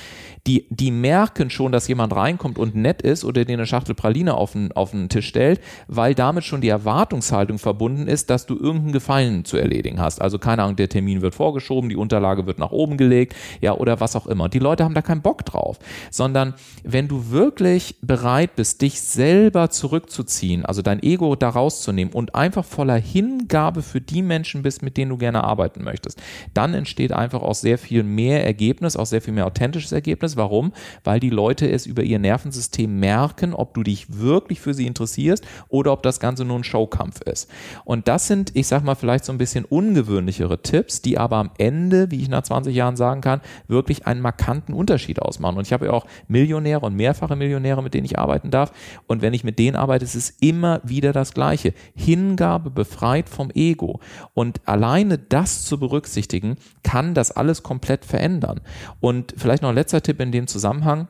die, 0.47 0.65
die 0.69 0.91
merken 0.91 1.49
schon, 1.49 1.71
dass 1.71 1.87
jemand 1.87 2.15
reinkommt 2.15 2.57
und 2.57 2.75
nett 2.75 3.01
ist 3.01 3.23
oder 3.23 3.45
dir 3.45 3.53
eine 3.53 3.67
Schachtel 3.67 3.93
Praline 3.93 4.33
auf 4.33 4.53
den, 4.53 4.71
auf 4.71 4.91
den 4.91 5.07
Tisch 5.07 5.27
stellt, 5.27 5.61
weil 5.87 6.15
damit 6.15 6.43
schon 6.43 6.61
die 6.61 6.69
Erwartungshaltung 6.69 7.59
verbunden 7.59 8.07
ist, 8.07 8.29
dass 8.29 8.47
du 8.47 8.55
irgendeinen 8.55 8.93
Gefallen 8.93 9.45
zu 9.45 9.57
erledigen 9.57 9.99
hast. 9.99 10.21
Also 10.21 10.39
keine 10.39 10.63
Ahnung, 10.63 10.75
der 10.75 10.89
Termin 10.89 11.21
wird 11.21 11.35
vorgeschoben, 11.35 11.89
die 11.89 11.95
Unterlage 11.95 12.47
wird 12.47 12.57
nach 12.57 12.71
oben 12.71 12.97
gelegt, 12.97 13.35
ja, 13.61 13.73
oder 13.73 13.99
was 13.99 14.15
auch 14.15 14.25
immer. 14.25 14.49
Die 14.49 14.59
Leute 14.59 14.83
haben 14.83 14.95
da 14.95 15.01
keinen 15.03 15.21
Bock 15.21 15.45
drauf, 15.45 15.77
sondern 16.09 16.55
wenn 16.83 17.07
du 17.07 17.29
wirklich 17.29 17.97
bereit 18.01 18.55
bist, 18.55 18.81
dich 18.81 18.99
selber 19.01 19.69
zurückzuziehen, 19.69 20.65
also 20.65 20.81
dein 20.81 21.03
Ego 21.03 21.35
da 21.35 21.49
rauszunehmen 21.49 22.13
und 22.13 22.33
einfach 22.33 22.65
voller 22.65 22.97
Hingabe 22.97 23.83
für 23.83 24.01
die 24.01 24.23
Menschen 24.23 24.63
bist, 24.63 24.81
mit 24.81 24.97
denen 24.97 25.09
du 25.09 25.17
gerne 25.17 25.43
arbeiten 25.43 25.83
möchtest, 25.83 26.19
dann 26.53 26.73
entsteht 26.73 27.11
einfach 27.11 27.41
auch 27.41 27.55
sehr 27.55 27.77
viel 27.77 28.03
mehr 28.03 28.43
Ergebnis, 28.43 28.97
auch 28.97 29.05
sehr 29.05 29.21
viel 29.21 29.33
mehr 29.33 29.45
authentisches 29.45 29.91
Ergebnis 29.91 30.30
ist. 30.31 30.37
Warum? 30.37 30.73
Weil 31.03 31.19
die 31.19 31.29
Leute 31.29 31.69
es 31.69 31.85
über 31.85 32.03
ihr 32.03 32.19
Nervensystem 32.19 32.99
merken, 32.99 33.53
ob 33.53 33.73
du 33.73 33.83
dich 33.83 34.19
wirklich 34.19 34.59
für 34.59 34.73
sie 34.73 34.87
interessierst 34.87 35.45
oder 35.69 35.91
ob 35.91 36.03
das 36.03 36.19
Ganze 36.19 36.45
nur 36.45 36.57
ein 36.57 36.63
Showkampf 36.63 37.21
ist. 37.21 37.49
Und 37.85 38.07
das 38.07 38.27
sind, 38.27 38.55
ich 38.55 38.67
sag 38.67 38.83
mal, 38.83 38.95
vielleicht 38.95 39.25
so 39.25 39.31
ein 39.31 39.37
bisschen 39.37 39.65
ungewöhnlichere 39.65 40.61
Tipps, 40.61 41.01
die 41.01 41.17
aber 41.17 41.37
am 41.37 41.51
Ende, 41.57 42.11
wie 42.11 42.21
ich 42.21 42.29
nach 42.29 42.43
20 42.43 42.75
Jahren 42.75 42.95
sagen 42.95 43.21
kann, 43.21 43.41
wirklich 43.67 44.07
einen 44.07 44.21
markanten 44.21 44.73
Unterschied 44.73 45.21
ausmachen. 45.21 45.57
Und 45.57 45.67
ich 45.67 45.73
habe 45.73 45.87
ja 45.87 45.91
auch 45.91 46.05
Millionäre 46.27 46.85
und 46.85 46.95
mehrfache 46.95 47.35
Millionäre, 47.35 47.83
mit 47.83 47.93
denen 47.93 48.05
ich 48.05 48.17
arbeiten 48.17 48.51
darf. 48.51 48.71
Und 49.07 49.21
wenn 49.21 49.33
ich 49.33 49.43
mit 49.43 49.59
denen 49.59 49.75
arbeite, 49.75 50.05
ist 50.05 50.15
es 50.15 50.29
immer 50.39 50.81
wieder 50.83 51.13
das 51.13 51.33
Gleiche. 51.33 51.73
Hingabe 51.95 52.69
befreit 52.69 53.29
vom 53.29 53.51
Ego. 53.53 53.99
Und 54.33 54.61
alleine 54.65 55.17
das 55.17 55.65
zu 55.65 55.79
berücksichtigen, 55.79 56.55
kann 56.83 57.13
das 57.13 57.31
alles 57.31 57.63
komplett 57.63 58.05
verändern. 58.05 58.61
Und 58.99 59.33
vielleicht 59.37 59.63
noch 59.63 59.69
ein 59.69 59.75
letzter 59.75 60.01
Tipp 60.01 60.19
in 60.21 60.31
dem 60.31 60.47
Zusammenhang 60.47 61.07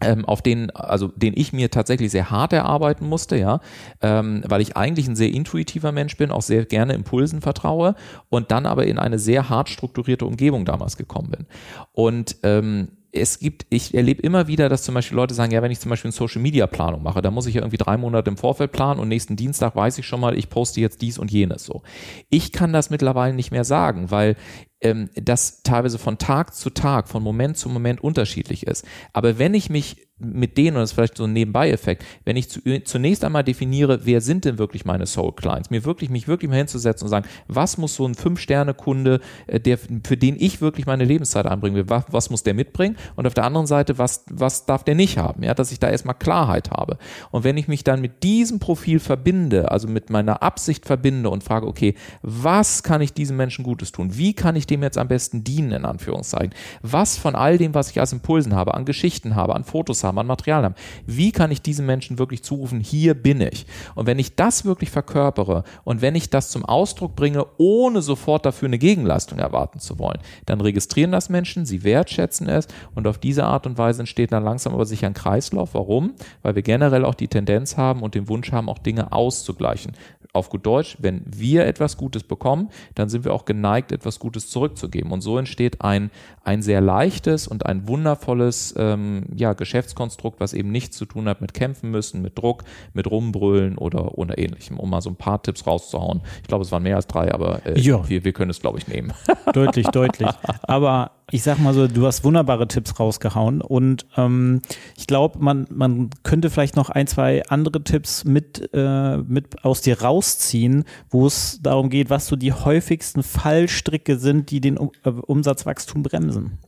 ähm, 0.00 0.24
auf 0.24 0.42
den, 0.42 0.70
also 0.70 1.08
den 1.08 1.34
ich 1.36 1.52
mir 1.52 1.70
tatsächlich 1.70 2.10
sehr 2.10 2.30
hart 2.30 2.52
erarbeiten 2.52 3.08
musste, 3.08 3.36
ja, 3.36 3.60
ähm, 4.02 4.42
weil 4.46 4.60
ich 4.60 4.76
eigentlich 4.76 5.08
ein 5.08 5.16
sehr 5.16 5.32
intuitiver 5.32 5.92
Mensch 5.92 6.16
bin, 6.16 6.30
auch 6.30 6.42
sehr 6.42 6.64
gerne 6.64 6.94
Impulsen 6.94 7.40
vertraue 7.40 7.94
und 8.28 8.50
dann 8.50 8.66
aber 8.66 8.86
in 8.86 8.98
eine 8.98 9.18
sehr 9.18 9.48
hart 9.48 9.68
strukturierte 9.68 10.26
Umgebung 10.26 10.64
damals 10.64 10.96
gekommen 10.96 11.30
bin. 11.30 11.46
Und 11.92 12.36
ähm, 12.42 12.88
es 13.12 13.38
gibt, 13.38 13.66
ich 13.70 13.94
erlebe 13.94 14.22
immer 14.22 14.46
wieder, 14.46 14.68
dass 14.68 14.82
zum 14.82 14.94
Beispiel 14.94 15.16
Leute 15.16 15.34
sagen, 15.34 15.52
ja, 15.52 15.62
wenn 15.62 15.70
ich 15.70 15.80
zum 15.80 15.88
Beispiel 15.88 16.08
eine 16.08 16.12
Social 16.12 16.42
Media 16.42 16.66
Planung 16.66 17.02
mache, 17.02 17.22
dann 17.22 17.32
muss 17.32 17.46
ich 17.46 17.54
ja 17.54 17.62
irgendwie 17.62 17.78
drei 17.78 17.96
Monate 17.96 18.30
im 18.30 18.36
Vorfeld 18.36 18.72
planen 18.72 19.00
und 19.00 19.08
nächsten 19.08 19.36
Dienstag 19.36 19.74
weiß 19.74 19.96
ich 19.98 20.06
schon 20.06 20.20
mal, 20.20 20.36
ich 20.36 20.50
poste 20.50 20.80
jetzt 20.80 21.00
dies 21.00 21.18
und 21.18 21.30
jenes 21.30 21.64
so. 21.64 21.82
Ich 22.28 22.52
kann 22.52 22.72
das 22.74 22.90
mittlerweile 22.90 23.34
nicht 23.34 23.50
mehr 23.50 23.64
sagen, 23.64 24.10
weil 24.10 24.36
ähm, 24.80 25.10
das 25.14 25.62
teilweise 25.62 25.98
von 25.98 26.18
Tag 26.18 26.54
zu 26.54 26.70
Tag, 26.70 27.08
von 27.08 27.22
Moment 27.22 27.56
zu 27.56 27.68
Moment 27.68 28.02
unterschiedlich 28.02 28.66
ist. 28.66 28.84
Aber 29.12 29.38
wenn 29.38 29.54
ich 29.54 29.70
mich 29.70 30.05
mit 30.18 30.56
denen, 30.56 30.76
und 30.76 30.82
das 30.82 30.90
ist 30.90 30.94
vielleicht 30.94 31.18
so 31.18 31.24
ein 31.24 31.34
Nebenbei-Effekt, 31.34 32.02
wenn 32.24 32.36
ich 32.36 32.48
zu, 32.48 32.60
zunächst 32.84 33.22
einmal 33.22 33.44
definiere, 33.44 34.06
wer 34.06 34.22
sind 34.22 34.46
denn 34.46 34.56
wirklich 34.56 34.86
meine 34.86 35.04
Soul 35.04 35.32
Clients, 35.34 35.68
mir 35.68 35.84
wirklich, 35.84 36.08
mich 36.08 36.26
wirklich 36.26 36.50
mal 36.50 36.56
hinzusetzen 36.56 37.04
und 37.04 37.10
sagen, 37.10 37.26
was 37.48 37.76
muss 37.76 37.96
so 37.96 38.06
ein 38.06 38.14
Fünf-Sterne-Kunde, 38.14 39.20
äh, 39.46 39.60
der, 39.60 39.76
für 39.76 40.16
den 40.16 40.36
ich 40.38 40.62
wirklich 40.62 40.86
meine 40.86 41.04
Lebenszeit 41.04 41.46
einbringen 41.46 41.76
will, 41.76 41.90
was, 41.90 42.04
was, 42.08 42.30
muss 42.30 42.42
der 42.42 42.54
mitbringen? 42.54 42.96
Und 43.14 43.26
auf 43.26 43.34
der 43.34 43.44
anderen 43.44 43.66
Seite, 43.66 43.98
was, 43.98 44.24
was 44.30 44.64
darf 44.64 44.84
der 44.84 44.94
nicht 44.94 45.18
haben? 45.18 45.42
Ja, 45.42 45.52
dass 45.52 45.70
ich 45.70 45.80
da 45.80 45.90
erstmal 45.90 46.14
Klarheit 46.14 46.70
habe. 46.70 46.96
Und 47.30 47.44
wenn 47.44 47.58
ich 47.58 47.68
mich 47.68 47.84
dann 47.84 48.00
mit 48.00 48.22
diesem 48.22 48.58
Profil 48.58 49.00
verbinde, 49.00 49.70
also 49.70 49.86
mit 49.86 50.08
meiner 50.08 50.42
Absicht 50.42 50.86
verbinde 50.86 51.28
und 51.28 51.44
frage, 51.44 51.66
okay, 51.66 51.94
was 52.22 52.82
kann 52.82 53.02
ich 53.02 53.12
diesem 53.12 53.36
Menschen 53.36 53.64
Gutes 53.64 53.92
tun? 53.92 54.16
Wie 54.16 54.32
kann 54.32 54.56
ich 54.56 54.66
dem 54.66 54.82
jetzt 54.82 54.96
am 54.96 55.08
besten 55.08 55.44
dienen, 55.44 55.72
in 55.72 55.84
Anführungszeichen? 55.84 56.54
Was 56.80 57.18
von 57.18 57.34
all 57.34 57.58
dem, 57.58 57.74
was 57.74 57.90
ich 57.90 58.00
als 58.00 58.14
Impulsen 58.14 58.54
habe, 58.54 58.72
an 58.72 58.86
Geschichten 58.86 59.36
habe, 59.36 59.54
an 59.54 59.64
Fotos 59.64 60.04
habe, 60.04 60.05
an 60.08 60.26
Material 60.26 60.64
habe, 60.64 60.74
wie 61.06 61.32
kann 61.32 61.50
ich 61.50 61.62
diesen 61.62 61.86
Menschen 61.86 62.18
wirklich 62.18 62.42
zurufen, 62.42 62.80
hier 62.80 63.14
bin 63.14 63.40
ich? 63.40 63.66
Und 63.94 64.06
wenn 64.06 64.18
ich 64.18 64.36
das 64.36 64.64
wirklich 64.64 64.90
verkörpere 64.90 65.64
und 65.84 66.02
wenn 66.02 66.14
ich 66.14 66.30
das 66.30 66.50
zum 66.50 66.64
Ausdruck 66.64 67.16
bringe, 67.16 67.46
ohne 67.58 68.02
sofort 68.02 68.46
dafür 68.46 68.68
eine 68.68 68.78
Gegenleistung 68.78 69.38
erwarten 69.38 69.80
zu 69.80 69.98
wollen, 69.98 70.18
dann 70.46 70.60
registrieren 70.60 71.12
das 71.12 71.28
Menschen, 71.28 71.66
sie 71.66 71.84
wertschätzen 71.84 72.48
es 72.48 72.68
und 72.94 73.06
auf 73.06 73.18
diese 73.18 73.44
Art 73.44 73.66
und 73.66 73.78
Weise 73.78 74.00
entsteht 74.00 74.32
dann 74.32 74.44
langsam 74.44 74.74
aber 74.74 74.86
sicher 74.86 75.06
ein 75.06 75.14
Kreislauf. 75.14 75.74
Warum? 75.74 76.14
Weil 76.42 76.54
wir 76.54 76.62
generell 76.62 77.04
auch 77.04 77.14
die 77.14 77.28
Tendenz 77.28 77.76
haben 77.76 78.02
und 78.02 78.14
den 78.14 78.28
Wunsch 78.28 78.52
haben, 78.52 78.68
auch 78.68 78.78
Dinge 78.78 79.12
auszugleichen 79.12 79.92
auf 80.36 80.50
gut 80.50 80.64
Deutsch, 80.64 80.96
wenn 81.00 81.22
wir 81.26 81.66
etwas 81.66 81.96
Gutes 81.96 82.22
bekommen, 82.22 82.70
dann 82.94 83.08
sind 83.08 83.24
wir 83.24 83.34
auch 83.34 83.44
geneigt, 83.44 83.92
etwas 83.92 84.18
Gutes 84.18 84.48
zurückzugeben. 84.50 85.10
Und 85.10 85.20
so 85.20 85.38
entsteht 85.38 85.82
ein, 85.82 86.10
ein 86.44 86.62
sehr 86.62 86.80
leichtes 86.80 87.48
und 87.48 87.66
ein 87.66 87.88
wundervolles 87.88 88.74
ähm, 88.76 89.24
ja, 89.34 89.52
Geschäftskonstrukt, 89.52 90.40
was 90.40 90.52
eben 90.52 90.70
nichts 90.70 90.96
zu 90.96 91.06
tun 91.06 91.28
hat 91.28 91.40
mit 91.40 91.54
kämpfen 91.54 91.90
müssen, 91.90 92.22
mit 92.22 92.38
Druck, 92.38 92.64
mit 92.92 93.10
Rumbrüllen 93.10 93.78
oder, 93.78 94.18
oder 94.18 94.38
ähnlichem, 94.38 94.78
um 94.78 94.90
mal 94.90 95.00
so 95.00 95.10
ein 95.10 95.16
paar 95.16 95.42
Tipps 95.42 95.66
rauszuhauen. 95.66 96.20
Ich 96.42 96.48
glaube, 96.48 96.62
es 96.62 96.72
waren 96.72 96.82
mehr 96.82 96.96
als 96.96 97.06
drei, 97.06 97.32
aber 97.32 97.64
äh, 97.66 97.74
wir, 97.76 98.24
wir 98.24 98.32
können 98.32 98.50
es, 98.50 98.60
glaube 98.60 98.78
ich, 98.78 98.88
nehmen. 98.88 99.12
Deutlich, 99.52 99.86
deutlich. 99.88 100.28
Aber 100.62 101.12
ich 101.32 101.42
sag 101.42 101.58
mal 101.58 101.74
so, 101.74 101.88
du 101.88 102.06
hast 102.06 102.22
wunderbare 102.22 102.68
Tipps 102.68 103.00
rausgehauen 103.00 103.60
und 103.60 104.06
ähm, 104.16 104.62
ich 104.96 105.08
glaube, 105.08 105.40
man, 105.40 105.66
man 105.70 106.10
könnte 106.22 106.50
vielleicht 106.50 106.76
noch 106.76 106.88
ein, 106.88 107.08
zwei 107.08 107.42
andere 107.48 107.82
Tipps 107.82 108.24
mit, 108.24 108.70
äh, 108.72 109.16
mit 109.16 109.64
aus 109.64 109.80
dir 109.80 110.00
rausziehen, 110.00 110.84
wo 111.10 111.26
es 111.26 111.60
darum 111.62 111.90
geht, 111.90 112.10
was 112.10 112.28
so 112.28 112.36
die 112.36 112.52
häufigsten 112.52 113.24
Fallstricke 113.24 114.18
sind, 114.18 114.50
die 114.50 114.60
den 114.60 114.76
äh, 114.76 115.10
Umsatzwachstum 115.10 116.04
bremsen. 116.04 116.58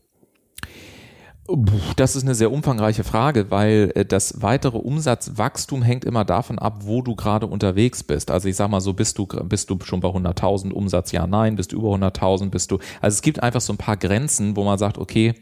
Das 1.97 2.15
ist 2.15 2.25
eine 2.25 2.35
sehr 2.35 2.53
umfangreiche 2.53 3.05
Frage, 3.05 3.51
weil 3.51 3.91
äh, 3.95 4.05
das 4.05 4.43
weitere 4.43 4.77
Umsatzwachstum 4.77 5.83
hängt 5.83 6.05
immer 6.05 6.27
davon 6.27 6.59
ab, 6.59 6.81
wo 6.83 7.01
du 7.01 7.17
gerade 7.17 7.47
unterwegs 7.47 8.03
bist. 8.03 8.31
Also 8.31 8.49
ich 8.49 8.57
sag 8.57 8.69
mal 8.69 8.83
so, 8.83 8.93
bist 8.93 9.17
du, 9.17 9.27
bist 9.27 9.71
du 9.71 9.79
schon 9.83 10.01
bei 10.01 10.09
100.000 10.09 10.73
Umsatz? 10.73 11.11
Ja, 11.13 11.27
nein. 11.27 11.57
Bist 11.57 11.73
du 11.73 11.77
über 11.77 11.89
100.000? 11.95 12.51
Bist 12.51 12.71
du, 12.71 12.79
also 13.01 13.15
es 13.15 13.23
gibt 13.23 13.43
einfach 13.43 13.63
so 13.63 13.73
ein 13.73 13.79
paar 13.79 13.97
Grenzen, 13.97 14.57
wo 14.57 14.65
man 14.65 14.77
sagt, 14.77 14.99
okay, 14.99 15.35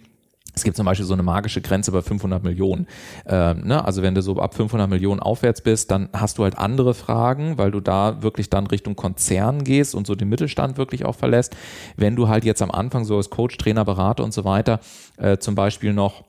es 0.56 0.64
gibt 0.64 0.76
zum 0.76 0.86
Beispiel 0.86 1.04
so 1.04 1.12
eine 1.12 1.22
magische 1.22 1.60
Grenze 1.60 1.92
bei 1.92 2.00
500 2.00 2.42
Millionen. 2.42 2.86
Ähm, 3.26 3.60
ne? 3.64 3.84
Also 3.84 4.00
wenn 4.00 4.14
du 4.14 4.22
so 4.22 4.36
ab 4.40 4.54
500 4.54 4.88
Millionen 4.88 5.20
aufwärts 5.20 5.60
bist, 5.60 5.90
dann 5.90 6.08
hast 6.14 6.38
du 6.38 6.44
halt 6.44 6.56
andere 6.56 6.94
Fragen, 6.94 7.58
weil 7.58 7.70
du 7.70 7.80
da 7.80 8.22
wirklich 8.22 8.48
dann 8.48 8.66
Richtung 8.66 8.96
Konzern 8.96 9.64
gehst 9.64 9.94
und 9.94 10.06
so 10.06 10.14
den 10.14 10.30
Mittelstand 10.30 10.78
wirklich 10.78 11.04
auch 11.04 11.14
verlässt. 11.14 11.54
Wenn 11.96 12.16
du 12.16 12.28
halt 12.28 12.46
jetzt 12.46 12.62
am 12.62 12.70
Anfang 12.70 13.04
so 13.04 13.18
als 13.18 13.28
Coach, 13.28 13.58
Trainer, 13.58 13.84
Berater 13.84 14.24
und 14.24 14.32
so 14.32 14.44
weiter 14.44 14.80
äh, 15.18 15.36
zum 15.36 15.54
Beispiel 15.54 15.92
noch 15.92 16.24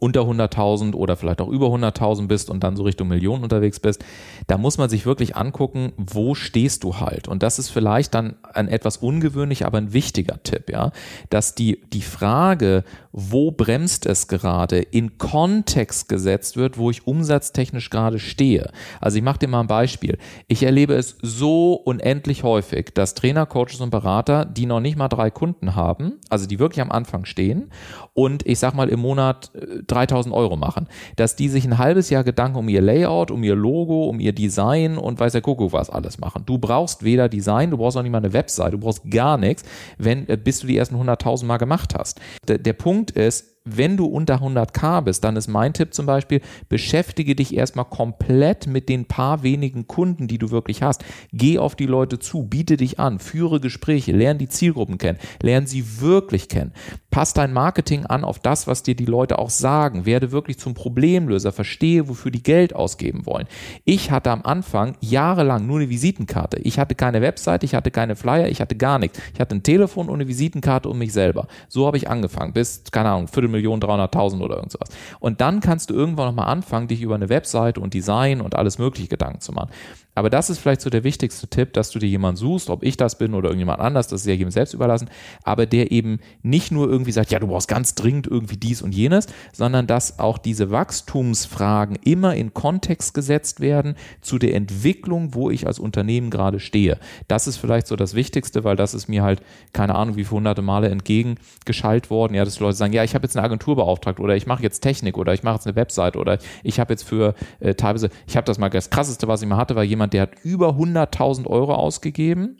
unter 0.00 0.22
100.000 0.22 0.94
oder 0.94 1.16
vielleicht 1.16 1.40
auch 1.40 1.48
über 1.48 1.66
100.000 1.66 2.26
bist 2.26 2.50
und 2.50 2.62
dann 2.62 2.76
so 2.76 2.84
Richtung 2.84 3.08
Millionen 3.08 3.42
unterwegs 3.42 3.80
bist, 3.80 4.04
da 4.46 4.58
muss 4.58 4.78
man 4.78 4.88
sich 4.88 5.06
wirklich 5.06 5.36
angucken, 5.36 5.92
wo 5.96 6.34
stehst 6.34 6.84
du 6.84 6.96
halt. 6.96 7.28
Und 7.28 7.42
das 7.42 7.58
ist 7.58 7.68
vielleicht 7.68 8.14
dann 8.14 8.36
ein 8.52 8.68
etwas 8.68 8.98
ungewöhnlich, 8.98 9.66
aber 9.66 9.78
ein 9.78 9.92
wichtiger 9.92 10.42
Tipp, 10.42 10.70
ja, 10.70 10.92
dass 11.30 11.54
die, 11.54 11.80
die 11.92 12.02
Frage, 12.02 12.84
wo 13.12 13.50
bremst 13.50 14.06
es 14.06 14.28
gerade, 14.28 14.78
in 14.78 15.18
Kontext 15.18 16.08
gesetzt 16.08 16.56
wird, 16.56 16.78
wo 16.78 16.90
ich 16.90 17.06
umsatztechnisch 17.06 17.90
gerade 17.90 18.18
stehe. 18.18 18.70
Also 19.00 19.18
ich 19.18 19.22
mache 19.22 19.40
dir 19.40 19.48
mal 19.48 19.60
ein 19.60 19.66
Beispiel. 19.66 20.18
Ich 20.46 20.62
erlebe 20.62 20.94
es 20.94 21.16
so 21.22 21.74
unendlich 21.74 22.42
häufig, 22.42 22.90
dass 22.94 23.14
Trainer, 23.14 23.46
Coaches 23.46 23.80
und 23.80 23.90
Berater, 23.90 24.44
die 24.44 24.66
noch 24.66 24.80
nicht 24.80 24.96
mal 24.96 25.08
drei 25.08 25.30
Kunden 25.30 25.74
haben, 25.74 26.14
also 26.28 26.46
die 26.46 26.58
wirklich 26.58 26.80
am 26.80 26.92
Anfang 26.92 27.24
stehen 27.24 27.70
und 28.14 28.46
ich 28.46 28.58
sag 28.58 28.74
mal 28.74 28.88
im 28.88 29.00
Monat 29.00 29.50
3000 29.88 30.34
Euro 30.34 30.56
machen, 30.56 30.86
dass 31.16 31.36
die 31.36 31.48
sich 31.48 31.64
ein 31.64 31.78
halbes 31.78 32.10
Jahr 32.10 32.24
Gedanken 32.24 32.58
um 32.58 32.68
ihr 32.68 32.80
Layout, 32.80 33.30
um 33.30 33.42
ihr 33.42 33.56
Logo, 33.56 34.04
um 34.04 34.20
ihr 34.20 34.32
Design 34.32 34.98
und 34.98 35.18
weiß 35.18 35.32
der 35.32 35.40
Kuckuck 35.40 35.72
was 35.72 35.90
alles 35.90 36.18
machen. 36.18 36.44
Du 36.46 36.58
brauchst 36.58 37.02
weder 37.02 37.28
Design, 37.28 37.70
du 37.70 37.78
brauchst 37.78 37.96
auch 37.96 38.02
nicht 38.02 38.12
mal 38.12 38.18
eine 38.18 38.32
Website, 38.32 38.72
du 38.72 38.78
brauchst 38.78 39.10
gar 39.10 39.36
nichts, 39.36 39.64
wenn, 39.98 40.28
äh, 40.28 40.36
bis 40.36 40.60
du 40.60 40.66
die 40.66 40.76
ersten 40.76 40.96
100.000 40.96 41.44
Mal 41.46 41.58
gemacht 41.58 41.94
hast. 41.96 42.20
Der, 42.46 42.58
der 42.58 42.72
Punkt 42.72 43.10
ist, 43.12 43.57
wenn 43.76 43.96
du 43.96 44.06
unter 44.06 44.36
100k 44.36 45.02
bist, 45.02 45.24
dann 45.24 45.36
ist 45.36 45.48
mein 45.48 45.72
Tipp 45.72 45.94
zum 45.94 46.06
Beispiel, 46.06 46.40
beschäftige 46.68 47.34
dich 47.34 47.54
erstmal 47.54 47.84
komplett 47.84 48.66
mit 48.66 48.88
den 48.88 49.06
paar 49.06 49.42
wenigen 49.42 49.86
Kunden, 49.86 50.28
die 50.28 50.38
du 50.38 50.50
wirklich 50.50 50.82
hast. 50.82 51.04
Geh 51.32 51.58
auf 51.58 51.74
die 51.74 51.86
Leute 51.86 52.18
zu, 52.18 52.44
biete 52.44 52.76
dich 52.76 52.98
an, 52.98 53.18
führe 53.18 53.60
Gespräche, 53.60 54.12
lerne 54.12 54.38
die 54.38 54.48
Zielgruppen 54.48 54.98
kennen, 54.98 55.18
lerne 55.42 55.66
sie 55.66 56.00
wirklich 56.00 56.48
kennen. 56.48 56.72
Pass 57.10 57.34
dein 57.34 57.52
Marketing 57.52 58.06
an 58.06 58.22
auf 58.24 58.38
das, 58.38 58.66
was 58.66 58.82
dir 58.82 58.94
die 58.94 59.06
Leute 59.06 59.38
auch 59.38 59.50
sagen. 59.50 60.06
Werde 60.06 60.30
wirklich 60.30 60.58
zum 60.58 60.74
Problemlöser, 60.74 61.52
verstehe, 61.52 62.08
wofür 62.08 62.30
die 62.30 62.42
Geld 62.42 62.74
ausgeben 62.74 63.26
wollen. 63.26 63.46
Ich 63.84 64.10
hatte 64.10 64.30
am 64.30 64.42
Anfang 64.42 64.96
jahrelang 65.00 65.66
nur 65.66 65.78
eine 65.78 65.88
Visitenkarte. 65.88 66.58
Ich 66.60 66.78
hatte 66.78 66.94
keine 66.94 67.20
Website, 67.20 67.64
ich 67.64 67.74
hatte 67.74 67.90
keine 67.90 68.14
Flyer, 68.14 68.48
ich 68.48 68.60
hatte 68.60 68.76
gar 68.76 68.98
nichts. 68.98 69.18
Ich 69.34 69.40
hatte 69.40 69.56
ein 69.56 69.62
Telefon 69.62 70.08
und 70.08 70.14
eine 70.14 70.28
Visitenkarte 70.28 70.88
um 70.88 70.98
mich 70.98 71.12
selber. 71.12 71.48
So 71.68 71.86
habe 71.86 71.96
ich 71.96 72.08
angefangen, 72.08 72.52
bis, 72.52 72.84
keine 72.92 73.10
Ahnung, 73.10 73.28
Millionen, 73.36 73.57
300.000 73.58 74.40
oder 74.40 74.56
irgendwas. 74.56 74.88
Und 75.20 75.40
dann 75.40 75.60
kannst 75.60 75.90
du 75.90 75.94
irgendwann 75.94 76.26
nochmal 76.26 76.50
anfangen, 76.50 76.88
dich 76.88 77.02
über 77.02 77.14
eine 77.14 77.28
Webseite 77.28 77.80
und 77.80 77.94
Design 77.94 78.40
und 78.40 78.56
alles 78.56 78.78
mögliche 78.78 79.08
Gedanken 79.08 79.40
zu 79.40 79.52
machen. 79.52 79.70
Aber 80.18 80.30
das 80.30 80.50
ist 80.50 80.58
vielleicht 80.58 80.80
so 80.80 80.90
der 80.90 81.04
wichtigste 81.04 81.46
Tipp, 81.46 81.74
dass 81.74 81.90
du 81.90 82.00
dir 82.00 82.08
jemanden 82.08 82.38
suchst, 82.38 82.70
ob 82.70 82.82
ich 82.82 82.96
das 82.96 83.18
bin 83.18 83.34
oder 83.34 83.50
irgendjemand 83.50 83.78
anders, 83.78 84.08
das 84.08 84.22
ist 84.22 84.26
ja 84.26 84.32
jedem 84.32 84.50
selbst 84.50 84.74
überlassen, 84.74 85.08
aber 85.44 85.64
der 85.64 85.92
eben 85.92 86.18
nicht 86.42 86.72
nur 86.72 86.88
irgendwie 86.88 87.12
sagt, 87.12 87.30
ja, 87.30 87.38
du 87.38 87.46
brauchst 87.46 87.68
ganz 87.68 87.94
dringend 87.94 88.26
irgendwie 88.26 88.56
dies 88.56 88.82
und 88.82 88.96
jenes, 88.96 89.28
sondern 89.52 89.86
dass 89.86 90.18
auch 90.18 90.36
diese 90.36 90.72
Wachstumsfragen 90.72 92.00
immer 92.02 92.34
in 92.34 92.52
Kontext 92.52 93.14
gesetzt 93.14 93.60
werden 93.60 93.94
zu 94.20 94.40
der 94.40 94.56
Entwicklung, 94.56 95.34
wo 95.34 95.50
ich 95.50 95.68
als 95.68 95.78
Unternehmen 95.78 96.30
gerade 96.30 96.58
stehe. 96.58 96.98
Das 97.28 97.46
ist 97.46 97.58
vielleicht 97.58 97.86
so 97.86 97.94
das 97.94 98.14
Wichtigste, 98.14 98.64
weil 98.64 98.74
das 98.74 98.94
ist 98.94 99.08
mir 99.08 99.22
halt, 99.22 99.40
keine 99.72 99.94
Ahnung, 99.94 100.16
wie 100.16 100.24
viele 100.24 100.38
hunderte 100.38 100.62
Male 100.62 100.88
entgegengeschallt 100.88 102.10
worden, 102.10 102.34
ja, 102.34 102.44
dass 102.44 102.58
Leute 102.58 102.76
sagen, 102.76 102.92
ja, 102.92 103.04
ich 103.04 103.14
habe 103.14 103.24
jetzt 103.24 103.36
eine 103.36 103.44
Agentur 103.44 103.76
beauftragt 103.76 104.18
oder 104.18 104.34
ich 104.34 104.48
mache 104.48 104.64
jetzt 104.64 104.80
Technik 104.80 105.16
oder 105.16 105.32
ich 105.32 105.44
mache 105.44 105.54
jetzt 105.54 105.68
eine 105.68 105.76
Website 105.76 106.16
oder 106.16 106.38
ich 106.64 106.80
habe 106.80 106.92
jetzt 106.92 107.04
für 107.04 107.36
äh, 107.60 107.74
teilweise, 107.74 108.10
ich 108.26 108.36
habe 108.36 108.46
das 108.46 108.58
mal, 108.58 108.68
das 108.68 108.90
krasseste, 108.90 109.28
was 109.28 109.42
ich 109.42 109.48
mal 109.48 109.58
hatte, 109.58 109.76
war 109.76 109.84
jemand, 109.84 110.07
jemand, 110.08 110.12
der 110.14 110.22
hat 110.22 110.44
über 110.44 110.70
100.000 110.70 111.46
Euro 111.46 111.74
ausgegeben 111.74 112.58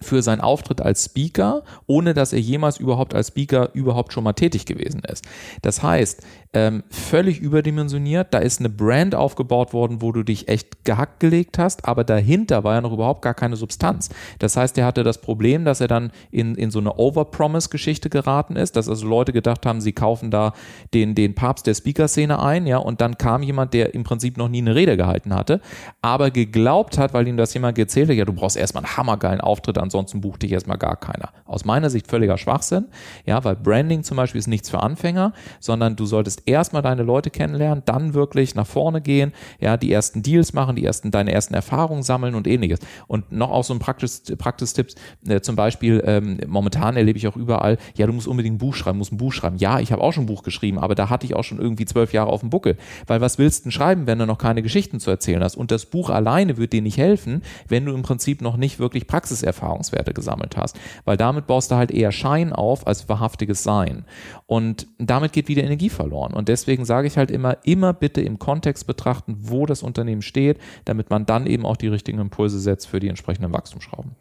für 0.00 0.20
seinen 0.22 0.40
Auftritt 0.40 0.80
als 0.80 1.04
Speaker, 1.04 1.62
ohne 1.86 2.12
dass 2.12 2.32
er 2.32 2.40
jemals 2.40 2.78
überhaupt 2.78 3.14
als 3.14 3.28
Speaker 3.28 3.70
überhaupt 3.72 4.12
schon 4.12 4.24
mal 4.24 4.32
tätig 4.32 4.66
gewesen 4.66 5.02
ist. 5.08 5.24
Das 5.62 5.82
heißt, 5.82 6.22
ähm, 6.54 6.82
völlig 6.90 7.40
überdimensioniert, 7.40 8.34
da 8.34 8.38
ist 8.38 8.60
eine 8.60 8.68
Brand 8.68 9.14
aufgebaut 9.14 9.72
worden, 9.72 10.02
wo 10.02 10.10
du 10.10 10.24
dich 10.24 10.48
echt 10.48 10.84
gehackt 10.84 11.20
gelegt 11.20 11.58
hast, 11.58 11.86
aber 11.86 12.04
dahinter 12.04 12.64
war 12.64 12.74
ja 12.74 12.80
noch 12.80 12.92
überhaupt 12.92 13.22
gar 13.22 13.34
keine 13.34 13.56
Substanz. 13.56 14.10
Das 14.40 14.56
heißt, 14.56 14.76
er 14.76 14.84
hatte 14.84 15.04
das 15.04 15.18
Problem, 15.18 15.64
dass 15.64 15.80
er 15.80 15.88
dann 15.88 16.10
in, 16.30 16.56
in 16.56 16.70
so 16.70 16.80
eine 16.80 16.96
Overpromise-Geschichte 16.96 18.10
geraten 18.10 18.56
ist, 18.56 18.76
dass 18.76 18.88
also 18.88 19.06
Leute 19.06 19.32
gedacht 19.32 19.64
haben, 19.64 19.80
sie 19.80 19.92
kaufen 19.92 20.30
da 20.30 20.52
den, 20.92 21.14
den 21.14 21.34
Papst 21.34 21.66
der 21.66 21.74
Speaker-Szene 21.74 22.42
ein, 22.42 22.66
ja, 22.66 22.78
und 22.78 23.00
dann 23.00 23.16
kam 23.16 23.42
jemand, 23.42 23.72
der 23.72 23.94
im 23.94 24.02
Prinzip 24.02 24.36
noch 24.36 24.48
nie 24.48 24.58
eine 24.58 24.74
Rede 24.74 24.96
gehalten 24.96 25.34
hatte, 25.34 25.60
aber 26.02 26.30
geglaubt 26.30 26.98
hat, 26.98 27.14
weil 27.14 27.28
ihm 27.28 27.36
das 27.36 27.54
jemand 27.54 27.78
erzählt 27.78 28.08
hat, 28.10 28.16
ja, 28.16 28.24
du 28.24 28.32
brauchst 28.32 28.56
erstmal 28.56 28.84
einen 28.84 28.96
hammergeilen 28.96 29.40
Auftritt 29.40 29.78
an 29.78 29.90
ansonsten 29.92 30.22
bucht 30.22 30.42
dich 30.42 30.52
erstmal 30.52 30.78
gar 30.78 30.96
keiner. 30.96 31.30
Aus 31.44 31.66
meiner 31.66 31.90
Sicht 31.90 32.06
völliger 32.06 32.38
Schwachsinn, 32.38 32.86
ja, 33.26 33.44
weil 33.44 33.56
Branding 33.56 34.02
zum 34.02 34.16
Beispiel 34.16 34.38
ist 34.38 34.46
nichts 34.46 34.70
für 34.70 34.82
Anfänger, 34.82 35.34
sondern 35.60 35.96
du 35.96 36.06
solltest 36.06 36.41
erstmal 36.46 36.82
deine 36.82 37.02
Leute 37.02 37.30
kennenlernen, 37.30 37.82
dann 37.84 38.14
wirklich 38.14 38.54
nach 38.54 38.66
vorne 38.66 39.00
gehen, 39.00 39.32
ja, 39.60 39.76
die 39.76 39.92
ersten 39.92 40.22
Deals 40.22 40.52
machen, 40.52 40.76
die 40.76 40.84
ersten, 40.84 41.10
deine 41.10 41.32
ersten 41.32 41.54
Erfahrungen 41.54 42.02
sammeln 42.02 42.34
und 42.34 42.46
ähnliches. 42.46 42.78
Und 43.06 43.32
noch 43.32 43.50
auch 43.50 43.64
so 43.64 43.74
ein 43.74 43.78
Praxis, 43.78 44.22
Praxistipps, 44.38 44.94
äh, 45.26 45.40
zum 45.40 45.56
Beispiel, 45.56 46.02
ähm, 46.06 46.38
momentan 46.46 46.96
erlebe 46.96 47.18
ich 47.18 47.26
auch 47.26 47.36
überall, 47.36 47.78
ja, 47.96 48.06
du 48.06 48.12
musst 48.12 48.28
unbedingt 48.28 48.56
ein 48.56 48.58
Buch 48.58 48.74
schreiben, 48.74 48.98
musst 48.98 49.12
ein 49.12 49.18
Buch 49.18 49.32
schreiben. 49.32 49.56
Ja, 49.56 49.80
ich 49.80 49.92
habe 49.92 50.02
auch 50.02 50.12
schon 50.12 50.24
ein 50.24 50.26
Buch 50.26 50.42
geschrieben, 50.42 50.78
aber 50.78 50.94
da 50.94 51.10
hatte 51.10 51.26
ich 51.26 51.34
auch 51.34 51.44
schon 51.44 51.58
irgendwie 51.58 51.84
zwölf 51.84 52.12
Jahre 52.12 52.30
auf 52.30 52.40
dem 52.40 52.50
Buckel. 52.50 52.76
Weil 53.06 53.20
was 53.20 53.38
willst 53.38 53.60
du 53.60 53.62
denn 53.64 53.72
schreiben, 53.72 54.06
wenn 54.06 54.18
du 54.18 54.26
noch 54.26 54.38
keine 54.38 54.62
Geschichten 54.62 55.00
zu 55.00 55.10
erzählen 55.10 55.42
hast? 55.42 55.56
Und 55.56 55.70
das 55.70 55.86
Buch 55.86 56.10
alleine 56.10 56.56
wird 56.56 56.72
dir 56.72 56.82
nicht 56.82 56.98
helfen, 56.98 57.42
wenn 57.68 57.84
du 57.84 57.94
im 57.94 58.02
Prinzip 58.02 58.42
noch 58.42 58.56
nicht 58.56 58.78
wirklich 58.78 59.06
Praxiserfahrung 59.06 59.72
Erfahrungswerte 59.72 60.12
gesammelt 60.12 60.56
hast. 60.56 60.78
Weil 61.04 61.16
damit 61.16 61.46
baust 61.46 61.70
du 61.70 61.76
halt 61.76 61.90
eher 61.90 62.12
Schein 62.12 62.52
auf 62.52 62.86
als 62.86 63.08
wahrhaftiges 63.08 63.62
Sein. 63.62 64.04
Und 64.46 64.86
damit 64.98 65.32
geht 65.32 65.48
wieder 65.48 65.62
Energie 65.62 65.88
verloren. 65.88 66.31
Und 66.34 66.48
deswegen 66.48 66.84
sage 66.84 67.06
ich 67.06 67.16
halt 67.16 67.30
immer, 67.30 67.58
immer 67.64 67.92
bitte 67.92 68.20
im 68.20 68.38
Kontext 68.38 68.86
betrachten, 68.86 69.36
wo 69.40 69.66
das 69.66 69.82
Unternehmen 69.82 70.22
steht, 70.22 70.58
damit 70.84 71.10
man 71.10 71.26
dann 71.26 71.46
eben 71.46 71.66
auch 71.66 71.76
die 71.76 71.88
richtigen 71.88 72.18
Impulse 72.18 72.58
setzt 72.58 72.88
für 72.88 73.00
die 73.00 73.08
entsprechenden 73.08 73.52
Wachstumsschrauben. 73.52 74.12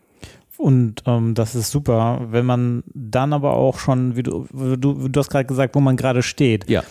Und 0.57 1.03
ähm, 1.07 1.33
das 1.33 1.55
ist 1.55 1.71
super, 1.71 2.27
wenn 2.29 2.45
man 2.45 2.83
dann 2.93 3.33
aber 3.33 3.53
auch 3.53 3.79
schon, 3.79 4.15
wie 4.15 4.23
du, 4.23 4.45
du, 4.51 5.07
du 5.07 5.19
hast 5.19 5.29
gerade 5.29 5.45
gesagt, 5.45 5.75
wo 5.75 5.79
man 5.79 5.97
gerade 5.97 6.21
steht. 6.21 6.69
Ja. 6.69 6.83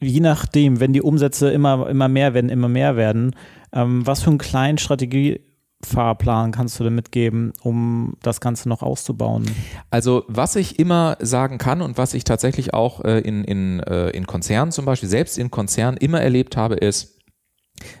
Je 0.00 0.20
nachdem, 0.20 0.80
wenn 0.80 0.92
die 0.92 1.02
Umsätze 1.02 1.50
immer, 1.50 1.88
immer 1.90 2.08
mehr 2.08 2.32
werden, 2.32 2.48
immer 2.48 2.68
mehr 2.68 2.96
werden, 2.96 3.34
ähm, 3.72 4.06
was 4.06 4.22
für 4.22 4.30
eine 4.30 4.38
kleine 4.38 4.78
Strategie 4.78 5.40
Fahrplan 5.84 6.50
kannst 6.50 6.78
du 6.80 6.84
denn 6.84 6.94
mitgeben, 6.94 7.52
um 7.62 8.16
das 8.22 8.40
Ganze 8.40 8.68
noch 8.68 8.82
auszubauen? 8.82 9.48
Also 9.90 10.24
was 10.26 10.56
ich 10.56 10.78
immer 10.78 11.16
sagen 11.20 11.58
kann 11.58 11.82
und 11.82 11.98
was 11.98 12.14
ich 12.14 12.24
tatsächlich 12.24 12.74
auch 12.74 13.04
äh, 13.04 13.20
in, 13.20 13.44
in, 13.44 13.80
äh, 13.80 14.10
in 14.10 14.26
Konzernen 14.26 14.72
zum 14.72 14.84
Beispiel, 14.84 15.08
selbst 15.08 15.38
in 15.38 15.50
Konzernen 15.50 15.96
immer 15.96 16.20
erlebt 16.20 16.56
habe, 16.56 16.74
ist, 16.74 17.18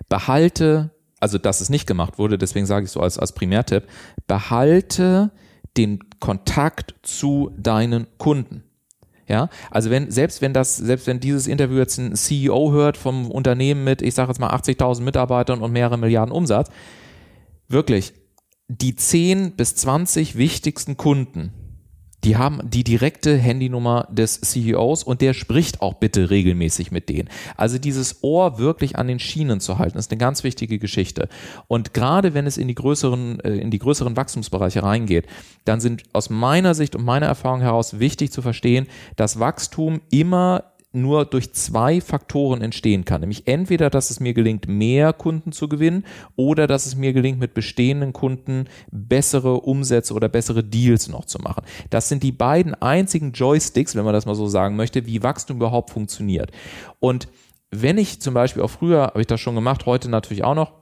behalte, 0.08 0.90
also 1.20 1.38
dass 1.38 1.60
es 1.60 1.70
nicht 1.70 1.86
gemacht 1.86 2.18
wurde, 2.18 2.36
deswegen 2.36 2.66
sage 2.66 2.86
ich 2.86 2.90
so 2.90 3.00
als, 3.00 3.16
als 3.16 3.32
Primärtipp, 3.32 3.84
behalte 4.26 5.30
den 5.76 6.00
Kontakt 6.18 6.96
zu 7.02 7.52
deinen 7.56 8.08
Kunden. 8.18 8.64
Ja, 9.28 9.50
also 9.70 9.90
wenn, 9.90 10.10
selbst 10.10 10.40
wenn 10.40 10.54
das, 10.54 10.76
selbst 10.76 11.06
wenn 11.06 11.20
dieses 11.20 11.46
Interview 11.46 11.76
jetzt 11.76 11.98
ein 11.98 12.16
CEO 12.16 12.72
hört 12.72 12.96
vom 12.96 13.30
Unternehmen 13.30 13.84
mit, 13.84 14.00
ich 14.00 14.14
sage 14.14 14.30
jetzt 14.30 14.38
mal 14.40 14.50
80.000 14.50 15.02
Mitarbeitern 15.02 15.60
und 15.60 15.70
mehrere 15.70 15.98
Milliarden 15.98 16.32
Umsatz, 16.32 16.70
wirklich, 17.68 18.12
die 18.68 18.96
10 18.96 19.56
bis 19.56 19.74
20 19.76 20.36
wichtigsten 20.36 20.96
Kunden, 20.96 21.52
die 22.24 22.36
haben 22.36 22.60
die 22.68 22.82
direkte 22.82 23.36
Handynummer 23.36 24.08
des 24.10 24.40
CEOs 24.40 25.04
und 25.04 25.20
der 25.20 25.34
spricht 25.34 25.80
auch 25.80 25.94
bitte 25.94 26.30
regelmäßig 26.30 26.90
mit 26.90 27.08
denen. 27.08 27.28
Also 27.56 27.78
dieses 27.78 28.24
Ohr 28.24 28.58
wirklich 28.58 28.98
an 28.98 29.06
den 29.06 29.20
Schienen 29.20 29.60
zu 29.60 29.78
halten, 29.78 29.98
ist 29.98 30.10
eine 30.10 30.18
ganz 30.18 30.42
wichtige 30.42 30.80
Geschichte. 30.80 31.28
Und 31.68 31.94
gerade 31.94 32.34
wenn 32.34 32.46
es 32.46 32.58
in 32.58 32.66
die 32.66 32.74
größeren, 32.74 33.40
äh, 33.40 33.56
in 33.58 33.70
die 33.70 33.78
größeren 33.78 34.16
Wachstumsbereiche 34.16 34.82
reingeht, 34.82 35.26
dann 35.64 35.80
sind 35.80 36.02
aus 36.12 36.28
meiner 36.28 36.74
Sicht 36.74 36.96
und 36.96 37.04
meiner 37.04 37.26
Erfahrung 37.26 37.60
heraus 37.60 38.00
wichtig 38.00 38.32
zu 38.32 38.42
verstehen, 38.42 38.88
dass 39.14 39.38
Wachstum 39.38 40.00
immer 40.10 40.64
nur 40.92 41.26
durch 41.26 41.52
zwei 41.52 42.00
Faktoren 42.00 42.62
entstehen 42.62 43.04
kann. 43.04 43.20
Nämlich 43.20 43.46
entweder, 43.46 43.90
dass 43.90 44.10
es 44.10 44.20
mir 44.20 44.32
gelingt, 44.32 44.68
mehr 44.68 45.12
Kunden 45.12 45.52
zu 45.52 45.68
gewinnen 45.68 46.04
oder 46.34 46.66
dass 46.66 46.86
es 46.86 46.96
mir 46.96 47.12
gelingt, 47.12 47.38
mit 47.38 47.54
bestehenden 47.54 48.12
Kunden 48.12 48.64
bessere 48.90 49.60
Umsätze 49.60 50.14
oder 50.14 50.28
bessere 50.28 50.64
Deals 50.64 51.08
noch 51.08 51.26
zu 51.26 51.38
machen. 51.38 51.64
Das 51.90 52.08
sind 52.08 52.22
die 52.22 52.32
beiden 52.32 52.74
einzigen 52.74 53.32
Joysticks, 53.32 53.96
wenn 53.96 54.04
man 54.04 54.14
das 54.14 54.26
mal 54.26 54.34
so 54.34 54.48
sagen 54.48 54.76
möchte, 54.76 55.06
wie 55.06 55.22
Wachstum 55.22 55.58
überhaupt 55.58 55.90
funktioniert. 55.90 56.50
Und 57.00 57.28
wenn 57.70 57.98
ich 57.98 58.20
zum 58.20 58.32
Beispiel 58.32 58.62
auch 58.62 58.70
früher, 58.70 59.02
habe 59.08 59.20
ich 59.20 59.26
das 59.26 59.40
schon 59.40 59.54
gemacht, 59.54 59.84
heute 59.84 60.08
natürlich 60.08 60.44
auch 60.44 60.54
noch, 60.54 60.72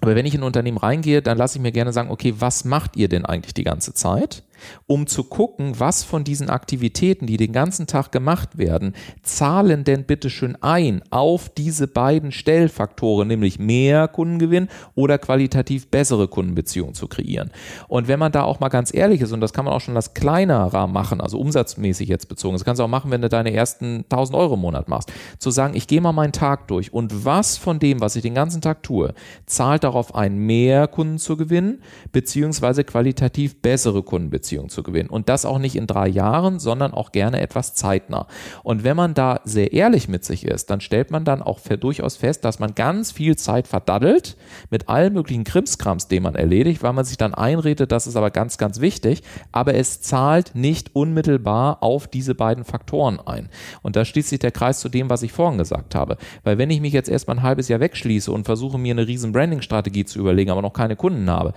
aber 0.00 0.14
wenn 0.14 0.26
ich 0.26 0.34
in 0.34 0.42
ein 0.42 0.46
Unternehmen 0.46 0.78
reingehe, 0.78 1.22
dann 1.22 1.38
lasse 1.38 1.58
ich 1.58 1.62
mir 1.62 1.72
gerne 1.72 1.92
sagen, 1.92 2.10
okay, 2.10 2.34
was 2.38 2.64
macht 2.64 2.96
ihr 2.96 3.08
denn 3.08 3.24
eigentlich 3.24 3.54
die 3.54 3.64
ganze 3.64 3.94
Zeit? 3.94 4.44
Um 4.86 5.06
zu 5.06 5.24
gucken, 5.24 5.78
was 5.78 6.04
von 6.04 6.24
diesen 6.24 6.50
Aktivitäten, 6.50 7.26
die 7.26 7.36
den 7.36 7.52
ganzen 7.52 7.86
Tag 7.86 8.12
gemacht 8.12 8.58
werden, 8.58 8.94
zahlen 9.22 9.84
denn 9.84 10.04
bitte 10.04 10.30
schön 10.30 10.56
ein 10.62 11.02
auf 11.10 11.48
diese 11.48 11.86
beiden 11.86 12.32
Stellfaktoren, 12.32 13.28
nämlich 13.28 13.58
mehr 13.58 14.08
Kundengewinn 14.08 14.68
oder 14.94 15.18
qualitativ 15.18 15.88
bessere 15.88 16.28
Kundenbeziehungen 16.28 16.94
zu 16.94 17.08
kreieren. 17.08 17.50
Und 17.88 18.08
wenn 18.08 18.18
man 18.18 18.32
da 18.32 18.42
auch 18.42 18.60
mal 18.60 18.68
ganz 18.68 18.92
ehrlich 18.92 19.20
ist, 19.20 19.32
und 19.32 19.40
das 19.40 19.52
kann 19.52 19.64
man 19.64 19.74
auch 19.74 19.80
schon 19.80 19.96
als 19.96 20.14
kleinerer 20.14 20.86
machen, 20.86 21.20
also 21.20 21.38
umsatzmäßig 21.38 22.08
jetzt 22.08 22.28
bezogen, 22.28 22.54
das 22.54 22.64
kannst 22.64 22.80
du 22.80 22.84
auch 22.84 22.88
machen, 22.88 23.10
wenn 23.10 23.22
du 23.22 23.28
deine 23.28 23.52
ersten 23.52 24.04
1000 24.04 24.36
Euro 24.36 24.54
im 24.54 24.60
Monat 24.60 24.88
machst, 24.88 25.12
zu 25.38 25.50
sagen, 25.50 25.74
ich 25.74 25.86
gehe 25.86 26.00
mal 26.00 26.12
meinen 26.12 26.32
Tag 26.32 26.68
durch 26.68 26.92
und 26.92 27.24
was 27.24 27.56
von 27.56 27.78
dem, 27.78 28.00
was 28.00 28.16
ich 28.16 28.22
den 28.22 28.34
ganzen 28.34 28.60
Tag 28.60 28.82
tue, 28.82 29.14
zahlt 29.46 29.84
darauf 29.84 30.14
ein, 30.14 30.38
mehr 30.38 30.88
Kunden 30.88 31.18
zu 31.18 31.36
gewinnen, 31.36 31.82
beziehungsweise 32.12 32.84
qualitativ 32.84 33.60
bessere 33.60 34.02
Kundenbeziehungen 34.02 34.47
Beziehung 34.48 34.70
zu 34.70 34.82
gewinnen. 34.82 35.10
Und 35.10 35.28
das 35.28 35.44
auch 35.44 35.58
nicht 35.58 35.76
in 35.76 35.86
drei 35.86 36.08
Jahren, 36.08 36.58
sondern 36.58 36.94
auch 36.94 37.12
gerne 37.12 37.40
etwas 37.40 37.74
zeitnah. 37.74 38.26
Und 38.62 38.82
wenn 38.82 38.96
man 38.96 39.12
da 39.12 39.40
sehr 39.44 39.74
ehrlich 39.74 40.08
mit 40.08 40.24
sich 40.24 40.46
ist, 40.46 40.70
dann 40.70 40.80
stellt 40.80 41.10
man 41.10 41.26
dann 41.26 41.42
auch 41.42 41.60
durchaus 41.60 42.16
fest, 42.16 42.46
dass 42.46 42.58
man 42.58 42.74
ganz 42.74 43.12
viel 43.12 43.36
Zeit 43.36 43.68
verdaddelt 43.68 44.38
mit 44.70 44.88
allen 44.88 45.12
möglichen 45.12 45.44
Krimskrams, 45.44 46.08
den 46.08 46.22
man 46.22 46.34
erledigt, 46.34 46.82
weil 46.82 46.94
man 46.94 47.04
sich 47.04 47.18
dann 47.18 47.34
einredet, 47.34 47.92
das 47.92 48.06
ist 48.06 48.16
aber 48.16 48.30
ganz, 48.30 48.56
ganz 48.56 48.80
wichtig, 48.80 49.22
aber 49.52 49.74
es 49.74 50.00
zahlt 50.00 50.54
nicht 50.54 50.96
unmittelbar 50.96 51.82
auf 51.82 52.08
diese 52.08 52.34
beiden 52.34 52.64
Faktoren 52.64 53.20
ein. 53.20 53.50
Und 53.82 53.96
da 53.96 54.06
schließt 54.06 54.30
sich 54.30 54.38
der 54.38 54.50
Kreis 54.50 54.80
zu 54.80 54.88
dem, 54.88 55.10
was 55.10 55.22
ich 55.22 55.32
vorhin 55.32 55.58
gesagt 55.58 55.94
habe. 55.94 56.16
Weil 56.42 56.56
wenn 56.56 56.70
ich 56.70 56.80
mich 56.80 56.94
jetzt 56.94 57.10
erstmal 57.10 57.36
ein 57.36 57.42
halbes 57.42 57.68
Jahr 57.68 57.80
wegschließe 57.80 58.32
und 58.32 58.44
versuche 58.44 58.78
mir 58.78 58.92
eine 58.92 59.06
riesen 59.06 59.32
Branding-Strategie 59.32 60.06
zu 60.06 60.18
überlegen, 60.18 60.50
aber 60.50 60.62
noch 60.62 60.72
keine 60.72 60.96
Kunden 60.96 61.28
habe, 61.28 61.52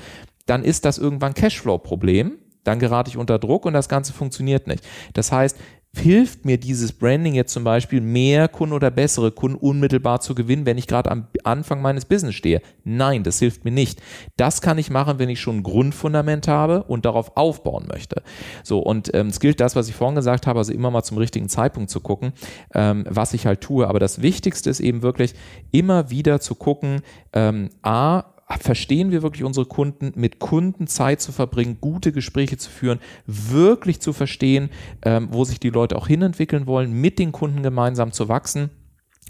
dann 0.45 0.63
ist 0.63 0.83
das 0.83 0.97
irgendwann 0.97 1.33
Cashflow-Problem 1.33 2.40
dann 2.63 2.79
gerate 2.79 3.09
ich 3.09 3.17
unter 3.17 3.39
Druck 3.39 3.65
und 3.65 3.73
das 3.73 3.89
Ganze 3.89 4.13
funktioniert 4.13 4.67
nicht. 4.67 4.85
Das 5.13 5.31
heißt, 5.31 5.57
hilft 5.93 6.45
mir 6.45 6.57
dieses 6.57 6.93
Branding 6.93 7.33
jetzt 7.33 7.51
zum 7.51 7.65
Beispiel, 7.65 7.99
mehr 7.99 8.47
Kunden 8.47 8.73
oder 8.73 8.89
bessere 8.89 9.31
Kunden 9.31 9.57
unmittelbar 9.57 10.21
zu 10.21 10.35
gewinnen, 10.35 10.65
wenn 10.65 10.77
ich 10.77 10.87
gerade 10.87 11.11
am 11.11 11.27
Anfang 11.43 11.81
meines 11.81 12.05
Business 12.05 12.35
stehe? 12.35 12.61
Nein, 12.85 13.23
das 13.23 13.39
hilft 13.39 13.65
mir 13.65 13.71
nicht. 13.71 14.01
Das 14.37 14.61
kann 14.61 14.77
ich 14.77 14.89
machen, 14.89 15.19
wenn 15.19 15.29
ich 15.29 15.41
schon 15.41 15.57
ein 15.57 15.63
Grundfundament 15.63 16.47
habe 16.47 16.83
und 16.83 17.05
darauf 17.05 17.35
aufbauen 17.35 17.87
möchte. 17.91 18.23
So, 18.63 18.79
und 18.79 19.13
ähm, 19.13 19.27
es 19.27 19.41
gilt 19.41 19.59
das, 19.59 19.75
was 19.75 19.89
ich 19.89 19.95
vorhin 19.95 20.15
gesagt 20.15 20.47
habe, 20.47 20.59
also 20.59 20.71
immer 20.71 20.91
mal 20.91 21.03
zum 21.03 21.17
richtigen 21.17 21.49
Zeitpunkt 21.49 21.89
zu 21.89 21.99
gucken, 21.99 22.31
ähm, 22.73 23.05
was 23.09 23.33
ich 23.33 23.45
halt 23.45 23.59
tue. 23.59 23.87
Aber 23.87 23.99
das 23.99 24.21
Wichtigste 24.21 24.69
ist 24.69 24.79
eben 24.79 25.01
wirklich, 25.01 25.33
immer 25.71 26.09
wieder 26.09 26.39
zu 26.39 26.55
gucken, 26.55 27.01
ähm, 27.33 27.69
A, 27.81 28.23
verstehen 28.59 29.11
wir 29.11 29.21
wirklich 29.21 29.43
unsere 29.43 29.65
Kunden, 29.65 30.11
mit 30.15 30.39
Kunden 30.39 30.87
Zeit 30.87 31.21
zu 31.21 31.31
verbringen, 31.31 31.77
gute 31.79 32.11
Gespräche 32.11 32.57
zu 32.57 32.69
führen, 32.69 32.99
wirklich 33.25 34.01
zu 34.01 34.13
verstehen, 34.13 34.69
ähm, 35.03 35.29
wo 35.31 35.43
sich 35.43 35.59
die 35.59 35.69
Leute 35.69 35.95
auch 35.95 36.07
hinentwickeln 36.07 36.67
wollen, 36.67 36.91
mit 36.91 37.19
den 37.19 37.31
Kunden 37.31 37.63
gemeinsam 37.63 38.11
zu 38.11 38.27
wachsen 38.27 38.69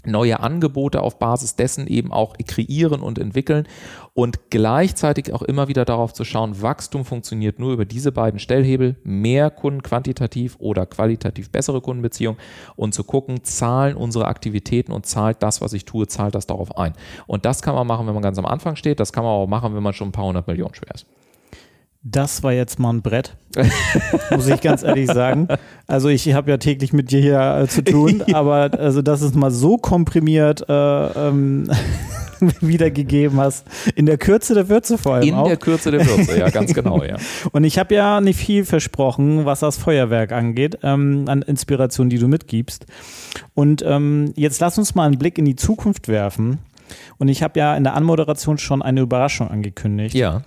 neue 0.04 0.40
Angebote 0.40 1.02
auf 1.02 1.18
Basis 1.18 1.56
dessen 1.56 1.86
eben 1.86 2.12
auch 2.12 2.36
kreieren 2.46 3.00
und 3.00 3.18
entwickeln 3.18 3.66
und 4.14 4.50
gleichzeitig 4.50 5.32
auch 5.32 5.42
immer 5.42 5.68
wieder 5.68 5.84
darauf 5.84 6.12
zu 6.12 6.24
schauen, 6.24 6.60
Wachstum 6.60 7.04
funktioniert 7.04 7.58
nur 7.58 7.72
über 7.72 7.84
diese 7.84 8.12
beiden 8.12 8.38
Stellhebel, 8.38 8.96
mehr 9.04 9.50
Kunden 9.50 9.82
quantitativ 9.82 10.56
oder 10.58 10.86
qualitativ 10.86 11.50
bessere 11.50 11.80
Kundenbeziehungen 11.80 12.40
und 12.76 12.94
zu 12.94 13.04
gucken, 13.04 13.44
zahlen 13.44 13.96
unsere 13.96 14.26
Aktivitäten 14.26 14.92
und 14.92 15.06
zahlt 15.06 15.42
das, 15.42 15.60
was 15.60 15.72
ich 15.72 15.84
tue, 15.84 16.06
zahlt 16.06 16.34
das 16.34 16.46
darauf 16.46 16.76
ein. 16.76 16.92
Und 17.26 17.44
das 17.44 17.62
kann 17.62 17.74
man 17.74 17.86
machen, 17.86 18.06
wenn 18.06 18.14
man 18.14 18.22
ganz 18.22 18.38
am 18.38 18.46
Anfang 18.46 18.76
steht, 18.76 19.00
das 19.00 19.12
kann 19.12 19.24
man 19.24 19.32
auch 19.32 19.46
machen, 19.46 19.74
wenn 19.74 19.82
man 19.82 19.92
schon 19.92 20.08
ein 20.08 20.12
paar 20.12 20.26
hundert 20.26 20.46
Millionen 20.46 20.74
schwer 20.74 20.94
ist. 20.94 21.06
Das 22.04 22.42
war 22.42 22.52
jetzt 22.52 22.80
mal 22.80 22.92
ein 22.92 23.00
Brett, 23.00 23.36
muss 24.30 24.48
ich 24.48 24.60
ganz 24.60 24.82
ehrlich 24.82 25.06
sagen. 25.06 25.46
Also 25.86 26.08
ich 26.08 26.32
habe 26.34 26.50
ja 26.50 26.56
täglich 26.56 26.92
mit 26.92 27.12
dir 27.12 27.20
hier 27.20 27.58
äh, 27.62 27.68
zu 27.68 27.84
tun, 27.84 28.22
aber 28.32 28.70
also 28.76 29.02
dass 29.02 29.22
es 29.22 29.34
mal 29.34 29.52
so 29.52 29.78
komprimiert 29.78 30.68
äh, 30.68 31.28
ähm, 31.28 31.70
wiedergegeben 32.60 33.38
hast, 33.38 33.66
in 33.94 34.06
der 34.06 34.18
Kürze 34.18 34.54
der 34.54 34.68
Würze 34.68 34.98
vor 34.98 35.14
allem 35.14 35.28
In 35.28 35.34
auch. 35.34 35.46
der 35.46 35.56
Kürze 35.56 35.92
der 35.92 36.04
Würze, 36.04 36.38
ja, 36.40 36.50
ganz 36.50 36.74
genau, 36.74 37.04
ja. 37.04 37.18
Und 37.52 37.62
ich 37.62 37.78
habe 37.78 37.94
ja 37.94 38.20
nicht 38.20 38.36
viel 38.36 38.64
versprochen, 38.64 39.44
was 39.44 39.60
das 39.60 39.76
Feuerwerk 39.76 40.32
angeht, 40.32 40.78
ähm, 40.82 41.26
an 41.28 41.42
Inspiration, 41.42 42.10
die 42.10 42.18
du 42.18 42.26
mitgibst. 42.26 42.86
Und 43.54 43.84
ähm, 43.86 44.32
jetzt 44.34 44.60
lass 44.60 44.76
uns 44.76 44.96
mal 44.96 45.04
einen 45.04 45.18
Blick 45.18 45.38
in 45.38 45.44
die 45.44 45.56
Zukunft 45.56 46.08
werfen. 46.08 46.58
Und 47.18 47.28
ich 47.28 47.42
habe 47.42 47.58
ja 47.58 47.76
in 47.76 47.84
der 47.84 47.94
Anmoderation 47.94 48.58
schon 48.58 48.82
eine 48.82 49.00
Überraschung 49.00 49.48
angekündigt. 49.48 50.14
Ja. 50.14 50.42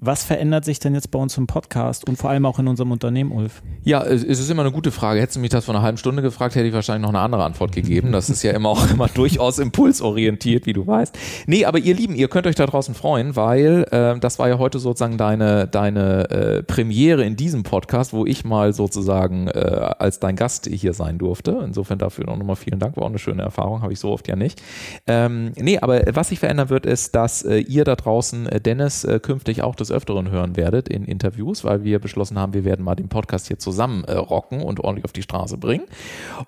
Was 0.00 0.22
verändert 0.22 0.64
sich 0.64 0.78
denn 0.78 0.94
jetzt 0.94 1.10
bei 1.10 1.18
uns 1.18 1.36
im 1.38 1.48
Podcast 1.48 2.08
und 2.08 2.16
vor 2.16 2.30
allem 2.30 2.46
auch 2.46 2.60
in 2.60 2.68
unserem 2.68 2.92
Unternehmen, 2.92 3.32
Ulf? 3.32 3.62
Ja, 3.82 4.04
es 4.04 4.22
ist 4.22 4.48
immer 4.48 4.62
eine 4.62 4.70
gute 4.70 4.92
Frage. 4.92 5.20
Hättest 5.20 5.34
du 5.34 5.40
mich 5.40 5.50
das 5.50 5.64
vor 5.64 5.74
einer 5.74 5.82
halben 5.82 5.98
Stunde 5.98 6.22
gefragt, 6.22 6.54
hätte 6.54 6.68
ich 6.68 6.72
wahrscheinlich 6.72 7.02
noch 7.02 7.08
eine 7.08 7.18
andere 7.18 7.42
Antwort 7.42 7.72
gegeben. 7.72 8.12
Das 8.12 8.30
ist 8.30 8.44
ja 8.44 8.52
immer 8.52 8.68
auch 8.68 8.88
immer 8.92 9.08
durchaus 9.08 9.58
impulsorientiert, 9.58 10.66
wie 10.66 10.72
du 10.72 10.86
weißt. 10.86 11.18
Nee, 11.48 11.64
aber 11.64 11.80
ihr 11.80 11.96
Lieben, 11.96 12.14
ihr 12.14 12.28
könnt 12.28 12.46
euch 12.46 12.54
da 12.54 12.66
draußen 12.66 12.94
freuen, 12.94 13.34
weil 13.34 13.86
äh, 13.90 14.16
das 14.20 14.38
war 14.38 14.48
ja 14.48 14.58
heute 14.58 14.78
sozusagen 14.78 15.18
deine, 15.18 15.66
deine 15.66 16.30
äh, 16.30 16.62
Premiere 16.62 17.24
in 17.24 17.34
diesem 17.34 17.64
Podcast, 17.64 18.12
wo 18.12 18.24
ich 18.24 18.44
mal 18.44 18.72
sozusagen 18.72 19.48
äh, 19.48 19.58
als 19.98 20.20
dein 20.20 20.36
Gast 20.36 20.68
hier 20.72 20.92
sein 20.92 21.18
durfte. 21.18 21.60
Insofern 21.64 21.98
dafür 21.98 22.26
noch 22.26 22.36
nochmal 22.36 22.54
vielen 22.54 22.78
Dank. 22.78 22.96
War 22.96 23.02
auch 23.02 23.08
eine 23.08 23.18
schöne 23.18 23.42
Erfahrung, 23.42 23.82
habe 23.82 23.92
ich 23.92 23.98
so 23.98 24.12
oft 24.12 24.28
ja 24.28 24.36
nicht. 24.36 24.62
Ähm, 25.08 25.50
nee, 25.56 25.80
aber 25.80 26.02
was 26.12 26.28
sich 26.28 26.38
verändern 26.38 26.70
wird, 26.70 26.86
ist, 26.86 27.16
dass 27.16 27.42
äh, 27.42 27.56
ihr 27.56 27.82
da 27.82 27.96
draußen 27.96 28.46
äh, 28.46 28.60
Dennis 28.60 29.02
äh, 29.02 29.18
künftig 29.18 29.62
auch 29.62 29.74
das 29.74 29.87
des 29.88 29.96
Öfteren 29.96 30.30
hören 30.30 30.56
werdet 30.56 30.88
in 30.88 31.04
Interviews, 31.04 31.64
weil 31.64 31.84
wir 31.84 31.98
beschlossen 31.98 32.38
haben, 32.38 32.54
wir 32.54 32.64
werden 32.64 32.84
mal 32.84 32.94
den 32.94 33.08
Podcast 33.08 33.48
hier 33.48 33.58
zusammen 33.58 34.04
äh, 34.04 34.12
rocken 34.12 34.62
und 34.62 34.80
ordentlich 34.80 35.04
auf 35.04 35.12
die 35.12 35.22
Straße 35.22 35.58
bringen. 35.58 35.84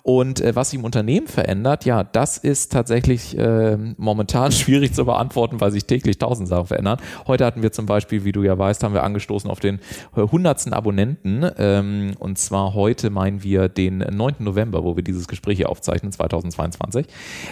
Und 0.03 0.41
äh, 0.41 0.55
was 0.55 0.71
sich 0.71 0.79
im 0.79 0.85
Unternehmen 0.85 1.27
verändert, 1.27 1.85
ja, 1.85 2.03
das 2.03 2.37
ist 2.37 2.71
tatsächlich 2.71 3.37
äh, 3.37 3.77
momentan 3.97 4.51
schwierig 4.51 4.93
zu 4.93 5.05
beantworten, 5.05 5.59
weil 5.59 5.71
sich 5.71 5.85
täglich 5.85 6.17
tausend 6.17 6.47
Sachen 6.47 6.67
verändern. 6.67 6.99
Heute 7.27 7.45
hatten 7.45 7.61
wir 7.61 7.71
zum 7.71 7.85
Beispiel, 7.85 8.23
wie 8.23 8.31
du 8.31 8.43
ja 8.43 8.57
weißt, 8.57 8.83
haben 8.83 8.93
wir 8.93 9.03
angestoßen 9.03 9.49
auf 9.49 9.59
den 9.59 9.79
äh, 10.15 10.21
hundertsten 10.21 10.73
Abonnenten. 10.73 11.45
Ähm, 11.57 12.11
und 12.19 12.37
zwar 12.37 12.73
heute 12.73 13.09
meinen 13.09 13.43
wir 13.43 13.69
den 13.69 13.99
9. 13.99 14.35
November, 14.39 14.83
wo 14.83 14.95
wir 14.95 15.03
dieses 15.03 15.27
Gespräch 15.27 15.57
hier 15.57 15.69
aufzeichnen, 15.69 16.11
2022. 16.11 17.07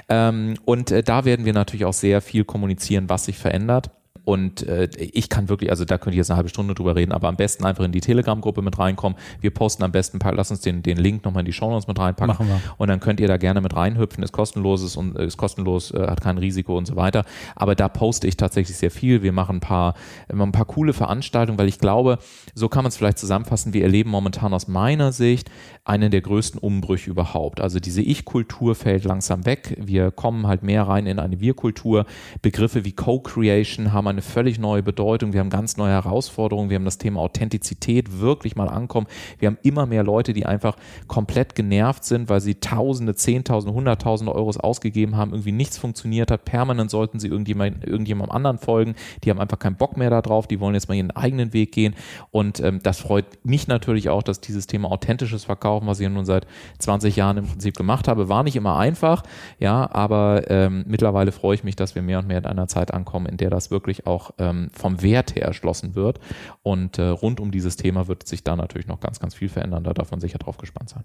Ähm, 0.08 0.56
und 0.66 0.92
äh, 0.92 1.04
da 1.04 1.26
werden 1.26 1.46
wir 1.46 1.54
natürlich 1.54 1.86
auch 1.86 1.94
sehr 1.94 2.22
viel 2.22 2.46
kommunizieren, 2.46 3.10
was 3.10 3.26
sich 3.26 3.38
verändert. 3.38 3.92
Und 4.30 4.62
äh, 4.68 4.88
ich 5.00 5.28
kann 5.28 5.50
wirklich, 5.50 5.72
also 5.72 5.86
da 5.86 5.98
könnte 5.98 6.12
ich 6.12 6.18
jetzt 6.18 6.30
eine 6.30 6.38
halbe 6.38 6.50
Stunde 6.50 6.76
drüber 6.76 6.96
reden, 6.96 7.14
aber 7.14 7.30
am 7.30 7.36
besten 7.36 7.66
einfach 7.66 7.84
in 7.84 7.92
die 7.92 8.00
Telegram-Gruppe 8.00 8.62
mit 8.62 8.78
reinkommen. 8.78 9.18
Wir 9.42 9.50
posten 9.50 9.82
am 9.82 9.92
besten, 9.92 10.20
lass 10.24 10.52
uns 10.52 10.62
den, 10.62 10.84
den 10.84 10.98
Link 10.98 11.26
nochmal 11.26 11.42
in 11.42 11.48
die 11.48 11.54
Show 11.54 11.72
Notes 11.72 11.88
mit 11.88 11.98
reinpacken. 11.98 12.28
Machen 12.36 12.48
wir. 12.48 12.62
Und 12.78 12.90
dann 12.90 13.00
könnt 13.00 13.20
ihr 13.20 13.28
da 13.28 13.38
gerne 13.38 13.60
mit 13.60 13.76
reinhüpfen, 13.76 14.24
ist 14.24 14.32
kostenlos, 14.32 14.96
und 14.96 15.18
ist 15.18 15.38
kostenlos, 15.38 15.90
äh, 15.96 16.06
hat 16.06 16.22
kein 16.22 16.38
Risiko 16.38 16.78
und 16.78 16.86
so 16.86 16.96
weiter. 16.96 17.26
Aber 17.56 17.74
da 17.74 17.90
poste 17.90 18.28
ich 18.28 18.38
tatsächlich 18.38 18.78
sehr 18.78 18.92
viel. 18.92 19.24
Wir 19.24 19.32
machen 19.32 19.58
ein 19.58 19.62
paar, 19.62 19.96
ein 20.32 20.52
paar 20.52 20.66
coole 20.66 20.94
Veranstaltungen, 20.94 21.58
weil 21.58 21.68
ich 21.68 21.80
glaube, 21.80 22.20
so 22.54 22.70
kann 22.70 22.84
man 22.84 22.90
es 22.90 22.98
vielleicht 22.98 23.18
zusammenfassen, 23.18 23.74
wir 23.74 23.82
erleben 23.82 24.12
momentan 24.12 24.54
aus 24.54 24.68
meiner 24.68 25.12
Sicht 25.12 25.50
einen 25.86 26.12
der 26.12 26.22
größten 26.22 26.60
Umbrüche 26.60 27.10
überhaupt. 27.10 27.62
Also 27.62 27.80
diese 27.80 28.04
Ich-Kultur 28.04 28.76
fällt 28.76 29.06
langsam 29.06 29.48
weg. 29.48 29.76
Wir 29.80 30.12
kommen 30.12 30.46
halt 30.46 30.62
mehr 30.62 30.88
rein 30.88 31.08
in 31.08 31.18
eine 31.18 31.40
Wir-Kultur. 31.40 32.06
Begriffe 32.44 32.86
wie 32.86 32.92
Co-Creation 32.92 33.92
haben 33.92 34.08
eine 34.08 34.19
völlig 34.22 34.60
neue 34.60 34.84
Bedeutung. 34.84 35.34
Wir 35.34 35.40
haben 35.40 35.50
ganz 35.50 35.78
neue 35.78 35.92
Herausforderungen. 35.92 36.70
Wir 36.70 36.76
haben 36.76 36.86
das 36.86 36.98
Thema 36.98 37.22
Authentizität 37.22 38.20
wirklich 38.20 38.56
mal 38.56 38.68
ankommen. 38.68 39.08
Wir 39.38 39.48
haben 39.48 39.58
immer 39.64 39.86
mehr 39.86 40.04
Leute, 40.04 40.34
die 40.34 40.46
einfach 40.46 40.76
komplett 41.08 41.56
genervt 41.56 42.04
sind, 42.04 42.30
weil 42.30 42.42
sie 42.42 42.56
Tausende, 42.56 43.16
Zehntausende, 43.16 43.74
Hunderttausende 43.74 44.36
Euros 44.36 44.58
ausgegeben 44.58 45.16
haben, 45.16 45.32
irgendwie 45.32 45.52
nichts 45.52 45.78
funktioniert 45.78 46.30
hat. 46.30 46.46
Permanent 46.46 46.92
sollten 46.92 47.20
sie 47.20 47.28
irgendjemand, 47.28 47.86
irgendjemandem 47.86 48.36
anderen 48.36 48.58
folgen. 48.58 48.96
Die 49.24 49.30
haben 49.30 49.40
einfach 49.40 49.60
keinen 49.60 49.78
Bock 49.78 49.98
mehr 49.98 50.10
darauf. 50.10 50.48
Die 50.48 50.60
wollen 50.60 50.74
jetzt 50.74 50.90
mal 50.90 50.96
ihren 50.96 51.12
eigenen 51.12 51.54
Weg 51.54 51.72
gehen. 51.72 51.96
Und 52.32 52.60
ähm, 52.60 52.80
das 52.84 53.00
freut 53.00 53.26
mich 53.44 53.68
natürlich 53.68 54.10
auch, 54.10 54.24
dass 54.24 54.42
dieses 54.42 54.68
Thema 54.68 54.92
authentisches 54.92 55.46
Verkaufen 55.46 55.70
kaufen, 55.70 55.88
was 55.88 56.00
ich 56.00 56.10
nun 56.10 56.26
seit 56.26 56.48
20 56.80 57.16
Jahren 57.16 57.38
im 57.38 57.48
Prinzip 57.48 57.78
gemacht 57.78 58.08
habe. 58.08 58.28
War 58.28 58.44
nicht 58.44 58.56
immer 58.56 58.78
einfach, 58.78 59.24
ja, 59.60 59.90
aber 59.92 60.50
ähm, 60.50 60.84
mittlerweile 60.88 61.32
freue 61.32 61.56
ich 61.56 61.64
mich, 61.64 61.76
dass 61.76 61.96
wir 61.96 62.02
mehr 62.02 62.20
und 62.20 62.28
mehr 62.28 62.40
in 62.40 62.46
einer 62.46 62.68
Zeit 62.68 62.94
ankommen, 62.94 63.28
in 63.28 63.38
der 63.38 63.50
das 63.50 63.72
wirklich 63.72 63.99
auch 64.06 64.32
ähm, 64.38 64.70
vom 64.74 65.02
Wert 65.02 65.36
her 65.36 65.46
erschlossen 65.46 65.96
wird. 65.96 66.20
Und 66.64 66.98
äh, 66.98 67.04
rund 67.04 67.40
um 67.40 67.52
dieses 67.52 67.76
Thema 67.76 68.08
wird 68.08 68.28
sich 68.28 68.44
da 68.44 68.56
natürlich 68.56 68.88
noch 68.88 69.00
ganz, 69.00 69.20
ganz 69.20 69.36
viel 69.36 69.50
verändern. 69.50 69.84
Da 69.84 69.94
darf 69.94 70.12
man 70.12 70.20
sicher 70.20 70.38
drauf 70.38 70.58
gespannt 70.58 70.90
sein. 70.90 71.04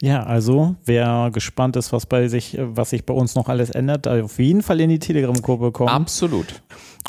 Ja, 0.00 0.22
also 0.24 0.76
wer 0.84 1.30
gespannt 1.32 1.76
ist, 1.76 1.92
was 1.92 2.06
bei 2.06 2.28
sich, 2.28 2.56
was 2.58 2.90
sich 2.90 3.06
bei 3.06 3.14
uns 3.14 3.34
noch 3.34 3.48
alles 3.48 3.70
ändert, 3.70 4.06
auf 4.08 4.38
jeden 4.38 4.62
Fall 4.62 4.80
in 4.80 4.88
die 4.88 4.98
Telegram-Gruppe 4.98 5.72
kommen. 5.72 5.90
Absolut. 5.90 6.62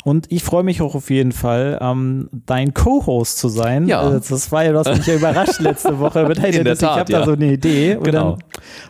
Und 0.04 0.30
ich 0.30 0.44
freue 0.44 0.62
mich 0.62 0.82
auch 0.82 0.94
auf 0.94 1.10
jeden 1.10 1.32
Fall, 1.32 1.78
ähm, 1.80 2.28
dein 2.32 2.74
Co-Host 2.74 3.38
zu 3.38 3.48
sein. 3.48 3.88
Ja. 3.88 4.00
Also 4.00 4.34
das 4.34 4.52
war 4.52 4.64
ja, 4.64 4.72
du 4.72 4.78
hast 4.78 4.96
mich 4.96 5.06
ja 5.06 5.14
überrascht 5.14 5.58
letzte 5.58 5.98
Woche 5.98 6.24
mit, 6.28 6.40
hey 6.40 6.52
Dennis, 6.52 6.80
ich 6.80 6.86
habe 6.86 7.10
ja. 7.10 7.20
da 7.20 7.24
so 7.24 7.32
eine 7.32 7.52
Idee. 7.52 7.96
Und 7.96 8.04
genau. 8.04 8.32
dann 8.32 8.38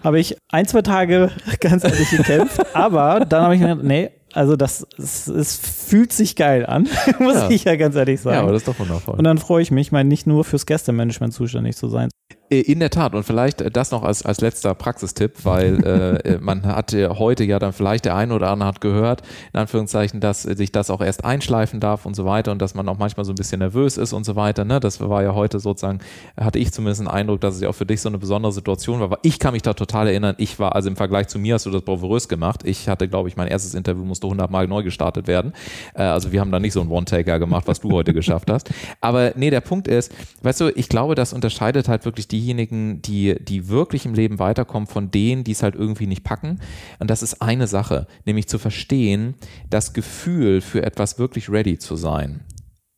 habe 0.05 0.21
ich 0.21 0.37
ein, 0.51 0.67
zwei 0.67 0.83
Tage 0.83 1.31
ganz 1.61 1.85
ehrlich 1.85 2.11
gekämpft, 2.11 2.61
aber 2.75 3.21
dann 3.21 3.45
habe 3.45 3.55
ich 3.55 3.61
mir 3.61 3.69
gedacht, 3.69 3.87
nee, 3.87 4.11
also 4.37 4.55
das 4.55 4.87
es, 4.99 5.27
es, 5.29 5.57
fühlt 5.57 6.13
sich 6.13 6.37
geil 6.37 6.67
an, 6.67 6.89
muss 7.19 7.35
ja. 7.35 7.51
ich 7.51 7.65
ja 7.65 7.77
ganz 7.77 7.97
ehrlich 7.97 8.21
sagen. 8.21 8.37
Ja, 8.37 8.43
aber 8.43 8.53
das 8.53 8.63
ist 8.63 8.69
doch 8.69 8.79
wundervoll. 8.79 9.17
Und 9.17 9.25
dann 9.25 9.39
freue 9.39 9.63
ich 9.63 9.71
mich, 9.71 9.93
mal 9.93 10.05
nicht 10.05 10.27
nur 10.27 10.45
fürs 10.45 10.67
Gästemanagement 10.67 11.33
zuständig 11.33 11.77
zu 11.77 11.89
sein. 11.89 12.11
Äh, 12.51 12.61
in 12.61 12.81
der 12.81 12.91
Tat 12.91 13.15
und 13.15 13.25
vielleicht 13.25 13.61
äh, 13.61 13.71
das 13.71 13.91
noch 13.91 14.03
als, 14.03 14.25
als 14.25 14.41
letzter 14.41 14.75
Praxistipp, 14.75 15.45
weil 15.45 15.85
äh, 15.85 16.35
äh, 16.35 16.39
man 16.41 16.65
hat 16.67 16.93
heute 16.93 17.45
ja 17.45 17.59
dann 17.59 17.73
vielleicht 17.73 18.05
der 18.05 18.15
eine 18.15 18.35
oder 18.35 18.51
andere 18.51 18.69
hat 18.69 18.81
gehört, 18.81 19.23
in 19.53 19.61
Anführungszeichen, 19.61 20.21
dass 20.21 20.43
sich 20.43 20.73
das 20.73 20.91
auch 20.91 21.01
erst 21.01 21.25
einschleifen 21.25 21.81
darf 21.81 22.07
und 22.07 22.15
so 22.15 22.25
weiter 22.25 22.53
und 22.53 22.63
dass 22.63 22.75
man 22.75 22.89
auch 22.89 22.99
manchmal 22.99 23.25
so 23.25 23.33
ein 23.33 23.37
bisschen 23.37 23.59
nervös 23.59 23.97
ist 23.97 24.13
und 24.13 24.25
so 24.25 24.37
weiter. 24.37 24.65
Ne? 24.65 24.81
Das 24.81 25.01
war 25.01 25.23
ja 25.23 25.35
heute 25.35 25.59
sozusagen, 25.59 26.01
hatte 26.39 26.59
ich 26.59 26.73
zumindest 26.73 27.01
einen 27.01 27.09
Eindruck, 27.09 27.41
dass 27.41 27.57
es 27.57 27.61
ja 27.61 27.69
auch 27.69 27.75
für 27.75 27.87
dich 27.87 28.01
so 28.01 28.09
eine 28.09 28.19
besondere 28.19 28.53
Situation 28.53 29.01
war. 29.01 29.07
Aber 29.07 29.19
ich 29.23 29.39
kann 29.39 29.53
mich 29.53 29.63
da 29.63 29.75
total 29.75 30.09
erinnern, 30.09 30.35
ich 30.39 30.59
war, 30.59 30.75
also 30.75 30.89
im 30.89 30.97
Vergleich 30.97 31.29
zu 31.29 31.39
mir 31.39 31.55
hast 31.55 31.67
du 31.67 31.71
das 31.71 31.83
bravourös 31.83 32.29
gemacht. 32.29 32.61
Ich 32.65 32.89
hatte, 32.89 33.09
glaube 33.09 33.29
ich, 33.29 33.37
mein 33.37 33.49
erstes 33.49 33.75
Interview 33.75 34.05
musste 34.05 34.27
100 34.27 34.51
Mal 34.51 34.69
neu 34.69 34.83
gestartet 34.83 35.27
werden. 35.27 35.53
Äh, 35.95 36.03
also 36.03 36.33
wir 36.33 36.41
haben 36.41 36.53
da 36.53 36.61
nicht 36.61 36.73
so 36.73 36.81
einen 36.81 36.91
One-Taker 36.91 37.39
gemacht, 37.39 37.67
was 37.67 37.81
du 37.81 37.91
heute 37.91 38.13
geschafft 38.15 38.51
hast. 38.51 38.71
Aber 39.01 39.33
nee, 39.37 39.51
der 39.51 39.61
Punkt 39.61 39.89
ist, 39.89 40.13
weißt 40.43 40.61
du, 40.61 40.71
ich 40.77 40.89
glaube, 40.89 41.15
das 41.15 41.33
unterscheidet 41.33 41.89
halt 41.89 42.05
wirklich 42.05 42.29
diejenigen, 42.37 43.03
die 43.03 43.37
die, 43.41 43.69
wirklich 43.69 44.07
im 44.07 44.15
Leben 44.15 44.39
weiterkommen, 44.39 44.87
von 44.87 45.11
denen, 45.11 45.45
die 45.45 45.53
es 45.53 45.63
halt 45.63 45.75
irgendwie 45.75 46.07
nicht 46.07 46.25
packen. 46.25 46.61
Und 46.99 47.11
das 47.11 47.23
ist 47.23 47.41
eine 47.41 47.67
Sache, 47.67 48.07
nämlich 48.25 48.49
zu 48.49 48.59
verstehen, 48.59 49.35
das 49.71 49.95
Gefühl 49.95 50.61
für 50.61 50.83
etwas 50.83 51.19
wirklich 51.19 51.49
ready 51.49 51.79
zu 51.79 51.97
sein, 51.97 52.45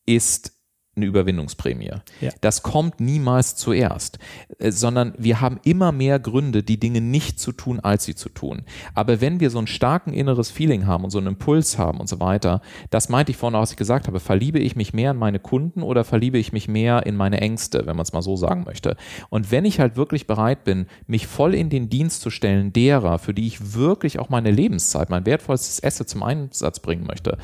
ist 0.06 0.57
eine 0.98 1.06
Überwindungsprämie. 1.06 1.92
Ja. 2.20 2.30
Das 2.40 2.62
kommt 2.62 3.00
niemals 3.00 3.56
zuerst, 3.56 4.18
äh, 4.58 4.70
sondern 4.70 5.14
wir 5.18 5.40
haben 5.40 5.60
immer 5.64 5.92
mehr 5.92 6.18
Gründe, 6.18 6.62
die 6.62 6.78
Dinge 6.78 7.00
nicht 7.00 7.40
zu 7.40 7.52
tun, 7.52 7.80
als 7.80 8.04
sie 8.04 8.14
zu 8.14 8.28
tun. 8.28 8.62
Aber 8.94 9.20
wenn 9.20 9.40
wir 9.40 9.50
so 9.50 9.58
ein 9.58 9.66
starken 9.66 10.12
inneres 10.12 10.50
Feeling 10.50 10.86
haben 10.86 11.04
und 11.04 11.10
so 11.10 11.18
einen 11.18 11.28
Impuls 11.28 11.78
haben 11.78 12.00
und 12.00 12.08
so 12.08 12.20
weiter, 12.20 12.60
das 12.90 13.08
meinte 13.08 13.30
ich 13.30 13.36
vorhin 13.36 13.56
auch, 13.56 13.62
was 13.62 13.70
ich 13.70 13.76
gesagt 13.76 14.06
habe, 14.06 14.20
verliebe 14.20 14.58
ich 14.58 14.76
mich 14.76 14.92
mehr 14.92 15.12
in 15.12 15.16
meine 15.16 15.38
Kunden 15.38 15.82
oder 15.82 16.04
verliebe 16.04 16.38
ich 16.38 16.52
mich 16.52 16.68
mehr 16.68 17.06
in 17.06 17.16
meine 17.16 17.40
Ängste, 17.40 17.86
wenn 17.86 17.96
man 17.96 18.02
es 18.02 18.12
mal 18.12 18.22
so 18.22 18.36
sagen 18.36 18.64
möchte. 18.64 18.96
Und 19.30 19.50
wenn 19.50 19.64
ich 19.64 19.80
halt 19.80 19.96
wirklich 19.96 20.26
bereit 20.26 20.64
bin, 20.64 20.86
mich 21.06 21.26
voll 21.26 21.54
in 21.54 21.70
den 21.70 21.88
Dienst 21.88 22.20
zu 22.20 22.30
stellen 22.30 22.72
derer, 22.72 23.18
für 23.18 23.34
die 23.34 23.46
ich 23.46 23.74
wirklich 23.74 24.18
auch 24.18 24.28
meine 24.28 24.50
Lebenszeit, 24.50 25.10
mein 25.10 25.26
wertvollstes 25.26 25.82
Asset 25.82 26.08
zum 26.08 26.22
Einsatz 26.22 26.80
bringen 26.80 27.06
möchte, 27.06 27.38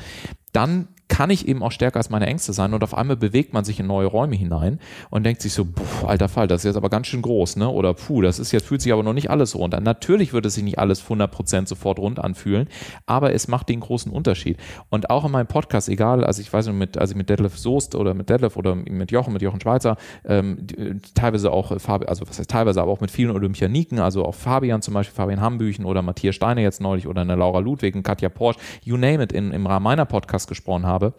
dann 0.51 0.87
kann 1.07 1.29
ich 1.29 1.47
eben 1.47 1.61
auch 1.63 1.71
stärker 1.71 1.97
als 1.97 2.09
meine 2.09 2.25
Ängste 2.25 2.53
sein 2.53 2.73
und 2.73 2.83
auf 2.83 2.95
einmal 2.95 3.15
bewegt 3.15 3.53
man 3.53 3.63
sich 3.63 3.79
in 3.79 3.87
neue 3.87 4.07
Räume 4.07 4.35
hinein 4.35 4.79
und 5.09 5.23
denkt 5.23 5.41
sich 5.41 5.53
so, 5.53 5.65
puh, 5.65 6.07
alter 6.07 6.29
Fall, 6.29 6.47
das 6.47 6.61
ist 6.61 6.65
jetzt 6.65 6.77
aber 6.77 6.89
ganz 6.89 7.07
schön 7.07 7.21
groß, 7.21 7.57
ne? 7.57 7.69
Oder 7.69 7.93
puh, 7.93 8.21
das 8.21 8.39
ist 8.39 8.51
jetzt, 8.51 8.65
fühlt 8.65 8.81
sich 8.81 8.91
aber 8.91 9.03
noch 9.03 9.13
nicht 9.13 9.29
alles 9.29 9.55
rund 9.55 9.75
an. 9.75 9.83
Natürlich 9.83 10.33
wird 10.33 10.45
es 10.45 10.55
sich 10.55 10.63
nicht 10.63 10.79
alles 10.79 11.05
100% 11.05 11.67
sofort 11.67 11.99
rund 11.99 12.19
anfühlen, 12.19 12.67
aber 13.05 13.33
es 13.33 13.47
macht 13.47 13.69
den 13.69 13.79
großen 13.81 14.11
Unterschied. 14.11 14.57
Und 14.89 15.09
auch 15.09 15.25
in 15.25 15.31
meinem 15.31 15.47
Podcast, 15.47 15.89
egal, 15.89 16.23
also 16.23 16.41
ich 16.41 16.51
weiß 16.51 16.67
nicht, 16.67 16.75
mit, 16.75 16.97
als 16.97 17.13
mit 17.13 17.29
Detlef 17.29 17.57
Soest 17.57 17.95
oder 17.95 18.13
mit 18.13 18.29
Detlef 18.29 18.57
oder 18.57 18.75
mit 18.75 19.11
Jochen, 19.11 19.33
mit 19.33 19.41
Jochen 19.41 19.61
Schweizer, 19.61 19.97
ähm, 20.25 20.65
teilweise 21.13 21.51
auch, 21.51 21.71
also 21.71 22.27
was 22.27 22.39
heißt 22.39 22.49
teilweise, 22.49 22.81
aber 22.81 22.91
auch 22.91 23.01
mit 23.01 23.11
vielen 23.11 23.31
Olympianiken, 23.31 23.99
also 23.99 24.25
auch 24.25 24.35
Fabian 24.35 24.81
zum 24.81 24.93
Beispiel, 24.93 25.15
Fabian 25.15 25.41
Hambüchen 25.41 25.85
oder 25.85 26.01
Matthias 26.01 26.35
Steiner 26.35 26.61
jetzt 26.61 26.81
neulich 26.81 27.07
oder 27.07 27.21
eine 27.21 27.35
Laura 27.35 27.59
Ludwig, 27.59 27.95
Katja 28.03 28.29
Porsche, 28.29 28.59
you 28.83 28.97
name 28.97 29.23
it, 29.23 29.31
in, 29.31 29.51
im 29.51 29.67
Rahmen 29.67 29.83
meiner 29.83 30.05
Podcast 30.05 30.47
gesprochen 30.47 30.85
habe, 30.85 30.94
habe, 30.95 31.13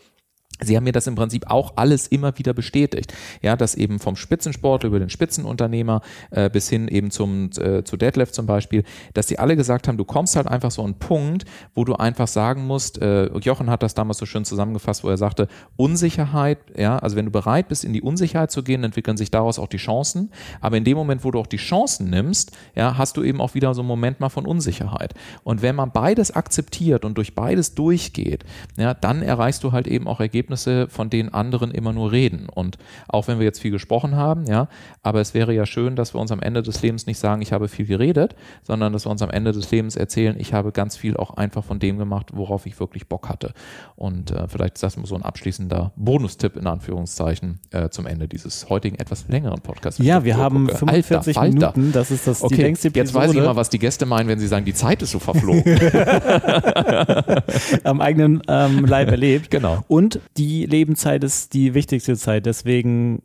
Sie 0.61 0.77
haben 0.77 0.85
mir 0.85 0.93
das 0.93 1.07
im 1.07 1.15
Prinzip 1.15 1.51
auch 1.51 1.75
alles 1.77 2.07
immer 2.07 2.39
wieder 2.39 2.55
bestätigt. 2.55 3.13
Ja, 3.43 3.57
dass 3.57 3.75
eben 3.75 3.99
vom 3.99 4.17
Spitzensportler 4.17 4.89
über 4.89 4.99
den 4.99 5.11
Spitzenunternehmer 5.11 6.01
äh, 6.31 6.49
bis 6.49 6.69
hin 6.69 6.89
eben 6.89 7.11
zum, 7.11 7.51
äh, 7.59 7.85
zu 7.85 7.97
Deadlift 7.97 8.35
zum 8.35 8.47
Beispiel, 8.47 8.85
dass 9.15 9.29
sie 9.29 9.39
alle 9.39 9.57
gesagt 9.57 9.89
haben, 9.89 9.99
du 9.99 10.05
kommst 10.05 10.37
halt 10.37 10.47
einfach 10.47 10.71
so 10.71 10.83
an 10.83 10.87
einen 10.87 10.99
Punkt, 10.99 11.45
wo 11.75 11.85
du 11.85 11.95
einfach 11.95 12.29
sagen 12.29 12.67
musst, 12.67 13.01
äh, 13.03 13.27
Jochen 13.39 13.71
hat 13.71 13.83
das 13.83 13.95
damals 13.95 14.19
so 14.19 14.27
schön 14.27 14.45
zusammengefasst, 14.45 15.05
wo 15.05 15.09
er 15.09 15.19
sagte, 15.19 15.49
Unsicherheit, 15.77 16.59
ja, 16.77 16.99
also 16.99 17.17
wenn 17.17 17.27
du 17.27 17.31
bereit 17.31 17.69
bist, 17.69 17.85
in 17.85 17.93
die 17.93 18.03
Unsicherheit 18.03 18.51
zu 18.51 18.63
gehen, 18.63 18.83
entwickeln 18.83 19.17
sich 19.17 19.31
daraus 19.31 19.59
auch 19.59 19.69
die 19.69 19.77
Chancen. 19.77 20.31
Aber 20.61 20.77
in 20.77 20.85
dem 20.85 20.97
Moment, 20.97 21.25
wo 21.25 21.31
du 21.31 21.39
auch 21.39 21.47
die 21.47 21.57
Chancen 21.59 22.11
nimmst, 22.11 22.57
ja, 22.75 22.97
hast 22.97 23.17
du 23.17 23.23
eben 23.23 23.41
auch 23.41 23.55
wieder 23.55 23.75
so 23.75 23.83
einen 23.83 23.89
Moment 23.89 24.21
mal 24.21 24.29
von 24.29 24.47
Unsicherheit. 24.47 25.15
Und 25.45 25.63
wenn 25.63 25.77
man 25.77 25.91
beides 25.93 26.31
akzeptiert 26.31 27.05
und 27.05 27.19
durch 27.19 27.35
beides 27.35 27.75
durchgeht, 27.75 28.45
ja, 28.77 28.95
dann 28.95 29.23
erreichst 29.23 29.63
du 29.65 29.73
halt 29.73 29.87
eben 29.87 30.09
auch 30.09 30.21
Ergebnisse, 30.21 30.46
Ergebnisse, 30.47 30.87
von 30.89 31.11
denen 31.11 31.35
anderen 31.35 31.73
immer 31.73 31.93
nur 31.93 32.13
reden. 32.13 32.49
Und 32.49 32.79
auch 33.09 33.27
wenn 33.27 33.39
wir 33.39 33.45
jetzt 33.45 33.61
viel 33.61 33.73
gesprochen 33.73 34.15
haben, 34.15 34.47
ja, 34.47 34.69
aber 35.03 35.21
es 35.21 35.35
wäre 35.35 35.53
ja 35.53 35.67
schön, 35.67 35.97
dass 35.97 36.15
wir 36.15 36.21
uns 36.21 36.31
am 36.31 36.41
Ende 36.41 36.63
des 36.63 36.83
Lebens 36.83 37.07
nicht 37.07 37.19
sagen, 37.19 37.43
ich 37.43 37.53
habe 37.53 37.69
viel 37.69 37.87
geredet, 37.87 38.37
sondern 38.63 38.93
dass 38.93 39.07
wir 39.07 39.11
uns 39.11 39.23
am 39.23 39.31
Ende 39.31 39.53
des 39.53 39.71
Lebens 39.71 39.97
erzählen, 39.97 40.37
ich 40.39 40.53
habe 40.53 40.73
ganz 40.73 40.97
viel 40.97 41.17
auch 41.17 41.37
einfach 41.37 41.65
von 41.65 41.79
dem 41.79 41.99
gemacht, 41.99 42.31
worauf 42.33 42.67
ich 42.67 42.79
wirklich 42.79 43.09
Bock 43.09 43.29
hatte. 43.29 43.53
Und 43.97 44.31
äh, 44.31 44.47
vielleicht 44.49 44.75
ist 44.75 44.83
das 44.83 44.97
so 45.03 45.15
ein 45.15 45.23
abschließender 45.23 45.93
Bonustipp 45.97 46.57
in 46.57 46.67
Anführungszeichen 46.67 47.61
äh, 47.71 47.89
zum 47.89 48.07
Ende 48.07 48.29
dieses 48.29 48.69
heutigen 48.69 48.97
etwas 48.97 49.29
längeren 49.29 49.61
Podcasts. 49.61 49.99
Ja, 49.99 50.25
wir 50.25 50.37
haben 50.37 50.69
45 50.69 51.37
Alter, 51.37 51.55
Minuten, 51.55 51.93
das 51.93 52.11
ist 52.11 52.27
das 52.27 52.43
okay, 52.43 52.57
die 52.57 52.63
längste 52.63 52.89
Episode. 52.89 53.07
Jetzt 53.07 53.15
weiß 53.15 53.35
ich 53.35 53.41
mal, 53.41 53.57
was 53.57 53.69
die 53.69 53.79
Gäste 53.79 54.07
meinen, 54.07 54.29
wenn 54.29 54.39
sie 54.39 54.47
sagen, 54.47 54.65
die 54.65 54.75
Zeit 54.75 55.03
ist 55.03 55.11
so 55.11 55.19
verflogen. 55.19 55.65
am 57.85 58.01
eigenen 58.01 58.43
ähm, 58.49 58.85
Leib 58.85 59.11
erlebt. 59.11 59.51
Genau. 59.51 59.85
Und 59.89 60.21
die 60.37 60.67
Lebenszeit 60.67 61.25
ist 61.25 61.55
die 61.55 61.75
wichtigste 61.75 62.17
Zeit. 62.17 62.47
Deswegen 62.47 63.23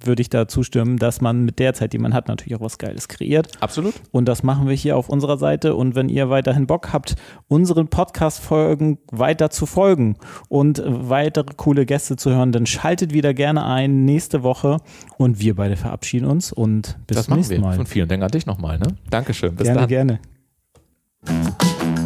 würde 0.00 0.20
ich 0.20 0.28
da 0.28 0.46
zustimmen, 0.46 0.98
dass 0.98 1.20
man 1.20 1.44
mit 1.44 1.58
der 1.58 1.74
Zeit, 1.74 1.92
die 1.92 1.98
man 1.98 2.12
hat, 2.12 2.28
natürlich 2.28 2.54
auch 2.56 2.60
was 2.60 2.78
Geiles 2.78 3.08
kreiert. 3.08 3.50
Absolut. 3.60 3.94
Und 4.10 4.26
das 4.26 4.42
machen 4.42 4.68
wir 4.68 4.74
hier 4.74 4.96
auf 4.96 5.08
unserer 5.08 5.38
Seite. 5.38 5.74
Und 5.74 5.94
wenn 5.94 6.08
ihr 6.08 6.28
weiterhin 6.28 6.66
Bock 6.66 6.92
habt, 6.92 7.16
unseren 7.48 7.88
Podcast-Folgen 7.88 8.98
weiter 9.10 9.50
zu 9.50 9.66
folgen 9.66 10.16
und 10.48 10.82
weitere 10.84 11.54
coole 11.56 11.86
Gäste 11.86 12.16
zu 12.16 12.30
hören, 12.30 12.52
dann 12.52 12.66
schaltet 12.66 13.12
wieder 13.12 13.32
gerne 13.32 13.64
ein 13.64 14.04
nächste 14.04 14.42
Woche 14.42 14.78
und 15.16 15.40
wir 15.40 15.54
beide 15.56 15.76
verabschieden 15.76 16.26
uns 16.26 16.52
und 16.52 16.98
bis 17.06 17.24
zum 17.24 17.36
nächsten 17.36 17.60
Mal. 17.60 17.78
Und 17.78 17.88
vielen 17.88 18.08
Dank 18.08 18.22
an 18.22 18.30
dich 18.30 18.46
nochmal. 18.46 18.78
Ne? 18.78 18.88
Dankeschön. 19.10 19.54
Bis 19.54 19.64
gerne, 19.64 19.80
dann. 19.80 19.88
Gerne, 19.88 20.20
gerne. 21.24 22.05